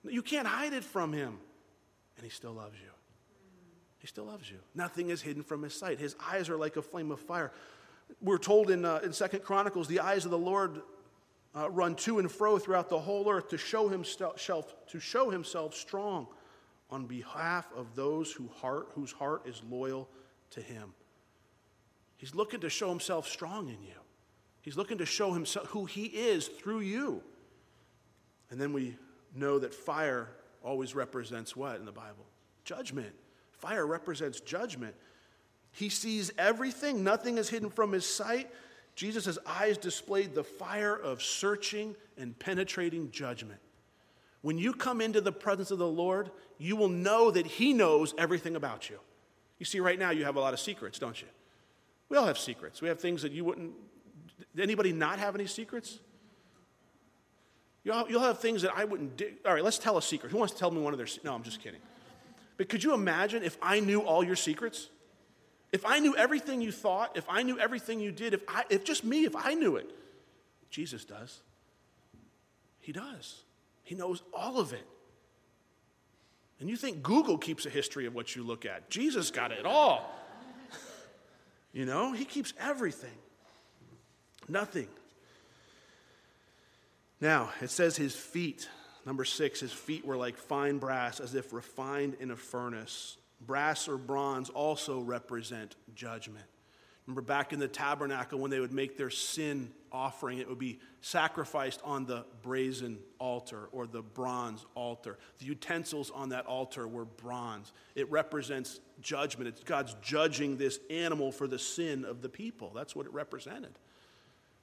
You 0.03 0.23
can't 0.23 0.47
hide 0.47 0.73
it 0.73 0.83
from 0.83 1.13
him. 1.13 1.37
And 2.15 2.23
he 2.23 2.29
still 2.29 2.53
loves 2.53 2.77
you. 2.79 2.89
He 3.99 4.07
still 4.07 4.25
loves 4.25 4.49
you. 4.49 4.57
Nothing 4.73 5.09
is 5.09 5.21
hidden 5.21 5.43
from 5.43 5.61
his 5.61 5.73
sight. 5.73 5.99
His 5.99 6.15
eyes 6.31 6.49
are 6.49 6.57
like 6.57 6.77
a 6.77 6.81
flame 6.81 7.11
of 7.11 7.19
fire. 7.19 7.51
We're 8.21 8.37
told 8.37 8.71
in, 8.71 8.85
uh, 8.85 9.01
in 9.03 9.13
Second 9.13 9.43
Chronicles, 9.43 9.87
the 9.87 9.99
eyes 9.99 10.25
of 10.25 10.31
the 10.31 10.37
Lord 10.37 10.81
uh, 11.55 11.69
run 11.69 11.95
to 11.95 12.19
and 12.19 12.31
fro 12.31 12.57
throughout 12.57 12.89
the 12.89 12.99
whole 12.99 13.29
earth 13.29 13.49
to 13.49 13.57
show 13.57 13.87
himself, 13.87 14.73
to 14.87 14.99
show 14.99 15.29
himself 15.29 15.75
strong 15.75 16.27
on 16.89 17.05
behalf 17.05 17.67
of 17.75 17.95
those 17.95 18.31
who 18.31 18.47
heart, 18.47 18.89
whose 18.95 19.11
heart 19.11 19.43
is 19.45 19.61
loyal 19.69 20.07
to 20.51 20.61
him. 20.61 20.93
He's 22.17 22.33
looking 22.33 22.61
to 22.61 22.69
show 22.69 22.89
himself 22.89 23.27
strong 23.27 23.67
in 23.67 23.81
you. 23.83 23.99
He's 24.61 24.77
looking 24.77 24.97
to 24.97 25.05
show 25.05 25.33
himself 25.33 25.67
who 25.67 25.85
he 25.85 26.05
is 26.05 26.47
through 26.47 26.81
you. 26.81 27.21
And 28.49 28.59
then 28.59 28.73
we 28.73 28.95
know 29.35 29.59
that 29.59 29.73
fire 29.73 30.29
always 30.63 30.95
represents 30.95 31.55
what 31.55 31.77
in 31.77 31.85
the 31.85 31.91
Bible? 31.91 32.25
Judgment. 32.63 33.13
Fire 33.51 33.85
represents 33.85 34.39
judgment. 34.39 34.95
He 35.71 35.89
sees 35.89 36.31
everything, 36.37 37.03
nothing 37.03 37.37
is 37.37 37.49
hidden 37.49 37.69
from 37.69 37.91
his 37.91 38.05
sight. 38.05 38.49
Jesus' 38.95 39.37
eyes 39.45 39.77
displayed 39.77 40.33
the 40.33 40.43
fire 40.43 40.95
of 40.95 41.21
searching 41.21 41.95
and 42.17 42.37
penetrating 42.37 43.11
judgment. 43.11 43.59
When 44.47 44.57
you 44.57 44.71
come 44.71 45.01
into 45.01 45.19
the 45.19 45.33
presence 45.33 45.71
of 45.71 45.77
the 45.77 45.85
Lord, 45.85 46.31
you 46.57 46.77
will 46.77 46.87
know 46.87 47.31
that 47.31 47.45
He 47.45 47.73
knows 47.73 48.13
everything 48.17 48.55
about 48.55 48.89
you. 48.89 48.97
You 49.59 49.65
see, 49.65 49.81
right 49.81 49.99
now 49.99 50.11
you 50.11 50.23
have 50.23 50.37
a 50.37 50.39
lot 50.39 50.53
of 50.53 50.61
secrets, 50.61 50.97
don't 50.99 51.21
you? 51.21 51.27
We 52.07 52.15
all 52.15 52.25
have 52.25 52.37
secrets. 52.37 52.81
We 52.81 52.87
have 52.87 52.97
things 52.97 53.23
that 53.23 53.33
you 53.33 53.43
wouldn't. 53.43 53.73
Anybody 54.57 54.93
not 54.93 55.19
have 55.19 55.35
any 55.35 55.47
secrets? 55.47 55.99
You'll, 57.83 58.21
have 58.21 58.39
things 58.39 58.61
that 58.61 58.71
I 58.73 58.85
wouldn't. 58.85 59.17
Dig. 59.17 59.33
All 59.45 59.53
right, 59.53 59.65
let's 59.65 59.79
tell 59.79 59.97
a 59.97 60.01
secret. 60.01 60.31
Who 60.31 60.37
wants 60.37 60.53
to 60.53 60.59
tell 60.61 60.71
me 60.71 60.79
one 60.79 60.93
of 60.93 60.97
their? 60.97 61.09
No, 61.25 61.35
I'm 61.35 61.43
just 61.43 61.61
kidding. 61.61 61.81
But 62.55 62.69
could 62.69 62.81
you 62.81 62.93
imagine 62.93 63.43
if 63.43 63.57
I 63.61 63.81
knew 63.81 63.99
all 63.99 64.23
your 64.23 64.37
secrets? 64.37 64.87
If 65.73 65.85
I 65.85 65.99
knew 65.99 66.15
everything 66.15 66.61
you 66.61 66.71
thought, 66.71 67.17
if 67.17 67.25
I 67.27 67.43
knew 67.43 67.59
everything 67.59 67.99
you 67.99 68.13
did, 68.13 68.33
if, 68.33 68.43
I, 68.47 68.63
if 68.69 68.85
just 68.85 69.03
me, 69.03 69.25
if 69.25 69.35
I 69.35 69.55
knew 69.55 69.75
it, 69.75 69.93
Jesus 70.69 71.03
does. 71.03 71.41
He 72.79 72.93
does. 72.93 73.43
He 73.87 73.95
knows 73.95 74.21
all 74.33 74.59
of 74.59 74.73
it. 74.73 74.85
And 76.59 76.69
you 76.69 76.75
think 76.75 77.01
Google 77.01 77.37
keeps 77.37 77.65
a 77.65 77.69
history 77.69 78.05
of 78.05 78.13
what 78.13 78.35
you 78.35 78.43
look 78.43 78.65
at. 78.65 78.89
Jesus 78.89 79.31
got 79.31 79.53
it 79.53 79.65
all. 79.65 80.13
you 81.71 81.85
know, 81.85 82.11
He 82.11 82.25
keeps 82.25 82.53
everything. 82.59 83.17
Nothing. 84.49 84.89
Now, 87.21 87.49
it 87.61 87.69
says 87.69 87.95
his 87.95 88.13
feet, 88.13 88.67
number 89.05 89.23
six, 89.23 89.61
his 89.61 89.71
feet 89.71 90.05
were 90.05 90.17
like 90.17 90.37
fine 90.37 90.79
brass, 90.79 91.21
as 91.21 91.33
if 91.33 91.53
refined 91.53 92.17
in 92.19 92.31
a 92.31 92.35
furnace. 92.35 93.15
Brass 93.39 93.87
or 93.87 93.97
bronze 93.97 94.49
also 94.49 94.99
represent 94.99 95.77
judgment. 95.95 96.45
Remember 97.07 97.21
back 97.21 97.53
in 97.53 97.59
the 97.59 97.69
tabernacle 97.69 98.37
when 98.37 98.51
they 98.51 98.59
would 98.59 98.73
make 98.73 98.97
their 98.97 99.09
sin 99.09 99.71
offering, 99.93 100.39
it 100.39 100.49
would 100.49 100.59
be 100.59 100.79
sacrificed 100.99 101.79
on 101.85 102.05
the 102.05 102.25
brazen 102.41 102.99
altar 103.17 103.69
or 103.71 103.87
the 103.87 104.01
bronze 104.01 104.65
altar. 104.75 105.17
The 105.39 105.45
utensils 105.45 106.11
on 106.11 106.29
that 106.29 106.45
altar 106.45 106.85
were 106.85 107.05
bronze. 107.05 107.71
It 107.95 108.11
represents 108.11 108.81
judgment. 109.01 109.47
It's 109.47 109.63
God's 109.63 109.95
judging 110.01 110.57
this 110.57 110.81
animal 110.89 111.31
for 111.31 111.47
the 111.47 111.57
sin 111.57 112.03
of 112.03 112.21
the 112.21 112.27
people. 112.27 112.73
That's 112.75 112.93
what 112.93 113.05
it 113.05 113.13
represented. 113.13 113.79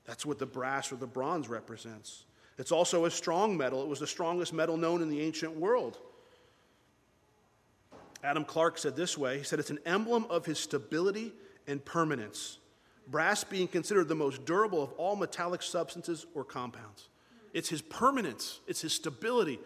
That's 0.05 0.27
what 0.27 0.39
the 0.39 0.45
brass 0.45 0.93
or 0.93 0.97
the 0.97 1.07
bronze 1.07 1.49
represents. 1.49 2.25
It's 2.59 2.73
also 2.73 3.07
a 3.07 3.11
strong 3.11 3.57
metal. 3.57 3.83
It 3.83 3.89
was 3.89 4.01
the 4.01 4.07
strongest 4.07 4.53
metal 4.53 4.77
known 4.77 5.01
in 5.01 5.09
the 5.09 5.23
ancient 5.23 5.57
world. 5.57 5.97
Adam 8.23 8.45
Clarke 8.45 8.77
said 8.77 8.97
this 8.97 9.17
way 9.17 9.39
He 9.39 9.45
said, 9.45 9.59
It's 9.61 9.71
an 9.71 9.81
emblem 9.87 10.27
of 10.29 10.45
his 10.45 10.59
stability 10.59 11.33
and 11.67 11.85
permanence, 11.85 12.59
brass 13.07 13.45
being 13.45 13.69
considered 13.69 14.09
the 14.09 14.15
most 14.15 14.45
durable 14.45 14.83
of 14.83 14.93
all 14.93 15.17
metallic 15.17 15.63
substances 15.63 16.27
or 16.35 16.45
compounds. 16.45 17.09
It's 17.53 17.69
his 17.69 17.83
permanence, 17.83 18.61
it's 18.67 18.81
his 18.81 18.93
stability. 18.93 19.59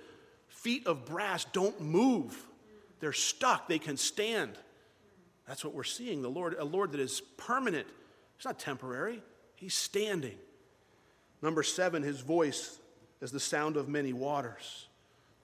Feet 0.49 0.87
of 0.87 1.05
brass 1.07 1.45
don't 1.45 1.81
move, 1.81 2.37
they're 3.01 3.13
stuck, 3.13 3.69
they 3.69 3.79
can 3.79 3.97
stand. 3.97 4.53
That's 5.47 5.65
what 5.65 5.73
we're 5.73 5.85
seeing. 5.85 6.21
The 6.21 6.29
Lord, 6.29 6.57
a 6.59 6.65
Lord 6.65 6.93
that 6.93 7.01
is 7.01 7.23
permanent. 7.39 7.87
He's 8.37 8.45
not 8.45 8.59
temporary, 8.59 9.23
he's 9.55 9.75
standing. 9.75 10.37
Number 11.41 11.63
seven, 11.63 12.03
his 12.03 12.21
voice 12.21 12.79
is 13.21 13.33
the 13.33 13.41
sound 13.41 13.77
of 13.77 13.89
many 13.89 14.13
waters. 14.13 14.87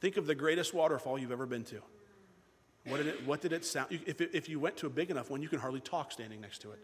Think 0.00 0.16
of 0.16 0.26
the 0.26 0.34
greatest 0.34 0.74
waterfall 0.74 1.18
you've 1.18 1.32
ever 1.32 1.46
been 1.46 1.64
to. 1.64 1.80
What 2.86 2.98
did 2.98 3.06
it, 3.06 3.26
what 3.26 3.40
did 3.40 3.52
it 3.52 3.64
sound? 3.64 3.88
If, 3.90 4.20
if 4.20 4.48
you 4.48 4.60
went 4.60 4.76
to 4.78 4.86
a 4.86 4.90
big 4.90 5.10
enough 5.10 5.30
one, 5.30 5.40
you 5.40 5.48
can 5.48 5.58
hardly 5.58 5.80
talk 5.80 6.12
standing 6.12 6.40
next 6.40 6.60
to 6.62 6.72
it. 6.72 6.78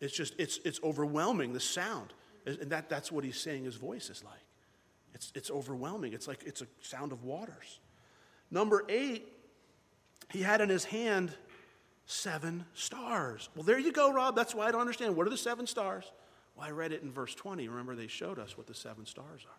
It's 0.00 0.14
just, 0.14 0.34
it's, 0.38 0.58
it's 0.64 0.80
overwhelming, 0.82 1.52
the 1.52 1.60
sound. 1.60 2.12
And 2.46 2.70
that, 2.70 2.88
that's 2.88 3.12
what 3.12 3.24
he's 3.24 3.38
saying 3.38 3.64
his 3.64 3.76
voice 3.76 4.10
is 4.10 4.24
like. 4.24 4.34
It's, 5.14 5.32
it's 5.36 5.50
overwhelming. 5.50 6.12
It's 6.12 6.26
like 6.26 6.42
it's 6.44 6.62
a 6.62 6.66
sound 6.82 7.12
of 7.12 7.22
waters. 7.22 7.78
Number 8.50 8.84
eight, 8.88 9.32
he 10.30 10.42
had 10.42 10.60
in 10.60 10.68
his 10.68 10.84
hand 10.84 11.32
seven 12.06 12.66
stars. 12.74 13.48
Well, 13.54 13.62
there 13.62 13.78
you 13.78 13.92
go, 13.92 14.12
Rob. 14.12 14.34
That's 14.34 14.54
why 14.54 14.66
I 14.66 14.72
don't 14.72 14.80
understand. 14.80 15.16
What 15.16 15.26
are 15.26 15.30
the 15.30 15.36
seven 15.36 15.66
stars? 15.66 16.10
Well, 16.56 16.66
I 16.66 16.70
read 16.70 16.92
it 16.92 17.02
in 17.02 17.12
verse 17.12 17.34
20. 17.34 17.68
Remember, 17.68 17.94
they 17.94 18.08
showed 18.08 18.40
us 18.40 18.58
what 18.58 18.66
the 18.66 18.74
seven 18.74 19.06
stars 19.06 19.46
are. 19.46 19.58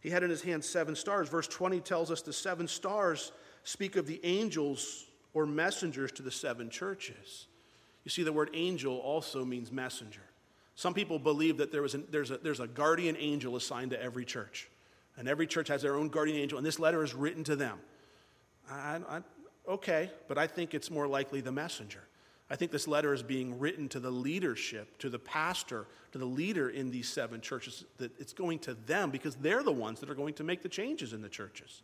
He 0.00 0.10
had 0.10 0.22
in 0.22 0.30
his 0.30 0.42
hand 0.42 0.64
seven 0.64 0.94
stars. 0.94 1.28
Verse 1.28 1.48
20 1.48 1.80
tells 1.80 2.10
us 2.10 2.22
the 2.22 2.32
seven 2.32 2.68
stars 2.68 3.32
speak 3.66 3.96
of 3.96 4.06
the 4.06 4.20
angels 4.22 5.06
or 5.34 5.44
messengers 5.44 6.12
to 6.12 6.22
the 6.22 6.30
seven 6.30 6.70
churches. 6.70 7.46
You 8.04 8.10
see, 8.10 8.22
the 8.22 8.32
word 8.32 8.50
angel 8.54 8.96
also 8.98 9.44
means 9.44 9.72
messenger. 9.72 10.22
Some 10.76 10.94
people 10.94 11.18
believe 11.18 11.56
that 11.56 11.72
there 11.72 11.82
was 11.82 11.96
there's, 12.10 12.30
a, 12.30 12.38
there's 12.38 12.60
a 12.60 12.68
guardian 12.68 13.16
angel 13.18 13.56
assigned 13.56 13.90
to 13.90 14.00
every 14.00 14.24
church, 14.24 14.68
and 15.16 15.28
every 15.28 15.46
church 15.46 15.68
has 15.68 15.82
their 15.82 15.96
own 15.96 16.08
guardian 16.08 16.38
angel, 16.38 16.58
and 16.58 16.66
this 16.66 16.78
letter 16.78 17.02
is 17.02 17.12
written 17.12 17.42
to 17.44 17.56
them. 17.56 17.78
I, 18.70 19.00
I, 19.08 19.20
okay, 19.68 20.10
but 20.28 20.38
I 20.38 20.46
think 20.46 20.72
it's 20.72 20.90
more 20.90 21.08
likely 21.08 21.40
the 21.40 21.52
messenger. 21.52 22.04
I 22.48 22.54
think 22.54 22.70
this 22.70 22.86
letter 22.86 23.12
is 23.12 23.22
being 23.24 23.58
written 23.58 23.88
to 23.88 24.00
the 24.00 24.10
leadership, 24.10 24.96
to 24.98 25.10
the 25.10 25.18
pastor, 25.18 25.86
to 26.12 26.18
the 26.18 26.24
leader 26.24 26.70
in 26.70 26.92
these 26.92 27.08
seven 27.08 27.40
churches, 27.40 27.84
that 27.98 28.12
it's 28.20 28.32
going 28.32 28.60
to 28.60 28.74
them 28.86 29.10
because 29.10 29.34
they're 29.34 29.64
the 29.64 29.72
ones 29.72 29.98
that 30.00 30.08
are 30.08 30.14
going 30.14 30.34
to 30.34 30.44
make 30.44 30.62
the 30.62 30.68
changes 30.68 31.12
in 31.12 31.20
the 31.20 31.28
churches. 31.28 31.82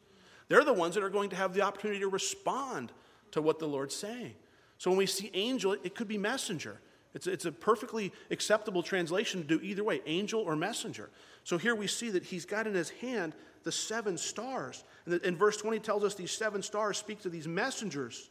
They're 0.52 0.64
the 0.64 0.72
ones 0.74 0.96
that 0.96 1.02
are 1.02 1.08
going 1.08 1.30
to 1.30 1.36
have 1.36 1.54
the 1.54 1.62
opportunity 1.62 2.00
to 2.00 2.08
respond 2.08 2.92
to 3.30 3.40
what 3.40 3.58
the 3.58 3.66
Lord's 3.66 3.96
saying. 3.96 4.34
So 4.76 4.90
when 4.90 4.98
we 4.98 5.06
see 5.06 5.30
angel, 5.32 5.72
it 5.82 5.94
could 5.94 6.08
be 6.08 6.18
messenger. 6.18 6.78
It's, 7.14 7.26
it's 7.26 7.46
a 7.46 7.52
perfectly 7.52 8.12
acceptable 8.30 8.82
translation 8.82 9.40
to 9.40 9.48
do 9.48 9.64
either 9.64 9.82
way, 9.82 10.02
angel 10.04 10.42
or 10.42 10.54
messenger. 10.54 11.08
So 11.44 11.56
here 11.56 11.74
we 11.74 11.86
see 11.86 12.10
that 12.10 12.22
he's 12.22 12.44
got 12.44 12.66
in 12.66 12.74
his 12.74 12.90
hand 12.90 13.32
the 13.62 13.72
seven 13.72 14.18
stars. 14.18 14.84
And 15.06 15.22
in 15.22 15.38
verse 15.38 15.56
20 15.56 15.78
tells 15.78 16.04
us 16.04 16.16
these 16.16 16.32
seven 16.32 16.62
stars 16.62 16.98
speak 16.98 17.22
to 17.22 17.30
these 17.30 17.48
messengers. 17.48 18.28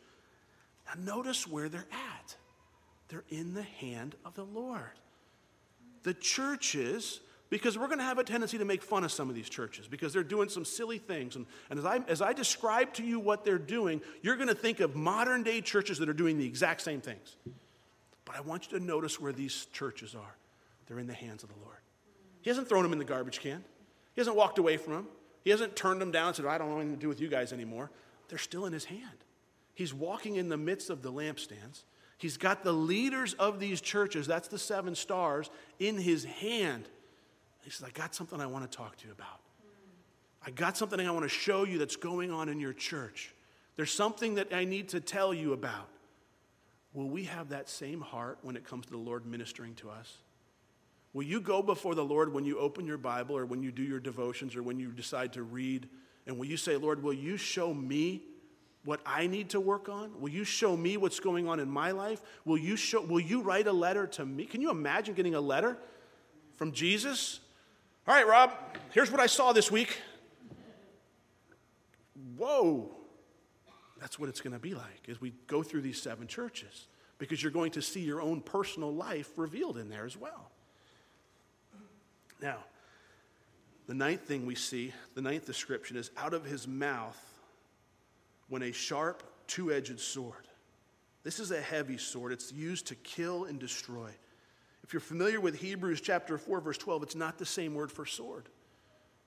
Now 0.85 1.15
notice 1.15 1.47
where 1.47 1.69
they're 1.69 1.87
at. 1.91 2.35
They're 3.07 3.23
in 3.29 3.55
the 3.55 3.63
hand 3.63 4.13
of 4.25 4.35
the 4.35 4.45
Lord. 4.45 4.99
The 6.03 6.13
churches, 6.13 7.21
because 7.51 7.77
we're 7.77 7.87
going 7.87 7.99
to 7.99 8.05
have 8.05 8.17
a 8.17 8.23
tendency 8.23 8.57
to 8.57 8.65
make 8.65 8.81
fun 8.81 9.03
of 9.03 9.11
some 9.11 9.29
of 9.29 9.35
these 9.35 9.49
churches 9.49 9.87
because 9.87 10.13
they're 10.13 10.23
doing 10.23 10.49
some 10.49 10.65
silly 10.65 10.97
things. 10.97 11.35
And, 11.35 11.45
and 11.69 11.77
as, 11.77 11.85
I, 11.85 11.99
as 12.07 12.21
I 12.21 12.33
describe 12.33 12.93
to 12.93 13.03
you 13.03 13.19
what 13.19 13.45
they're 13.45 13.59
doing, 13.59 14.01
you're 14.23 14.37
going 14.37 14.47
to 14.47 14.55
think 14.55 14.79
of 14.79 14.95
modern 14.95 15.43
day 15.43 15.61
churches 15.61 15.99
that 15.99 16.09
are 16.09 16.13
doing 16.13 16.39
the 16.39 16.45
exact 16.45 16.81
same 16.81 17.01
things. 17.01 17.35
But 18.25 18.37
I 18.37 18.41
want 18.41 18.71
you 18.71 18.79
to 18.79 18.83
notice 18.83 19.19
where 19.19 19.33
these 19.33 19.67
churches 19.73 20.15
are. 20.15 20.35
They're 20.87 20.97
in 20.97 21.07
the 21.07 21.13
hands 21.13 21.43
of 21.43 21.49
the 21.49 21.59
Lord. 21.63 21.77
He 22.41 22.49
hasn't 22.49 22.67
thrown 22.67 22.83
them 22.83 22.93
in 22.93 22.99
the 22.99 23.05
garbage 23.05 23.39
can, 23.39 23.63
He 24.15 24.21
hasn't 24.21 24.35
walked 24.35 24.57
away 24.57 24.77
from 24.77 24.93
them, 24.93 25.07
He 25.43 25.51
hasn't 25.51 25.75
turned 25.75 26.01
them 26.01 26.11
down 26.11 26.27
and 26.27 26.35
said, 26.35 26.45
I 26.45 26.57
don't 26.57 26.69
want 26.69 26.79
anything 26.79 26.97
to 26.97 27.01
do 27.01 27.09
with 27.09 27.21
you 27.21 27.27
guys 27.27 27.53
anymore. 27.53 27.91
They're 28.29 28.39
still 28.39 28.65
in 28.65 28.73
His 28.73 28.85
hand. 28.85 29.25
He's 29.73 29.93
walking 29.93 30.37
in 30.37 30.47
the 30.47 30.57
midst 30.57 30.89
of 30.89 31.01
the 31.01 31.11
lampstands. 31.11 31.83
He's 32.17 32.37
got 32.37 32.63
the 32.63 32.71
leaders 32.71 33.33
of 33.33 33.59
these 33.59 33.81
churches, 33.81 34.27
that's 34.27 34.47
the 34.47 34.59
seven 34.59 34.95
stars, 34.95 35.49
in 35.79 35.97
his 35.97 36.23
hand. 36.23 36.87
He 37.61 37.69
says, 37.69 37.87
I 37.87 37.91
got 37.91 38.15
something 38.15 38.39
I 38.41 38.47
want 38.47 38.69
to 38.69 38.77
talk 38.77 38.97
to 38.97 39.07
you 39.07 39.13
about. 39.13 39.39
I 40.45 40.49
got 40.49 40.75
something 40.75 40.99
I 40.99 41.11
want 41.11 41.23
to 41.23 41.29
show 41.29 41.65
you 41.65 41.77
that's 41.77 41.95
going 41.95 42.31
on 42.31 42.49
in 42.49 42.59
your 42.59 42.73
church. 42.73 43.33
There's 43.75 43.91
something 43.91 44.35
that 44.35 44.53
I 44.53 44.65
need 44.65 44.89
to 44.89 44.99
tell 44.99 45.33
you 45.33 45.53
about. 45.53 45.87
Will 46.93 47.09
we 47.09 47.25
have 47.25 47.49
that 47.49 47.69
same 47.69 48.01
heart 48.01 48.39
when 48.41 48.55
it 48.55 48.65
comes 48.65 48.85
to 48.87 48.91
the 48.91 48.97
Lord 48.97 49.25
ministering 49.25 49.75
to 49.75 49.89
us? 49.89 50.17
Will 51.13 51.23
you 51.23 51.39
go 51.41 51.61
before 51.61 51.93
the 51.93 52.03
Lord 52.03 52.33
when 52.33 52.45
you 52.45 52.57
open 52.57 52.85
your 52.85 52.97
Bible 52.97 53.37
or 53.37 53.45
when 53.45 53.61
you 53.61 53.71
do 53.71 53.83
your 53.83 53.99
devotions 53.99 54.55
or 54.55 54.63
when 54.63 54.79
you 54.79 54.91
decide 54.91 55.33
to 55.33 55.43
read? 55.43 55.87
And 56.25 56.37
will 56.37 56.47
you 56.47 56.57
say, 56.57 56.75
Lord, 56.77 57.03
will 57.03 57.13
you 57.13 57.37
show 57.37 57.73
me 57.73 58.23
what 58.83 58.99
I 59.05 59.27
need 59.27 59.49
to 59.49 59.59
work 59.59 59.89
on? 59.89 60.19
Will 60.19 60.29
you 60.29 60.43
show 60.43 60.75
me 60.75 60.97
what's 60.97 61.19
going 61.19 61.47
on 61.47 61.59
in 61.59 61.69
my 61.69 61.91
life? 61.91 62.21
Will 62.45 62.57
you, 62.57 62.75
show, 62.75 63.01
will 63.01 63.19
you 63.19 63.41
write 63.41 63.67
a 63.67 63.71
letter 63.71 64.07
to 64.07 64.25
me? 64.25 64.45
Can 64.45 64.61
you 64.61 64.71
imagine 64.71 65.13
getting 65.13 65.35
a 65.35 65.41
letter 65.41 65.77
from 66.55 66.71
Jesus? 66.71 67.39
All 68.07 68.15
right, 68.15 68.27
Rob, 68.27 68.51
here's 68.91 69.11
what 69.11 69.19
I 69.19 69.27
saw 69.27 69.53
this 69.53 69.71
week. 69.71 69.99
Whoa. 72.35 72.89
That's 73.99 74.17
what 74.17 74.29
it's 74.29 74.41
going 74.41 74.53
to 74.53 74.59
be 74.59 74.73
like 74.73 75.07
as 75.09 75.21
we 75.21 75.33
go 75.45 75.61
through 75.61 75.81
these 75.81 76.01
seven 76.01 76.25
churches 76.27 76.87
because 77.19 77.43
you're 77.43 77.51
going 77.51 77.71
to 77.71 77.81
see 77.83 77.99
your 77.99 78.19
own 78.19 78.41
personal 78.41 78.91
life 78.91 79.29
revealed 79.37 79.77
in 79.77 79.89
there 79.89 80.05
as 80.05 80.17
well. 80.17 80.49
Now, 82.41 82.57
the 83.85 83.93
ninth 83.93 84.21
thing 84.21 84.47
we 84.47 84.55
see, 84.55 84.91
the 85.13 85.21
ninth 85.21 85.45
description 85.45 85.97
is 85.97 86.09
out 86.17 86.33
of 86.33 86.43
his 86.43 86.67
mouth 86.67 87.21
when 88.49 88.63
a 88.63 88.71
sharp, 88.71 89.21
two 89.45 89.71
edged 89.71 89.99
sword. 89.99 90.47
This 91.23 91.39
is 91.39 91.51
a 91.51 91.61
heavy 91.61 91.99
sword. 91.99 92.31
It's 92.31 92.51
used 92.51 92.87
to 92.87 92.95
kill 92.95 93.45
and 93.45 93.59
destroy. 93.59 94.09
If 94.91 94.95
you're 94.95 94.99
familiar 94.99 95.39
with 95.39 95.61
Hebrews 95.61 96.01
chapter 96.01 96.37
4, 96.37 96.59
verse 96.59 96.77
12, 96.77 97.03
it's 97.03 97.15
not 97.15 97.37
the 97.37 97.45
same 97.45 97.75
word 97.75 97.93
for 97.93 98.05
sword. 98.05 98.49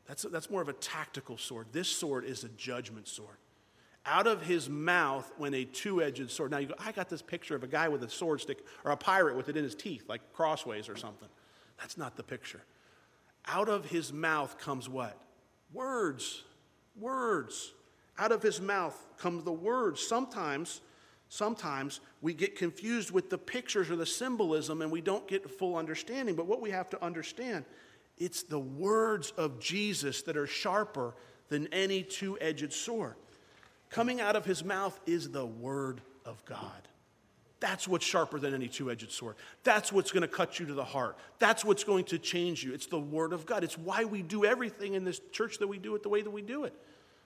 That's, 0.07 0.25
that's 0.25 0.51
more 0.51 0.61
of 0.61 0.69
a 0.69 0.75
tactical 0.75 1.39
sword. 1.39 1.69
This 1.73 1.89
sword 1.89 2.27
is 2.27 2.45
a 2.45 2.51
judgment 2.51 3.09
sword. 3.09 3.39
Out 4.05 4.27
of 4.27 4.43
his 4.43 4.69
mouth 4.69 5.33
went 5.39 5.55
a 5.55 5.65
two 5.65 6.03
edged 6.03 6.31
sword. 6.31 6.51
Now 6.51 6.59
you 6.59 6.67
go, 6.67 6.75
I 6.79 6.93
got 6.93 7.09
this 7.09 7.23
picture 7.23 7.57
of 7.57 7.62
a 7.62 7.67
guy 7.67 7.89
with 7.89 8.03
a 8.03 8.11
sword 8.11 8.43
stick 8.43 8.59
or 8.85 8.91
a 8.91 8.97
pirate 8.99 9.39
with 9.39 9.49
it 9.49 9.57
in 9.57 9.65
his 9.65 9.75
teeth, 9.75 10.05
like 10.07 10.35
crossways 10.35 10.91
or 10.91 10.97
something. 10.97 11.31
That's 11.79 11.97
not 11.97 12.15
the 12.15 12.25
picture. 12.25 12.61
Out 13.47 13.71
of 13.71 13.87
his 13.87 14.12
mouth 14.12 14.59
comes 14.59 14.87
what? 14.87 15.19
Words. 15.73 16.43
Words. 17.01 17.73
Out 18.19 18.33
of 18.33 18.43
his 18.43 18.61
mouth 18.61 19.03
comes 19.17 19.45
the 19.45 19.53
words. 19.53 20.07
Sometimes, 20.07 20.83
sometimes 21.31 22.01
we 22.25 22.33
get 22.33 22.57
confused 22.57 23.11
with 23.11 23.29
the 23.29 23.37
pictures 23.37 23.91
or 23.91 23.97
the 23.97 24.07
symbolism 24.07 24.81
and 24.81 24.91
we 24.91 25.03
don't 25.03 25.29
get 25.29 25.51
full 25.59 25.77
understanding. 25.77 26.35
But 26.35 26.47
what 26.47 26.62
we 26.62 26.70
have 26.70 26.89
to 26.91 27.05
understand, 27.05 27.66
it's 28.16 28.45
the 28.45 28.59
words 28.59 29.31
of 29.37 29.61
Jesus 29.61 30.22
that 30.22 30.35
are 30.35 30.47
sharper 30.47 31.14
than 31.51 31.66
any 31.66 32.03
two 32.03 32.39
edged 32.41 32.72
sword. 32.72 33.16
Coming 33.91 34.22
out 34.22 34.37
of 34.37 34.47
his 34.47 34.64
mouth 34.64 34.99
is 35.05 35.33
the 35.33 35.45
word 35.45 36.01
of 36.25 36.43
God. 36.47 36.89
That's 37.61 37.87
what's 37.87 38.07
sharper 38.07 38.39
than 38.39 38.55
any 38.55 38.68
two 38.68 38.91
edged 38.91 39.12
sword. 39.12 39.37
That's 39.62 39.93
what's 39.93 40.11
going 40.11 40.22
to 40.22 40.29
cut 40.29 40.59
you 40.59 40.64
to 40.64 40.75
the 40.75 40.83
heart. 40.83 41.18
That's 41.39 41.62
what's 41.62 41.85
going 41.85 42.05
to 42.05 42.18
change 42.18 42.64
you. 42.64 42.72
It's 42.72 42.87
the 42.87 42.99
Word 42.99 43.33
of 43.33 43.47
God. 43.47 43.64
It's 43.64 43.79
why 43.79 44.05
we 44.05 44.22
do 44.22 44.45
everything 44.45 44.95
in 44.95 45.05
this 45.05 45.20
church 45.31 45.59
that 45.59 45.68
we 45.68 45.79
do 45.79 45.95
it 45.95 46.03
the 46.03 46.09
way 46.09 46.20
that 46.20 46.31
we 46.31 46.43
do 46.43 46.64
it. 46.64 46.75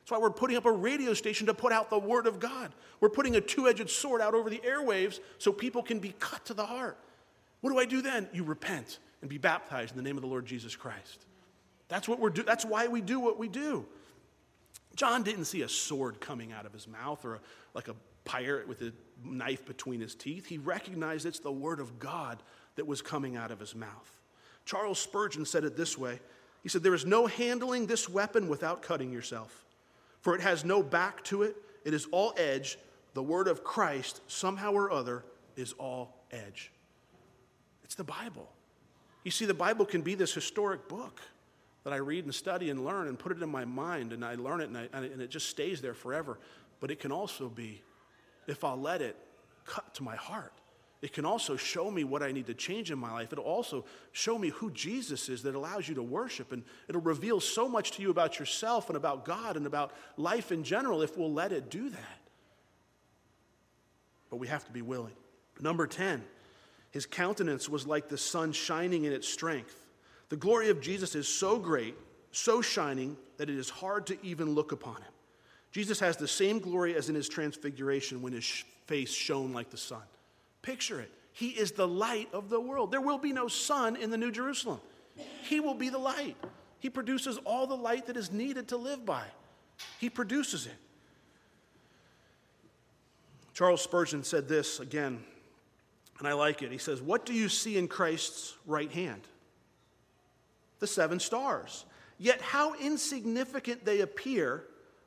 That's 0.08 0.18
why 0.18 0.24
we're 0.24 0.30
putting 0.30 0.56
up 0.56 0.64
a 0.64 0.72
radio 0.72 1.12
station 1.12 1.48
to 1.48 1.54
put 1.54 1.70
out 1.70 1.90
the 1.90 1.98
Word 1.98 2.26
of 2.26 2.40
God. 2.40 2.72
We're 2.98 3.10
putting 3.10 3.36
a 3.36 3.42
two 3.42 3.68
edged 3.68 3.90
sword 3.90 4.22
out 4.22 4.32
over 4.32 4.48
the 4.48 4.62
airwaves 4.66 5.20
so 5.36 5.52
people 5.52 5.82
can 5.82 5.98
be 5.98 6.14
cut 6.18 6.46
to 6.46 6.54
the 6.54 6.64
heart. 6.64 6.96
What 7.60 7.72
do 7.72 7.78
I 7.78 7.84
do 7.84 8.00
then? 8.00 8.26
You 8.32 8.42
repent 8.42 9.00
and 9.20 9.28
be 9.28 9.36
baptized 9.36 9.90
in 9.90 9.98
the 9.98 10.02
name 10.02 10.16
of 10.16 10.22
the 10.22 10.26
Lord 10.26 10.46
Jesus 10.46 10.74
Christ. 10.74 11.26
That's 11.88 12.08
what 12.08 12.20
we're 12.20 12.30
do- 12.30 12.42
That's 12.42 12.64
why 12.64 12.88
we 12.88 13.02
do 13.02 13.20
what 13.20 13.38
we 13.38 13.48
do. 13.48 13.84
John 14.96 15.24
didn't 15.24 15.44
see 15.44 15.60
a 15.60 15.68
sword 15.68 16.22
coming 16.22 16.52
out 16.52 16.64
of 16.64 16.72
his 16.72 16.88
mouth 16.88 17.22
or 17.26 17.34
a, 17.34 17.40
like 17.74 17.88
a 17.88 17.94
pirate 18.24 18.66
with 18.66 18.80
a 18.80 18.94
knife 19.22 19.66
between 19.66 20.00
his 20.00 20.14
teeth. 20.14 20.46
He 20.46 20.56
recognized 20.56 21.26
it's 21.26 21.38
the 21.38 21.52
word 21.52 21.80
of 21.80 21.98
God 21.98 22.42
that 22.76 22.86
was 22.86 23.02
coming 23.02 23.36
out 23.36 23.50
of 23.50 23.60
his 23.60 23.74
mouth. 23.74 24.16
Charles 24.64 24.98
Spurgeon 24.98 25.44
said 25.44 25.64
it 25.64 25.76
this 25.76 25.98
way 25.98 26.18
He 26.62 26.70
said, 26.70 26.82
There 26.82 26.94
is 26.94 27.04
no 27.04 27.26
handling 27.26 27.84
this 27.84 28.08
weapon 28.08 28.48
without 28.48 28.80
cutting 28.80 29.12
yourself 29.12 29.66
for 30.20 30.34
it 30.34 30.40
has 30.40 30.64
no 30.64 30.82
back 30.82 31.22
to 31.24 31.42
it. 31.42 31.56
It 31.84 31.94
is 31.94 32.06
all 32.10 32.34
edge. 32.36 32.78
The 33.14 33.22
word 33.22 33.48
of 33.48 33.64
Christ, 33.64 34.20
somehow 34.26 34.72
or 34.72 34.90
other, 34.90 35.24
is 35.56 35.72
all 35.74 36.14
edge. 36.30 36.70
It's 37.84 37.94
the 37.94 38.04
Bible. 38.04 38.48
You 39.24 39.30
see, 39.30 39.44
the 39.44 39.54
Bible 39.54 39.84
can 39.84 40.02
be 40.02 40.14
this 40.14 40.32
historic 40.34 40.88
book 40.88 41.20
that 41.84 41.92
I 41.92 41.96
read 41.96 42.24
and 42.24 42.34
study 42.34 42.70
and 42.70 42.84
learn 42.84 43.08
and 43.08 43.18
put 43.18 43.32
it 43.32 43.42
in 43.42 43.48
my 43.48 43.64
mind, 43.64 44.12
and 44.12 44.24
I 44.24 44.34
learn 44.34 44.60
it 44.60 44.68
and, 44.68 44.76
I, 44.76 44.88
and 44.92 45.22
it 45.22 45.30
just 45.30 45.48
stays 45.48 45.80
there 45.80 45.94
forever. 45.94 46.38
But 46.80 46.90
it 46.90 47.00
can 47.00 47.10
also 47.12 47.48
be, 47.48 47.82
if 48.46 48.62
I'll 48.62 48.80
let 48.80 49.02
it, 49.02 49.16
cut 49.64 49.94
to 49.94 50.02
my 50.02 50.16
heart. 50.16 50.52
It 51.00 51.12
can 51.12 51.24
also 51.24 51.56
show 51.56 51.90
me 51.90 52.02
what 52.02 52.24
I 52.24 52.32
need 52.32 52.46
to 52.46 52.54
change 52.54 52.90
in 52.90 52.98
my 52.98 53.12
life. 53.12 53.32
It'll 53.32 53.44
also 53.44 53.84
show 54.10 54.36
me 54.36 54.48
who 54.48 54.70
Jesus 54.72 55.28
is 55.28 55.44
that 55.44 55.54
allows 55.54 55.88
you 55.88 55.94
to 55.94 56.02
worship. 56.02 56.50
And 56.50 56.64
it'll 56.88 57.00
reveal 57.00 57.38
so 57.38 57.68
much 57.68 57.92
to 57.92 58.02
you 58.02 58.10
about 58.10 58.40
yourself 58.40 58.88
and 58.88 58.96
about 58.96 59.24
God 59.24 59.56
and 59.56 59.64
about 59.64 59.92
life 60.16 60.50
in 60.50 60.64
general 60.64 61.02
if 61.02 61.16
we'll 61.16 61.32
let 61.32 61.52
it 61.52 61.70
do 61.70 61.88
that. 61.88 62.20
But 64.28 64.38
we 64.38 64.48
have 64.48 64.64
to 64.64 64.72
be 64.72 64.82
willing. 64.82 65.14
Number 65.60 65.86
10, 65.86 66.24
his 66.90 67.06
countenance 67.06 67.68
was 67.68 67.86
like 67.86 68.08
the 68.08 68.18
sun 68.18 68.52
shining 68.52 69.04
in 69.04 69.12
its 69.12 69.28
strength. 69.28 69.86
The 70.30 70.36
glory 70.36 70.68
of 70.68 70.80
Jesus 70.80 71.14
is 71.14 71.28
so 71.28 71.58
great, 71.58 71.94
so 72.32 72.60
shining, 72.60 73.16
that 73.36 73.48
it 73.48 73.56
is 73.56 73.70
hard 73.70 74.06
to 74.08 74.18
even 74.26 74.50
look 74.50 74.72
upon 74.72 74.96
him. 74.96 75.12
Jesus 75.70 76.00
has 76.00 76.16
the 76.16 76.28
same 76.28 76.58
glory 76.58 76.96
as 76.96 77.08
in 77.08 77.14
his 77.14 77.28
transfiguration 77.28 78.20
when 78.20 78.32
his 78.32 78.64
face 78.86 79.12
shone 79.12 79.52
like 79.52 79.70
the 79.70 79.76
sun. 79.76 80.02
Picture 80.62 81.00
it. 81.00 81.10
He 81.32 81.48
is 81.50 81.72
the 81.72 81.86
light 81.86 82.28
of 82.32 82.48
the 82.48 82.60
world. 82.60 82.90
There 82.90 83.00
will 83.00 83.18
be 83.18 83.32
no 83.32 83.48
sun 83.48 83.96
in 83.96 84.10
the 84.10 84.18
New 84.18 84.32
Jerusalem. 84.32 84.80
He 85.42 85.60
will 85.60 85.74
be 85.74 85.88
the 85.88 85.98
light. 85.98 86.36
He 86.80 86.90
produces 86.90 87.38
all 87.44 87.66
the 87.66 87.76
light 87.76 88.06
that 88.06 88.16
is 88.16 88.32
needed 88.32 88.68
to 88.68 88.76
live 88.76 89.04
by. 89.04 89.24
He 89.98 90.10
produces 90.10 90.66
it. 90.66 90.76
Charles 93.54 93.82
Spurgeon 93.82 94.22
said 94.22 94.48
this 94.48 94.78
again, 94.78 95.20
and 96.18 96.28
I 96.28 96.32
like 96.32 96.62
it. 96.62 96.70
He 96.70 96.78
says, 96.78 97.02
What 97.02 97.26
do 97.26 97.32
you 97.32 97.48
see 97.48 97.76
in 97.76 97.88
Christ's 97.88 98.56
right 98.66 98.90
hand? 98.90 99.22
The 100.78 100.86
seven 100.86 101.18
stars. 101.20 101.84
Yet 102.18 102.40
how 102.40 102.74
insignificant 102.74 103.84
they 103.84 104.00
appear 104.00 104.64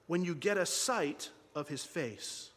when 0.08 0.24
you 0.24 0.36
get 0.36 0.58
a 0.58 0.66
sight 0.66 1.30
of 1.56 1.68
his 1.68 1.84
face. 1.84 2.51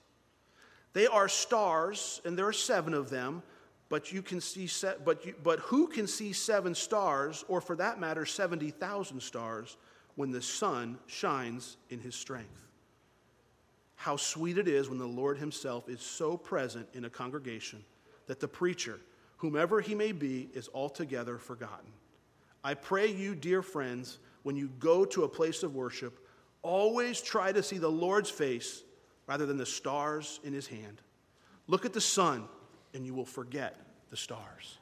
They 0.94 1.06
are 1.08 1.28
stars, 1.28 2.22
and 2.24 2.38
there 2.38 2.46
are 2.46 2.52
seven 2.52 2.94
of 2.94 3.10
them, 3.10 3.42
but 3.88 4.12
you 4.12 4.22
can 4.22 4.40
see 4.40 4.66
se- 4.66 4.96
but, 5.04 5.26
you, 5.26 5.34
but 5.42 5.58
who 5.58 5.88
can 5.88 6.06
see 6.06 6.32
seven 6.32 6.74
stars, 6.74 7.44
or 7.48 7.60
for 7.60 7.76
that 7.76 8.00
matter, 8.00 8.24
70,000 8.24 9.20
stars, 9.20 9.76
when 10.14 10.30
the 10.30 10.40
sun 10.40 10.98
shines 11.06 11.76
in 11.90 11.98
his 11.98 12.14
strength? 12.14 12.60
How 13.96 14.16
sweet 14.16 14.56
it 14.56 14.68
is 14.68 14.88
when 14.88 14.98
the 14.98 15.06
Lord 15.06 15.36
himself 15.38 15.88
is 15.88 16.00
so 16.00 16.36
present 16.36 16.88
in 16.94 17.04
a 17.04 17.10
congregation 17.10 17.84
that 18.26 18.38
the 18.38 18.48
preacher, 18.48 19.00
whomever 19.38 19.80
he 19.80 19.94
may 19.94 20.12
be, 20.12 20.48
is 20.54 20.68
altogether 20.72 21.38
forgotten. 21.38 21.90
I 22.62 22.74
pray 22.74 23.08
you, 23.08 23.34
dear 23.34 23.62
friends, 23.62 24.18
when 24.44 24.56
you 24.56 24.68
go 24.78 25.04
to 25.06 25.24
a 25.24 25.28
place 25.28 25.62
of 25.64 25.74
worship, 25.74 26.18
always 26.62 27.20
try 27.20 27.50
to 27.50 27.62
see 27.62 27.78
the 27.78 27.90
Lord's 27.90 28.30
face 28.30 28.84
rather 29.26 29.46
than 29.46 29.56
the 29.56 29.66
stars 29.66 30.40
in 30.44 30.52
his 30.52 30.66
hand. 30.66 31.00
Look 31.66 31.84
at 31.84 31.92
the 31.92 32.00
sun, 32.00 32.44
and 32.92 33.06
you 33.06 33.14
will 33.14 33.24
forget 33.24 33.76
the 34.10 34.16
stars. 34.16 34.78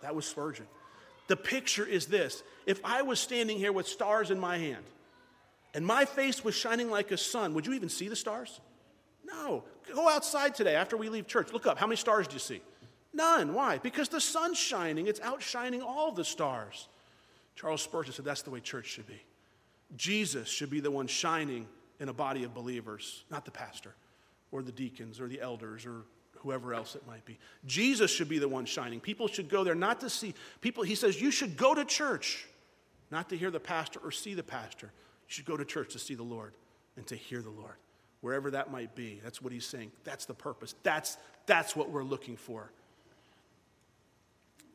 That 0.00 0.14
was 0.14 0.26
Spurgeon. 0.26 0.66
The 1.28 1.36
picture 1.36 1.86
is 1.86 2.06
this 2.06 2.42
if 2.66 2.80
I 2.84 3.02
was 3.02 3.20
standing 3.20 3.58
here 3.58 3.72
with 3.72 3.86
stars 3.86 4.30
in 4.30 4.38
my 4.38 4.58
hand, 4.58 4.84
and 5.74 5.86
my 5.86 6.04
face 6.04 6.44
was 6.44 6.54
shining 6.54 6.90
like 6.90 7.10
a 7.10 7.16
sun, 7.16 7.54
would 7.54 7.66
you 7.66 7.72
even 7.74 7.88
see 7.88 8.08
the 8.08 8.16
stars? 8.16 8.60
No. 9.24 9.64
Go 9.94 10.08
outside 10.08 10.54
today 10.54 10.74
after 10.74 10.96
we 10.96 11.08
leave 11.08 11.26
church. 11.26 11.52
Look 11.52 11.66
up. 11.66 11.78
How 11.78 11.86
many 11.86 11.96
stars 11.96 12.28
do 12.28 12.34
you 12.34 12.40
see? 12.40 12.60
None. 13.12 13.54
Why? 13.54 13.78
Because 13.78 14.08
the 14.08 14.20
sun's 14.20 14.58
shining. 14.58 15.06
It's 15.06 15.20
outshining 15.20 15.82
all 15.82 16.12
the 16.12 16.24
stars. 16.24 16.88
Charles 17.54 17.82
Spurgeon 17.82 18.12
said 18.12 18.24
that's 18.24 18.42
the 18.42 18.50
way 18.50 18.60
church 18.60 18.86
should 18.86 19.06
be. 19.06 19.20
Jesus 19.96 20.48
should 20.48 20.70
be 20.70 20.80
the 20.80 20.90
one 20.90 21.06
shining 21.06 21.66
in 22.02 22.08
a 22.08 22.12
body 22.12 22.42
of 22.42 22.52
believers, 22.52 23.22
not 23.30 23.44
the 23.44 23.50
pastor 23.52 23.94
or 24.50 24.60
the 24.60 24.72
deacons 24.72 25.20
or 25.20 25.28
the 25.28 25.40
elders 25.40 25.86
or 25.86 26.02
whoever 26.40 26.74
else 26.74 26.96
it 26.96 27.06
might 27.06 27.24
be. 27.24 27.38
Jesus 27.64 28.10
should 28.10 28.28
be 28.28 28.40
the 28.40 28.48
one 28.48 28.64
shining. 28.64 28.98
People 28.98 29.28
should 29.28 29.48
go 29.48 29.62
there 29.62 29.76
not 29.76 30.00
to 30.00 30.10
see 30.10 30.34
people. 30.60 30.82
He 30.82 30.96
says, 30.96 31.22
You 31.22 31.30
should 31.30 31.56
go 31.56 31.74
to 31.76 31.84
church, 31.84 32.48
not 33.12 33.28
to 33.28 33.36
hear 33.36 33.52
the 33.52 33.60
pastor 33.60 34.00
or 34.02 34.10
see 34.10 34.34
the 34.34 34.42
pastor. 34.42 34.86
You 35.28 35.32
should 35.32 35.44
go 35.44 35.56
to 35.56 35.64
church 35.64 35.92
to 35.92 36.00
see 36.00 36.16
the 36.16 36.24
Lord 36.24 36.54
and 36.96 37.06
to 37.06 37.14
hear 37.14 37.40
the 37.40 37.50
Lord, 37.50 37.76
wherever 38.20 38.50
that 38.50 38.72
might 38.72 38.96
be. 38.96 39.20
That's 39.22 39.40
what 39.40 39.52
he's 39.52 39.64
saying. 39.64 39.92
That's 40.02 40.24
the 40.24 40.34
purpose. 40.34 40.74
That's, 40.82 41.16
that's 41.46 41.76
what 41.76 41.88
we're 41.88 42.02
looking 42.02 42.36
for. 42.36 42.72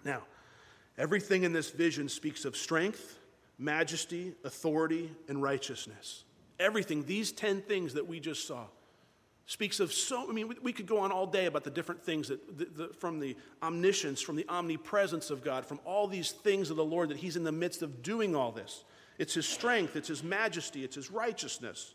Now, 0.06 0.24
everything 0.98 1.44
in 1.44 1.52
this 1.52 1.72
vision 1.72 2.08
speaks 2.08 2.46
of 2.46 2.56
strength, 2.56 3.20
majesty, 3.60 4.34
authority, 4.46 5.12
and 5.28 5.44
righteousness. 5.44 6.24
Everything, 6.60 7.04
these 7.04 7.32
10 7.32 7.62
things 7.62 7.94
that 7.94 8.08
we 8.08 8.20
just 8.20 8.48
saw, 8.48 8.66
speaks 9.46 9.80
of 9.80 9.94
so, 9.94 10.30
I 10.30 10.34
mean, 10.34 10.54
we, 10.62 10.74
could 10.74 10.88
go 10.88 11.00
on 11.00 11.12
all 11.12 11.26
day 11.26 11.46
about 11.46 11.64
the 11.64 11.70
different 11.70 12.04
things 12.04 12.28
that, 12.28 12.58
the, 12.58 12.66
the, 12.66 12.94
from 12.94 13.20
the 13.20 13.36
omniscience, 13.64 14.22
from 14.22 14.36
the 14.36 14.46
omnipresence 14.50 15.30
of 15.30 15.44
God, 15.44 15.66
from 15.66 15.80
all 15.86 16.08
these 16.08 16.32
things 16.32 16.70
of 16.70 16.76
the 16.76 16.86
Lord 16.86 17.10
that 17.10 17.18
He's 17.18 17.38
in 17.38 17.44
the 17.44 17.52
midst 17.52 17.82
of 17.82 18.04
doing 18.04 18.36
all 18.36 18.52
this. 18.52 18.84
It's 19.18 19.34
His 19.34 19.48
strength, 19.48 19.96
it's 19.96 20.10
His 20.10 20.22
majesty, 20.22 20.84
it's 20.84 20.96
His 20.96 21.10
righteousness. 21.10 21.94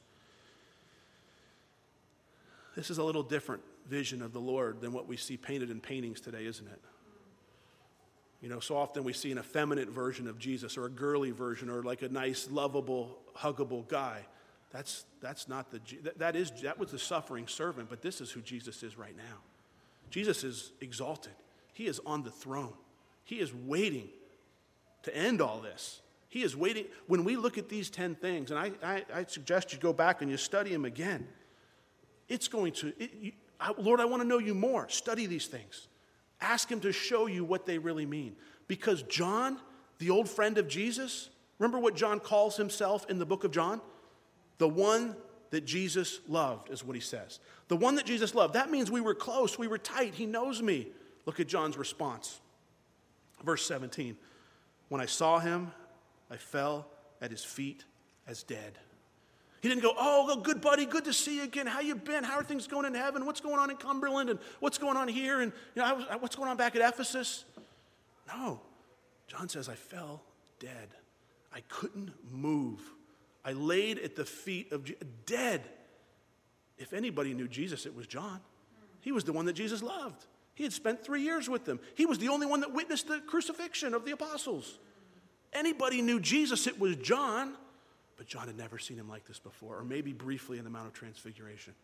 This 2.74 2.88
is 2.88 2.96
a 2.98 3.04
little 3.04 3.22
different 3.22 3.62
vision 3.86 4.22
of 4.22 4.32
the 4.32 4.40
Lord 4.40 4.80
than 4.80 4.92
what 4.92 5.06
we 5.06 5.18
see 5.18 5.36
painted 5.36 5.70
in 5.70 5.80
paintings 5.80 6.20
today, 6.20 6.46
isn't 6.46 6.66
it? 6.66 6.80
You 8.40 8.48
know, 8.48 8.60
so 8.60 8.76
often 8.76 9.04
we 9.04 9.12
see 9.12 9.30
an 9.30 9.38
effeminate 9.38 9.88
version 9.88 10.26
of 10.26 10.38
Jesus 10.38 10.76
or 10.76 10.86
a 10.86 10.90
girly 10.90 11.30
version 11.30 11.68
or 11.68 11.82
like 11.82 12.02
a 12.02 12.08
nice, 12.08 12.50
lovable, 12.50 13.18
huggable 13.36 13.86
guy. 13.86 14.26
That's, 14.72 15.04
that's 15.20 15.48
not 15.48 15.70
the, 15.70 15.80
that, 16.16 16.34
is, 16.34 16.50
that 16.62 16.78
was 16.78 16.90
the 16.90 16.98
suffering 16.98 17.46
servant, 17.46 17.90
but 17.90 18.00
this 18.00 18.20
is 18.20 18.30
who 18.30 18.40
Jesus 18.40 18.82
is 18.82 18.96
right 18.96 19.16
now. 19.16 19.38
Jesus 20.10 20.44
is 20.44 20.72
exalted. 20.80 21.34
He 21.72 21.86
is 21.86 22.00
on 22.06 22.22
the 22.22 22.30
throne. 22.30 22.74
He 23.24 23.36
is 23.36 23.52
waiting 23.54 24.08
to 25.02 25.16
end 25.16 25.40
all 25.40 25.60
this. 25.60 26.00
He 26.28 26.42
is 26.42 26.56
waiting. 26.56 26.86
When 27.06 27.24
we 27.24 27.36
look 27.36 27.58
at 27.58 27.68
these 27.68 27.90
10 27.90 28.14
things, 28.14 28.50
and 28.50 28.58
I, 28.58 28.72
I, 28.82 29.04
I 29.12 29.24
suggest 29.24 29.72
you 29.72 29.78
go 29.78 29.92
back 29.92 30.22
and 30.22 30.30
you 30.30 30.38
study 30.38 30.70
them 30.70 30.86
again, 30.86 31.28
it's 32.28 32.48
going 32.48 32.72
to, 32.74 32.94
it, 32.98 33.10
you, 33.20 33.32
I, 33.60 33.72
Lord, 33.76 34.00
I 34.00 34.06
want 34.06 34.22
to 34.22 34.28
know 34.28 34.38
you 34.38 34.54
more. 34.54 34.88
Study 34.88 35.26
these 35.26 35.46
things. 35.46 35.88
Ask 36.40 36.70
him 36.70 36.80
to 36.80 36.92
show 36.92 37.26
you 37.26 37.44
what 37.44 37.66
they 37.66 37.76
really 37.76 38.06
mean. 38.06 38.36
Because 38.66 39.02
John, 39.02 39.58
the 39.98 40.08
old 40.08 40.28
friend 40.28 40.56
of 40.56 40.66
Jesus, 40.66 41.28
remember 41.58 41.78
what 41.78 41.94
John 41.94 42.18
calls 42.18 42.56
himself 42.56 43.04
in 43.10 43.18
the 43.18 43.26
book 43.26 43.44
of 43.44 43.50
John? 43.50 43.82
The 44.58 44.68
one 44.68 45.16
that 45.50 45.66
Jesus 45.66 46.20
loved, 46.28 46.70
is 46.70 46.84
what 46.84 46.96
he 46.96 47.00
says. 47.00 47.38
The 47.68 47.76
one 47.76 47.96
that 47.96 48.06
Jesus 48.06 48.34
loved. 48.34 48.54
That 48.54 48.70
means 48.70 48.90
we 48.90 49.00
were 49.00 49.14
close, 49.14 49.58
we 49.58 49.68
were 49.68 49.78
tight. 49.78 50.14
He 50.14 50.26
knows 50.26 50.62
me. 50.62 50.88
Look 51.26 51.40
at 51.40 51.46
John's 51.46 51.76
response. 51.76 52.40
Verse 53.44 53.64
17 53.66 54.16
When 54.88 55.00
I 55.00 55.06
saw 55.06 55.38
him, 55.38 55.72
I 56.30 56.36
fell 56.36 56.86
at 57.20 57.30
his 57.30 57.44
feet 57.44 57.84
as 58.26 58.42
dead. 58.42 58.78
He 59.60 59.68
didn't 59.68 59.82
go, 59.82 59.94
oh, 59.96 60.40
good 60.40 60.60
buddy, 60.60 60.86
good 60.86 61.04
to 61.04 61.12
see 61.12 61.36
you 61.36 61.44
again. 61.44 61.68
How 61.68 61.80
you 61.80 61.94
been? 61.94 62.24
How 62.24 62.38
are 62.38 62.42
things 62.42 62.66
going 62.66 62.84
in 62.84 62.94
heaven? 62.94 63.24
What's 63.24 63.40
going 63.40 63.60
on 63.60 63.70
in 63.70 63.76
Cumberland? 63.76 64.28
And 64.28 64.40
what's 64.58 64.76
going 64.76 64.96
on 64.96 65.06
here? 65.06 65.40
And 65.40 65.52
you 65.76 65.82
know, 65.82 66.04
what's 66.18 66.34
going 66.34 66.48
on 66.48 66.56
back 66.56 66.74
at 66.74 66.82
Ephesus? 66.82 67.44
No. 68.26 68.60
John 69.28 69.48
says, 69.48 69.68
I 69.68 69.76
fell 69.76 70.22
dead. 70.58 70.88
I 71.54 71.60
couldn't 71.68 72.10
move. 72.28 72.80
I 73.44 73.52
laid 73.52 73.98
at 73.98 74.16
the 74.16 74.24
feet 74.24 74.72
of 74.72 74.84
Je- 74.84 74.96
dead. 75.26 75.62
If 76.78 76.92
anybody 76.92 77.34
knew 77.34 77.48
Jesus, 77.48 77.86
it 77.86 77.94
was 77.94 78.06
John. 78.06 78.40
He 79.00 79.12
was 79.12 79.24
the 79.24 79.32
one 79.32 79.46
that 79.46 79.54
Jesus 79.54 79.82
loved. 79.82 80.26
He 80.54 80.64
had 80.64 80.72
spent 80.72 81.04
three 81.04 81.22
years 81.22 81.48
with 81.48 81.64
them. 81.64 81.80
He 81.94 82.06
was 82.06 82.18
the 82.18 82.28
only 82.28 82.46
one 82.46 82.60
that 82.60 82.72
witnessed 82.72 83.08
the 83.08 83.20
crucifixion 83.20 83.94
of 83.94 84.04
the 84.04 84.12
apostles. 84.12 84.78
Anybody 85.52 86.02
knew 86.02 86.20
Jesus, 86.20 86.66
it 86.66 86.78
was 86.78 86.96
John. 86.96 87.54
But 88.16 88.26
John 88.26 88.46
had 88.46 88.56
never 88.56 88.78
seen 88.78 88.98
him 88.98 89.08
like 89.08 89.26
this 89.26 89.38
before, 89.38 89.78
or 89.78 89.84
maybe 89.84 90.12
briefly 90.12 90.58
in 90.58 90.64
the 90.64 90.70
Mount 90.70 90.86
of 90.86 90.92
Transfiguration. 90.92 91.74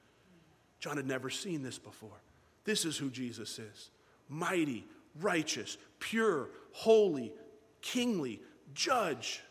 John 0.79 0.97
had 0.97 1.07
never 1.07 1.31
seen 1.31 1.63
this 1.63 1.79
before. 1.79 2.21
This 2.65 2.85
is 2.85 2.97
who 2.97 3.11
Jesus 3.11 3.59
is 3.59 3.91
mighty, 4.29 4.85
righteous, 5.21 5.79
pure, 5.99 6.51
holy, 6.73 7.33
kingly, 7.81 8.41
judge 8.75 9.43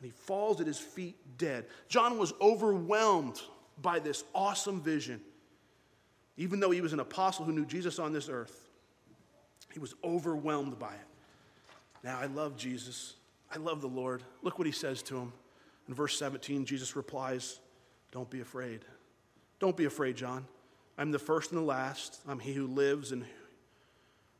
and 0.00 0.06
he 0.06 0.12
falls 0.12 0.60
at 0.60 0.66
his 0.66 0.78
feet 0.78 1.16
dead. 1.36 1.66
John 1.88 2.16
was 2.18 2.32
overwhelmed 2.40 3.40
by 3.82 3.98
this 3.98 4.24
awesome 4.34 4.80
vision. 4.80 5.20
Even 6.38 6.58
though 6.58 6.70
he 6.70 6.80
was 6.80 6.94
an 6.94 7.00
apostle 7.00 7.44
who 7.44 7.52
knew 7.52 7.66
Jesus 7.66 7.98
on 7.98 8.14
this 8.14 8.30
earth, 8.30 8.70
he 9.72 9.78
was 9.78 9.94
overwhelmed 10.02 10.78
by 10.78 10.94
it. 10.94 11.06
Now, 12.02 12.18
I 12.18 12.26
love 12.26 12.56
Jesus. 12.56 13.14
I 13.54 13.58
love 13.58 13.82
the 13.82 13.88
Lord. 13.88 14.22
Look 14.42 14.58
what 14.58 14.66
he 14.66 14.72
says 14.72 15.02
to 15.02 15.18
him. 15.18 15.32
In 15.86 15.92
verse 15.92 16.18
17, 16.18 16.64
Jesus 16.64 16.96
replies, 16.96 17.60
Don't 18.10 18.30
be 18.30 18.40
afraid. 18.40 18.86
Don't 19.58 19.76
be 19.76 19.84
afraid, 19.84 20.16
John. 20.16 20.46
I'm 20.96 21.10
the 21.10 21.18
first 21.18 21.50
and 21.50 21.60
the 21.60 21.64
last. 21.64 22.20
I'm 22.26 22.38
he 22.38 22.54
who 22.54 22.66
lives 22.66 23.12
and 23.12 23.26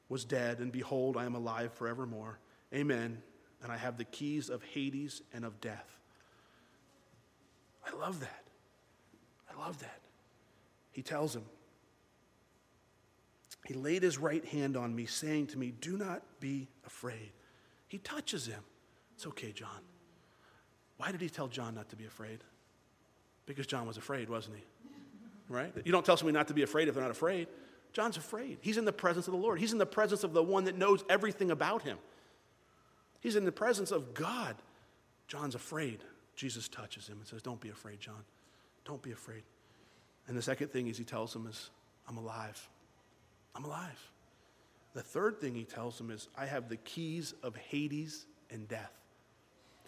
was 0.09 0.25
dead, 0.25 0.59
and 0.61 0.73
behold, 0.73 1.19
I 1.19 1.27
am 1.27 1.35
alive 1.35 1.75
forevermore. 1.75 2.39
Amen 2.75 3.23
and 3.63 3.71
I 3.71 3.77
have 3.77 3.99
the 3.99 4.05
keys 4.05 4.49
of 4.49 4.63
Hades 4.63 5.23
and 5.33 5.45
of 5.45 5.61
death. 5.61 5.99
I 7.87 7.97
love 7.97 8.21
that. 8.21 8.45
I 9.53 9.59
love 9.61 9.79
that. 9.81 10.01
He 10.93 11.03
tells 11.03 11.35
him, 11.35 11.45
He 13.67 13.75
laid 13.75 14.03
his 14.03 14.19
right 14.19 14.45
hand 14.45 14.77
on 14.77 14.95
me, 14.95 15.07
saying 15.07 15.49
to 15.49 15.59
me, 15.59 15.73
Do 15.81 15.97
not 15.97 16.23
be 16.41 16.69
afraid. 16.87 17.33
He 17.89 17.99
touches 17.99 18.47
him. 18.47 18.63
It's 19.15 19.27
okay, 19.27 19.53
John. 19.53 19.81
Why 20.97 21.13
did 21.13 21.21
he 21.21 21.29
tell 21.29 21.49
John 21.49 21.75
not 21.75 21.89
to 21.91 21.97
be 21.97 22.05
afraid? 22.05 22.41
Because 23.47 23.67
John 23.67 23.87
was 23.87 23.97
afraid, 23.97 24.29
wasn't 24.29 24.57
he? 24.57 24.63
Right? 25.49 25.73
You 25.85 25.91
don't 25.91 26.05
tell 26.05 26.17
somebody 26.17 26.37
not 26.37 26.49
to 26.49 26.55
be 26.55 26.63
afraid 26.63 26.89
if 26.89 26.95
they're 26.95 27.03
not 27.03 27.11
afraid. 27.11 27.49
John's 27.93 28.17
afraid. 28.17 28.59
He's 28.61 28.79
in 28.79 28.85
the 28.85 28.93
presence 28.93 29.27
of 29.27 29.33
the 29.33 29.39
Lord, 29.39 29.59
he's 29.59 29.73
in 29.73 29.79
the 29.79 29.87
presence 29.87 30.25
of 30.25 30.33
the 30.33 30.43
one 30.43 30.65
that 30.65 30.77
knows 30.77 31.05
everything 31.09 31.51
about 31.51 31.83
him. 31.83 31.99
He's 33.21 33.37
in 33.37 33.45
the 33.45 33.53
presence 33.53 33.91
of 33.91 34.15
God. 34.15 34.57
John's 35.29 35.55
afraid. 35.55 36.01
Jesus 36.35 36.69
touches 36.69 37.07
him 37.07 37.19
and 37.19 37.27
says, 37.27 37.43
Don't 37.43 37.61
be 37.61 37.69
afraid, 37.69 38.01
John. 38.01 38.25
Don't 38.85 39.03
be 39.03 39.13
afraid. 39.13 39.43
And 40.27 40.37
the 40.37 40.43
second 40.43 40.69
thing 40.73 40.89
is 40.89 40.97
he 40.97 41.05
tells 41.05 41.35
him 41.35 41.47
is, 41.47 41.71
I'm 42.09 42.17
alive. 42.17 42.69
I'm 43.55 43.65
alive. 43.65 44.11
The 44.95 45.03
third 45.03 45.41
thing 45.41 45.55
he 45.55 45.65
tells 45.65 46.01
him 46.01 46.11
is, 46.11 46.29
I 46.37 46.47
have 46.47 46.69
the 46.69 46.77
keys 46.77 47.35
of 47.43 47.55
Hades 47.57 48.27
and 48.51 48.67
death. 48.69 48.93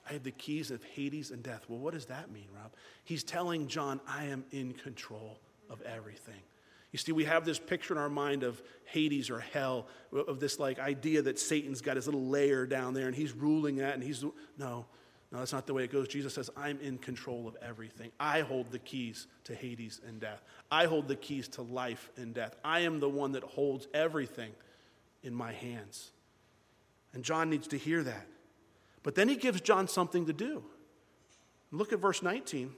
I 0.09 0.13
have 0.13 0.23
the 0.23 0.31
keys 0.33 0.71
of 0.71 0.83
Hades 0.85 1.31
and 1.31 1.43
death. 1.43 1.65
Well, 1.69 1.79
what 1.79 1.95
does 1.95 2.07
that 2.07 2.31
mean, 2.31 2.49
Rob? 2.55 2.73
He's 3.05 3.25
telling 3.25 3.67
John, 3.67 4.01
I 4.07 4.25
am 4.25 4.45
in 4.51 4.73
control 4.73 5.39
of 5.71 5.81
everything. 5.83 6.41
You 6.93 6.99
see, 6.99 7.13
we 7.13 7.25
have 7.25 7.45
this 7.47 7.59
picture 7.59 7.95
in 7.95 7.99
our 7.99 8.11
mind 8.11 8.43
of 8.43 8.63
Hades 8.85 9.31
or 9.31 9.41
hell, 9.41 9.87
of 10.13 10.41
this 10.41 10.59
like 10.59 10.79
idea 10.79 11.23
that 11.23 11.39
Satan's 11.39 11.81
got 11.81 11.97
his 11.97 12.07
little 12.07 12.27
lair 12.27 12.67
down 12.67 12.93
there 12.93 13.07
and 13.07 13.17
he's 13.17 13.33
ruling 13.33 13.77
that 13.77 13.95
and 13.95 14.03
he's, 14.03 14.23
no, 14.23 14.33
no, 14.59 15.39
that's 15.39 15.55
not 15.55 15.67
the 15.67 15.73
way 15.73 15.85
it 15.85 15.91
goes. 15.91 16.07
Jesus 16.07 16.35
says, 16.35 16.51
I'm 16.55 16.79
in 16.81 16.99
control 16.99 17.49
of 17.49 17.57
everything. 17.63 18.13
I 18.21 18.43
hold 18.43 18.71
the 18.71 18.79
keys 18.79 19.27
to 19.45 19.55
Hades 19.55 20.03
and 20.07 20.21
death. 20.21 20.45
I 20.71 20.85
hold 20.85 21.09
the 21.09 21.17
keys 21.17 21.49
to 21.49 21.63
life 21.63 22.11
and 22.17 22.35
death. 22.35 22.55
I 22.63 22.81
am 22.81 23.01
the 23.01 23.09
one 23.09 23.33
that 23.33 23.43
holds 23.43 23.89
everything 23.95 24.53
in 25.23 25.35
my 25.35 25.53
hands. 25.53 26.11
And 27.15 27.25
John 27.25 27.49
needs 27.49 27.69
to 27.69 27.79
hear 27.79 28.03
that. 28.03 28.27
But 29.03 29.15
then 29.15 29.31
he 29.31 29.37
gives 29.37 29.63
John 29.63 29.89
something 29.89 30.27
to 30.27 30.35
do. 30.35 30.63
Look 31.71 31.95
at 31.95 31.99
verse 31.99 32.23
19. 32.23 32.75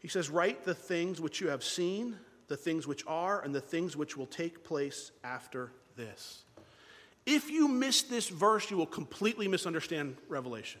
He 0.00 0.08
says, 0.08 0.30
Write 0.30 0.64
the 0.64 0.74
things 0.74 1.20
which 1.20 1.40
you 1.40 1.48
have 1.48 1.64
seen, 1.64 2.16
the 2.48 2.56
things 2.56 2.86
which 2.86 3.04
are, 3.06 3.40
and 3.42 3.54
the 3.54 3.60
things 3.60 3.96
which 3.96 4.16
will 4.16 4.26
take 4.26 4.64
place 4.64 5.12
after 5.24 5.72
this. 5.96 6.42
If 7.24 7.50
you 7.50 7.66
miss 7.66 8.02
this 8.02 8.28
verse, 8.28 8.70
you 8.70 8.76
will 8.76 8.86
completely 8.86 9.48
misunderstand 9.48 10.16
Revelation. 10.28 10.80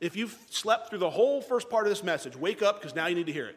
If 0.00 0.16
you've 0.16 0.36
slept 0.50 0.90
through 0.90 0.98
the 0.98 1.10
whole 1.10 1.40
first 1.40 1.70
part 1.70 1.86
of 1.86 1.90
this 1.90 2.02
message, 2.02 2.36
wake 2.36 2.60
up 2.60 2.80
because 2.80 2.94
now 2.94 3.06
you 3.06 3.14
need 3.14 3.26
to 3.26 3.32
hear 3.32 3.46
it. 3.46 3.56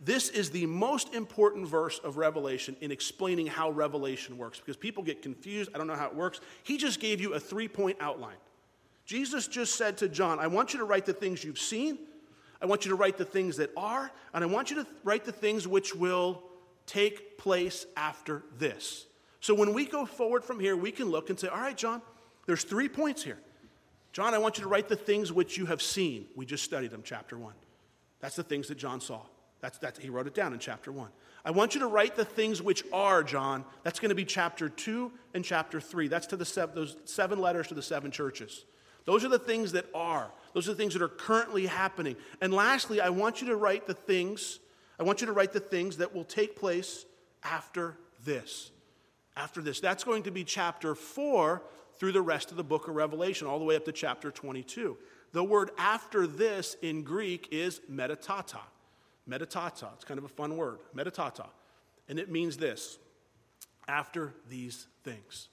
This 0.00 0.28
is 0.28 0.50
the 0.50 0.66
most 0.66 1.14
important 1.14 1.66
verse 1.66 1.98
of 1.98 2.16
Revelation 2.16 2.76
in 2.80 2.92
explaining 2.92 3.46
how 3.46 3.70
Revelation 3.70 4.36
works 4.36 4.58
because 4.60 4.76
people 4.76 5.02
get 5.02 5.22
confused. 5.22 5.70
I 5.74 5.78
don't 5.78 5.86
know 5.86 5.94
how 5.94 6.06
it 6.06 6.14
works. 6.14 6.40
He 6.62 6.76
just 6.76 7.00
gave 7.00 7.20
you 7.20 7.34
a 7.34 7.40
three 7.40 7.68
point 7.68 7.96
outline. 8.00 8.36
Jesus 9.06 9.48
just 9.48 9.76
said 9.76 9.96
to 9.98 10.08
John, 10.08 10.38
I 10.38 10.46
want 10.46 10.72
you 10.72 10.78
to 10.78 10.84
write 10.84 11.06
the 11.06 11.12
things 11.12 11.42
you've 11.42 11.58
seen, 11.58 11.98
I 12.64 12.66
want 12.66 12.86
you 12.86 12.88
to 12.92 12.94
write 12.94 13.18
the 13.18 13.26
things 13.26 13.58
that 13.58 13.70
are, 13.76 14.10
and 14.32 14.42
I 14.42 14.46
want 14.46 14.70
you 14.70 14.76
to 14.76 14.86
write 15.02 15.26
the 15.26 15.32
things 15.32 15.68
which 15.68 15.94
will 15.94 16.42
take 16.86 17.36
place 17.36 17.84
after 17.94 18.42
this. 18.56 19.04
So 19.40 19.52
when 19.52 19.74
we 19.74 19.84
go 19.84 20.06
forward 20.06 20.42
from 20.42 20.58
here, 20.58 20.74
we 20.74 20.90
can 20.90 21.10
look 21.10 21.28
and 21.28 21.38
say, 21.38 21.48
All 21.48 21.60
right, 21.60 21.76
John, 21.76 22.00
there's 22.46 22.64
three 22.64 22.88
points 22.88 23.22
here. 23.22 23.36
John, 24.14 24.32
I 24.32 24.38
want 24.38 24.56
you 24.56 24.62
to 24.62 24.70
write 24.70 24.88
the 24.88 24.96
things 24.96 25.30
which 25.30 25.58
you 25.58 25.66
have 25.66 25.82
seen. 25.82 26.24
We 26.36 26.46
just 26.46 26.64
studied 26.64 26.90
them, 26.90 27.02
chapter 27.04 27.36
one. 27.36 27.52
That's 28.20 28.36
the 28.36 28.42
things 28.42 28.68
that 28.68 28.78
John 28.78 28.98
saw. 28.98 29.20
That's, 29.60 29.76
that's, 29.76 29.98
he 29.98 30.08
wrote 30.08 30.26
it 30.26 30.34
down 30.34 30.54
in 30.54 30.58
chapter 30.58 30.90
one. 30.90 31.10
I 31.44 31.50
want 31.50 31.74
you 31.74 31.80
to 31.80 31.86
write 31.86 32.16
the 32.16 32.24
things 32.24 32.62
which 32.62 32.82
are, 32.94 33.22
John. 33.22 33.66
That's 33.82 34.00
going 34.00 34.08
to 34.08 34.14
be 34.14 34.24
chapter 34.24 34.70
two 34.70 35.12
and 35.34 35.44
chapter 35.44 35.82
three. 35.82 36.08
That's 36.08 36.28
to 36.28 36.36
the 36.38 36.46
seven, 36.46 36.74
those 36.74 36.96
seven 37.04 37.42
letters 37.42 37.68
to 37.68 37.74
the 37.74 37.82
seven 37.82 38.10
churches. 38.10 38.64
Those 39.04 39.22
are 39.22 39.28
the 39.28 39.38
things 39.38 39.72
that 39.72 39.84
are. 39.94 40.30
Those 40.54 40.68
are 40.68 40.72
the 40.72 40.78
things 40.78 40.94
that 40.94 41.02
are 41.02 41.08
currently 41.08 41.66
happening. 41.66 42.16
And 42.40 42.54
lastly, 42.54 43.00
I 43.00 43.10
want 43.10 43.42
you 43.42 43.48
to 43.48 43.56
write 43.56 43.86
the 43.86 43.94
things, 43.94 44.60
I 44.98 45.02
want 45.02 45.20
you 45.20 45.26
to 45.26 45.32
write 45.32 45.52
the 45.52 45.60
things 45.60 45.98
that 45.98 46.14
will 46.14 46.24
take 46.24 46.56
place 46.56 47.04
after 47.42 47.98
this. 48.24 48.70
After 49.36 49.60
this. 49.60 49.80
That's 49.80 50.04
going 50.04 50.22
to 50.22 50.30
be 50.30 50.44
chapter 50.44 50.94
four 50.94 51.62
through 51.98 52.12
the 52.12 52.22
rest 52.22 52.50
of 52.50 52.56
the 52.56 52.64
book 52.64 52.88
of 52.88 52.94
Revelation, 52.94 53.46
all 53.46 53.58
the 53.58 53.64
way 53.64 53.76
up 53.76 53.84
to 53.84 53.92
chapter 53.92 54.30
22. 54.30 54.96
The 55.32 55.44
word 55.44 55.70
after 55.76 56.26
this 56.26 56.76
in 56.82 57.02
Greek 57.02 57.48
is 57.50 57.80
metatata. 57.90 58.60
Metatata. 59.28 59.92
It's 59.94 60.04
kind 60.04 60.18
of 60.18 60.24
a 60.24 60.28
fun 60.28 60.56
word. 60.56 60.78
Metatata. 60.96 61.48
And 62.08 62.18
it 62.18 62.30
means 62.30 62.56
this 62.56 62.98
after 63.88 64.34
these 64.48 64.86
things. 65.02 65.48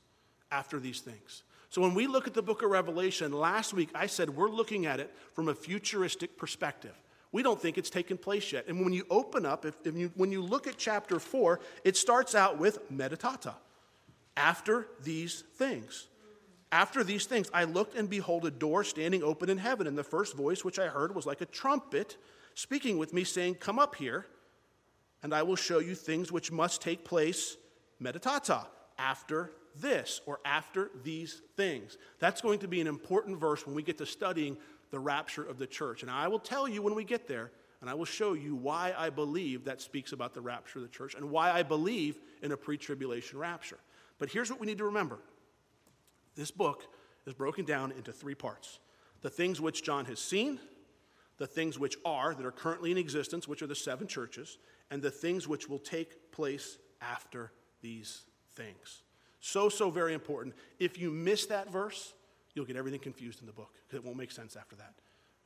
After 0.51 0.79
these 0.79 1.01
things. 1.01 1.43
So 1.71 1.81
when 1.81 1.93
we 1.93 2.05
look 2.05 2.27
at 2.27 2.33
the 2.33 2.41
book 2.41 2.63
of 2.63 2.69
Revelation, 2.69 3.31
last 3.31 3.73
week 3.73 3.89
I 3.95 4.05
said 4.05 4.29
we're 4.29 4.49
looking 4.49 4.85
at 4.85 4.99
it 4.99 5.09
from 5.31 5.47
a 5.47 5.55
futuristic 5.55 6.37
perspective. 6.37 6.93
We 7.31 7.43
don't 7.43 7.59
think 7.61 7.77
it's 7.77 7.89
taken 7.89 8.17
place 8.17 8.51
yet. 8.51 8.67
And 8.67 8.83
when 8.83 8.91
you 8.91 9.05
open 9.09 9.45
up, 9.45 9.65
if, 9.65 9.75
if 9.85 9.95
you, 9.95 10.11
when 10.15 10.33
you 10.33 10.41
look 10.41 10.67
at 10.67 10.77
chapter 10.77 11.17
4, 11.17 11.61
it 11.85 11.95
starts 11.95 12.35
out 12.35 12.57
with 12.57 12.91
metatata. 12.91 13.53
After 14.35 14.87
these 15.01 15.45
things. 15.55 16.07
After 16.73 17.05
these 17.05 17.25
things, 17.25 17.49
I 17.53 17.63
looked 17.63 17.95
and 17.95 18.09
behold 18.09 18.45
a 18.45 18.51
door 18.51 18.83
standing 18.83 19.23
open 19.23 19.49
in 19.49 19.57
heaven, 19.57 19.87
and 19.87 19.97
the 19.97 20.03
first 20.03 20.35
voice 20.35 20.65
which 20.65 20.77
I 20.77 20.87
heard 20.87 21.15
was 21.15 21.25
like 21.25 21.39
a 21.39 21.45
trumpet 21.45 22.17
speaking 22.53 22.97
with 22.97 23.13
me, 23.13 23.23
saying, 23.23 23.55
Come 23.55 23.79
up 23.79 23.95
here, 23.95 24.25
and 25.23 25.33
I 25.33 25.43
will 25.43 25.55
show 25.55 25.79
you 25.79 25.95
things 25.95 26.33
which 26.33 26.51
must 26.51 26.81
take 26.81 27.05
place, 27.05 27.55
metatata, 28.01 28.65
after 28.97 29.51
this, 29.79 30.21
or 30.25 30.39
after 30.45 30.91
these 31.03 31.41
things. 31.55 31.97
That's 32.19 32.41
going 32.41 32.59
to 32.59 32.67
be 32.67 32.81
an 32.81 32.87
important 32.87 33.39
verse 33.39 33.65
when 33.65 33.75
we 33.75 33.83
get 33.83 33.97
to 33.99 34.05
studying 34.05 34.57
the 34.91 34.99
rapture 34.99 35.43
of 35.43 35.57
the 35.57 35.67
church. 35.67 36.01
And 36.01 36.11
I 36.11 36.27
will 36.27 36.39
tell 36.39 36.67
you 36.67 36.81
when 36.81 36.95
we 36.95 37.03
get 37.03 37.27
there, 37.27 37.51
and 37.79 37.89
I 37.89 37.93
will 37.93 38.05
show 38.05 38.33
you 38.33 38.55
why 38.55 38.93
I 38.97 39.09
believe 39.09 39.65
that 39.65 39.81
speaks 39.81 40.11
about 40.11 40.33
the 40.33 40.41
rapture 40.41 40.79
of 40.79 40.83
the 40.83 40.89
church 40.89 41.15
and 41.15 41.31
why 41.31 41.51
I 41.51 41.63
believe 41.63 42.19
in 42.43 42.51
a 42.51 42.57
pre 42.57 42.77
tribulation 42.77 43.39
rapture. 43.39 43.79
But 44.19 44.29
here's 44.29 44.51
what 44.51 44.59
we 44.59 44.67
need 44.67 44.77
to 44.77 44.85
remember 44.85 45.19
this 46.35 46.51
book 46.51 46.83
is 47.25 47.33
broken 47.33 47.65
down 47.65 47.91
into 47.91 48.11
three 48.11 48.35
parts 48.35 48.79
the 49.21 49.29
things 49.29 49.61
which 49.61 49.83
John 49.83 50.05
has 50.05 50.19
seen, 50.19 50.59
the 51.37 51.47
things 51.47 51.77
which 51.77 51.95
are, 52.05 52.33
that 52.33 52.45
are 52.45 52.51
currently 52.51 52.91
in 52.91 52.97
existence, 52.97 53.47
which 53.47 53.61
are 53.61 53.67
the 53.67 53.75
seven 53.75 54.07
churches, 54.07 54.57
and 54.89 55.01
the 55.01 55.11
things 55.11 55.47
which 55.47 55.69
will 55.69 55.79
take 55.79 56.31
place 56.31 56.77
after 57.01 57.51
these 57.81 58.21
things. 58.55 59.03
So, 59.41 59.69
so 59.69 59.89
very 59.89 60.13
important. 60.13 60.55
If 60.79 60.97
you 60.99 61.11
miss 61.11 61.47
that 61.47 61.69
verse, 61.69 62.13
you'll 62.53 62.65
get 62.65 62.77
everything 62.77 62.99
confused 62.99 63.41
in 63.41 63.47
the 63.47 63.53
book 63.53 63.73
because 63.87 63.97
it 63.97 64.05
won't 64.05 64.17
make 64.17 64.31
sense 64.31 64.55
after 64.55 64.75
that. 64.77 64.93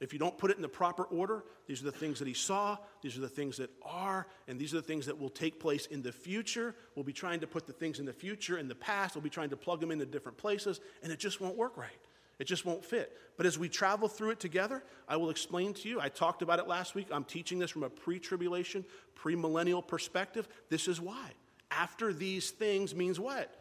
If 0.02 0.12
you 0.12 0.20
don't 0.20 0.38
put 0.38 0.52
it 0.52 0.58
in 0.58 0.62
the 0.62 0.68
proper 0.68 1.04
order, 1.04 1.46
these 1.68 1.82
are 1.82 1.86
the 1.86 1.92
things 1.92 2.20
that 2.20 2.28
he 2.28 2.34
saw, 2.34 2.78
these 3.02 3.18
are 3.18 3.22
the 3.22 3.30
things 3.30 3.56
that 3.58 3.70
are, 3.82 4.28
and 4.50 4.60
these 4.60 4.74
are 4.74 4.78
the 4.78 4.84
things 4.84 5.06
that 5.06 5.18
will 5.18 5.30
take 5.30 5.58
place 5.58 5.86
in 5.86 6.02
the 6.02 6.12
future. 6.12 6.76
We'll 6.96 7.06
be 7.06 7.14
trying 7.14 7.40
to 7.40 7.48
put 7.48 7.66
the 7.66 7.72
things 7.72 8.00
in 8.00 8.06
the 8.06 8.14
future 8.14 8.58
in 8.58 8.68
the 8.68 8.76
past, 8.76 9.16
we'll 9.16 9.22
be 9.22 9.30
trying 9.30 9.52
to 9.52 9.58
plug 9.58 9.80
them 9.80 9.92
into 9.92 10.06
different 10.06 10.38
places, 10.38 10.82
and 11.02 11.14
it 11.14 11.20
just 11.20 11.40
won't 11.40 11.56
work 11.56 11.78
right. 11.78 11.90
It 12.38 12.44
just 12.44 12.66
won't 12.66 12.84
fit. 12.84 13.18
But 13.38 13.46
as 13.46 13.58
we 13.58 13.70
travel 13.70 14.10
through 14.10 14.32
it 14.32 14.42
together, 14.42 14.84
I 15.08 15.16
will 15.16 15.30
explain 15.30 15.74
to 15.76 15.88
you. 15.88 16.02
I 16.02 16.10
talked 16.10 16.42
about 16.42 16.60
it 16.60 16.68
last 16.68 16.94
week. 16.94 17.08
I'm 17.10 17.24
teaching 17.24 17.60
this 17.60 17.72
from 17.72 17.84
a 17.84 17.90
pre 17.90 18.20
tribulation, 18.20 18.84
premillennial 19.18 19.88
perspective. 19.88 20.50
This 20.70 20.90
is 20.90 21.00
why. 21.00 21.32
After 21.72 22.12
these 22.12 22.52
things 22.52 22.94
means 22.94 23.22
what? 23.22 23.56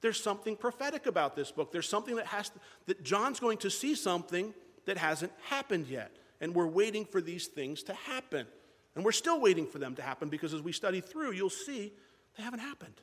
There's 0.00 0.22
something 0.22 0.56
prophetic 0.56 1.06
about 1.06 1.34
this 1.34 1.50
book. 1.50 1.72
There's 1.72 1.88
something 1.88 2.16
that 2.16 2.26
has 2.26 2.50
to, 2.50 2.58
that 2.86 3.02
John's 3.02 3.40
going 3.40 3.58
to 3.58 3.70
see 3.70 3.94
something 3.94 4.52
that 4.86 4.98
hasn't 4.98 5.32
happened 5.48 5.86
yet. 5.86 6.12
And 6.40 6.54
we're 6.54 6.66
waiting 6.66 7.04
for 7.04 7.20
these 7.20 7.46
things 7.46 7.82
to 7.84 7.94
happen. 7.94 8.46
And 8.94 9.04
we're 9.04 9.12
still 9.12 9.40
waiting 9.40 9.66
for 9.66 9.78
them 9.78 9.94
to 9.96 10.02
happen 10.02 10.28
because 10.28 10.52
as 10.52 10.62
we 10.62 10.72
study 10.72 11.00
through, 11.00 11.32
you'll 11.32 11.50
see 11.50 11.92
they 12.36 12.42
haven't 12.42 12.60
happened. 12.60 13.00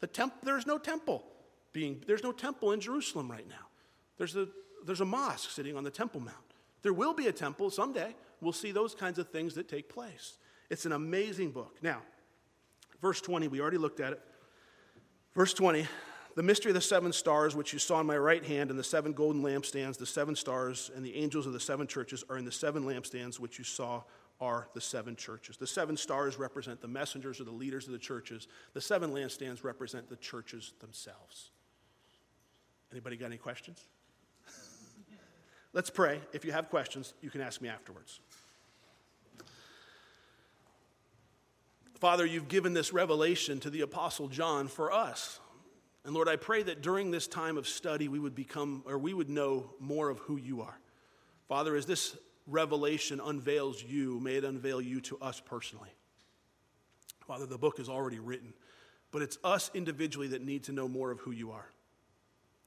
The 0.00 0.06
temp, 0.06 0.34
there's 0.42 0.66
no 0.66 0.78
temple 0.78 1.24
being, 1.72 2.02
there's 2.06 2.22
no 2.22 2.32
temple 2.32 2.72
in 2.72 2.80
Jerusalem 2.80 3.30
right 3.30 3.48
now. 3.48 3.66
There's 4.16 4.36
a, 4.36 4.48
there's 4.86 5.00
a 5.00 5.06
mosque 5.06 5.50
sitting 5.50 5.76
on 5.76 5.84
the 5.84 5.90
Temple 5.90 6.20
Mount. 6.20 6.36
There 6.82 6.92
will 6.92 7.14
be 7.14 7.26
a 7.26 7.32
temple 7.32 7.70
someday. 7.70 8.14
We'll 8.40 8.52
see 8.52 8.72
those 8.72 8.94
kinds 8.94 9.18
of 9.18 9.28
things 9.30 9.54
that 9.54 9.68
take 9.68 9.88
place. 9.88 10.38
It's 10.70 10.86
an 10.86 10.92
amazing 10.92 11.50
book. 11.50 11.78
Now, 11.82 12.02
verse 13.00 13.20
20, 13.20 13.48
we 13.48 13.60
already 13.60 13.78
looked 13.78 14.00
at 14.00 14.12
it. 14.12 14.20
Verse 15.34 15.52
20, 15.54 15.86
the 16.34 16.42
mystery 16.42 16.70
of 16.70 16.74
the 16.74 16.80
seven 16.80 17.12
stars, 17.12 17.54
which 17.54 17.72
you 17.72 17.78
saw 17.78 18.00
in 18.00 18.06
my 18.06 18.16
right 18.16 18.44
hand, 18.44 18.70
and 18.70 18.78
the 18.78 18.84
seven 18.84 19.12
golden 19.12 19.42
lampstands, 19.42 19.96
the 19.96 20.06
seven 20.06 20.34
stars, 20.34 20.90
and 20.94 21.04
the 21.04 21.14
angels 21.16 21.46
of 21.46 21.52
the 21.52 21.60
seven 21.60 21.86
churches 21.86 22.24
are 22.28 22.36
in 22.36 22.44
the 22.44 22.52
seven 22.52 22.84
lampstands, 22.84 23.38
which 23.38 23.58
you 23.58 23.64
saw 23.64 24.02
are 24.40 24.68
the 24.74 24.80
seven 24.80 25.14
churches. 25.14 25.56
The 25.56 25.66
seven 25.66 25.96
stars 25.96 26.38
represent 26.38 26.80
the 26.80 26.88
messengers 26.88 27.40
or 27.40 27.44
the 27.44 27.52
leaders 27.52 27.86
of 27.86 27.92
the 27.92 27.98
churches. 27.98 28.48
The 28.72 28.80
seven 28.80 29.12
lampstands 29.12 29.62
represent 29.62 30.08
the 30.08 30.16
churches 30.16 30.72
themselves. 30.80 31.50
Anybody 32.90 33.16
got 33.16 33.26
any 33.26 33.36
questions? 33.36 33.84
Let's 35.72 35.90
pray. 35.90 36.20
If 36.32 36.44
you 36.44 36.50
have 36.52 36.68
questions, 36.68 37.14
you 37.22 37.30
can 37.30 37.40
ask 37.40 37.60
me 37.60 37.68
afterwards. 37.68 38.20
Father, 42.00 42.26
you've 42.26 42.48
given 42.48 42.74
this 42.74 42.92
revelation 42.92 43.60
to 43.60 43.70
the 43.70 43.80
Apostle 43.82 44.28
John 44.28 44.66
for 44.68 44.92
us. 44.92 45.40
And 46.04 46.14
Lord, 46.14 46.28
I 46.28 46.36
pray 46.36 46.62
that 46.64 46.82
during 46.82 47.10
this 47.10 47.26
time 47.26 47.56
of 47.56 47.66
study, 47.66 48.08
we 48.08 48.18
would 48.18 48.34
become, 48.34 48.82
or 48.86 48.98
we 48.98 49.14
would 49.14 49.30
know 49.30 49.70
more 49.80 50.10
of 50.10 50.18
who 50.18 50.36
you 50.36 50.60
are. 50.60 50.78
Father, 51.48 51.76
as 51.76 51.86
this 51.86 52.16
revelation 52.46 53.20
unveils 53.24 53.82
you, 53.82 54.20
may 54.20 54.34
it 54.34 54.44
unveil 54.44 54.80
you 54.80 55.00
to 55.02 55.18
us 55.18 55.40
personally. 55.40 55.90
Father, 57.26 57.46
the 57.46 57.56
book 57.56 57.80
is 57.80 57.88
already 57.88 58.18
written, 58.18 58.52
but 59.10 59.22
it's 59.22 59.38
us 59.42 59.70
individually 59.72 60.28
that 60.28 60.44
need 60.44 60.64
to 60.64 60.72
know 60.72 60.88
more 60.88 61.10
of 61.10 61.20
who 61.20 61.30
you 61.30 61.52
are. 61.52 61.70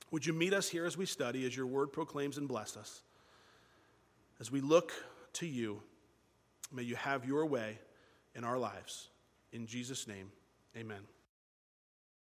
Would 0.10 0.26
you 0.26 0.34
meet 0.34 0.54
us 0.54 0.68
here 0.68 0.86
as 0.86 0.98
we 0.98 1.06
study, 1.06 1.46
as 1.46 1.56
your 1.56 1.68
word 1.68 1.92
proclaims 1.92 2.38
and 2.38 2.48
bless 2.48 2.76
us? 2.76 3.02
As 4.40 4.52
we 4.52 4.62
look 4.62 4.94
to 5.34 5.46
you, 5.46 5.82
may 6.72 6.84
you 6.84 6.96
have 6.96 7.26
your 7.26 7.46
way 7.46 7.78
in 8.36 8.44
our 8.44 8.58
lives. 8.58 9.10
In 9.52 9.68
Jesus' 9.68 10.08
name, 10.08 10.32
amen. 10.76 11.17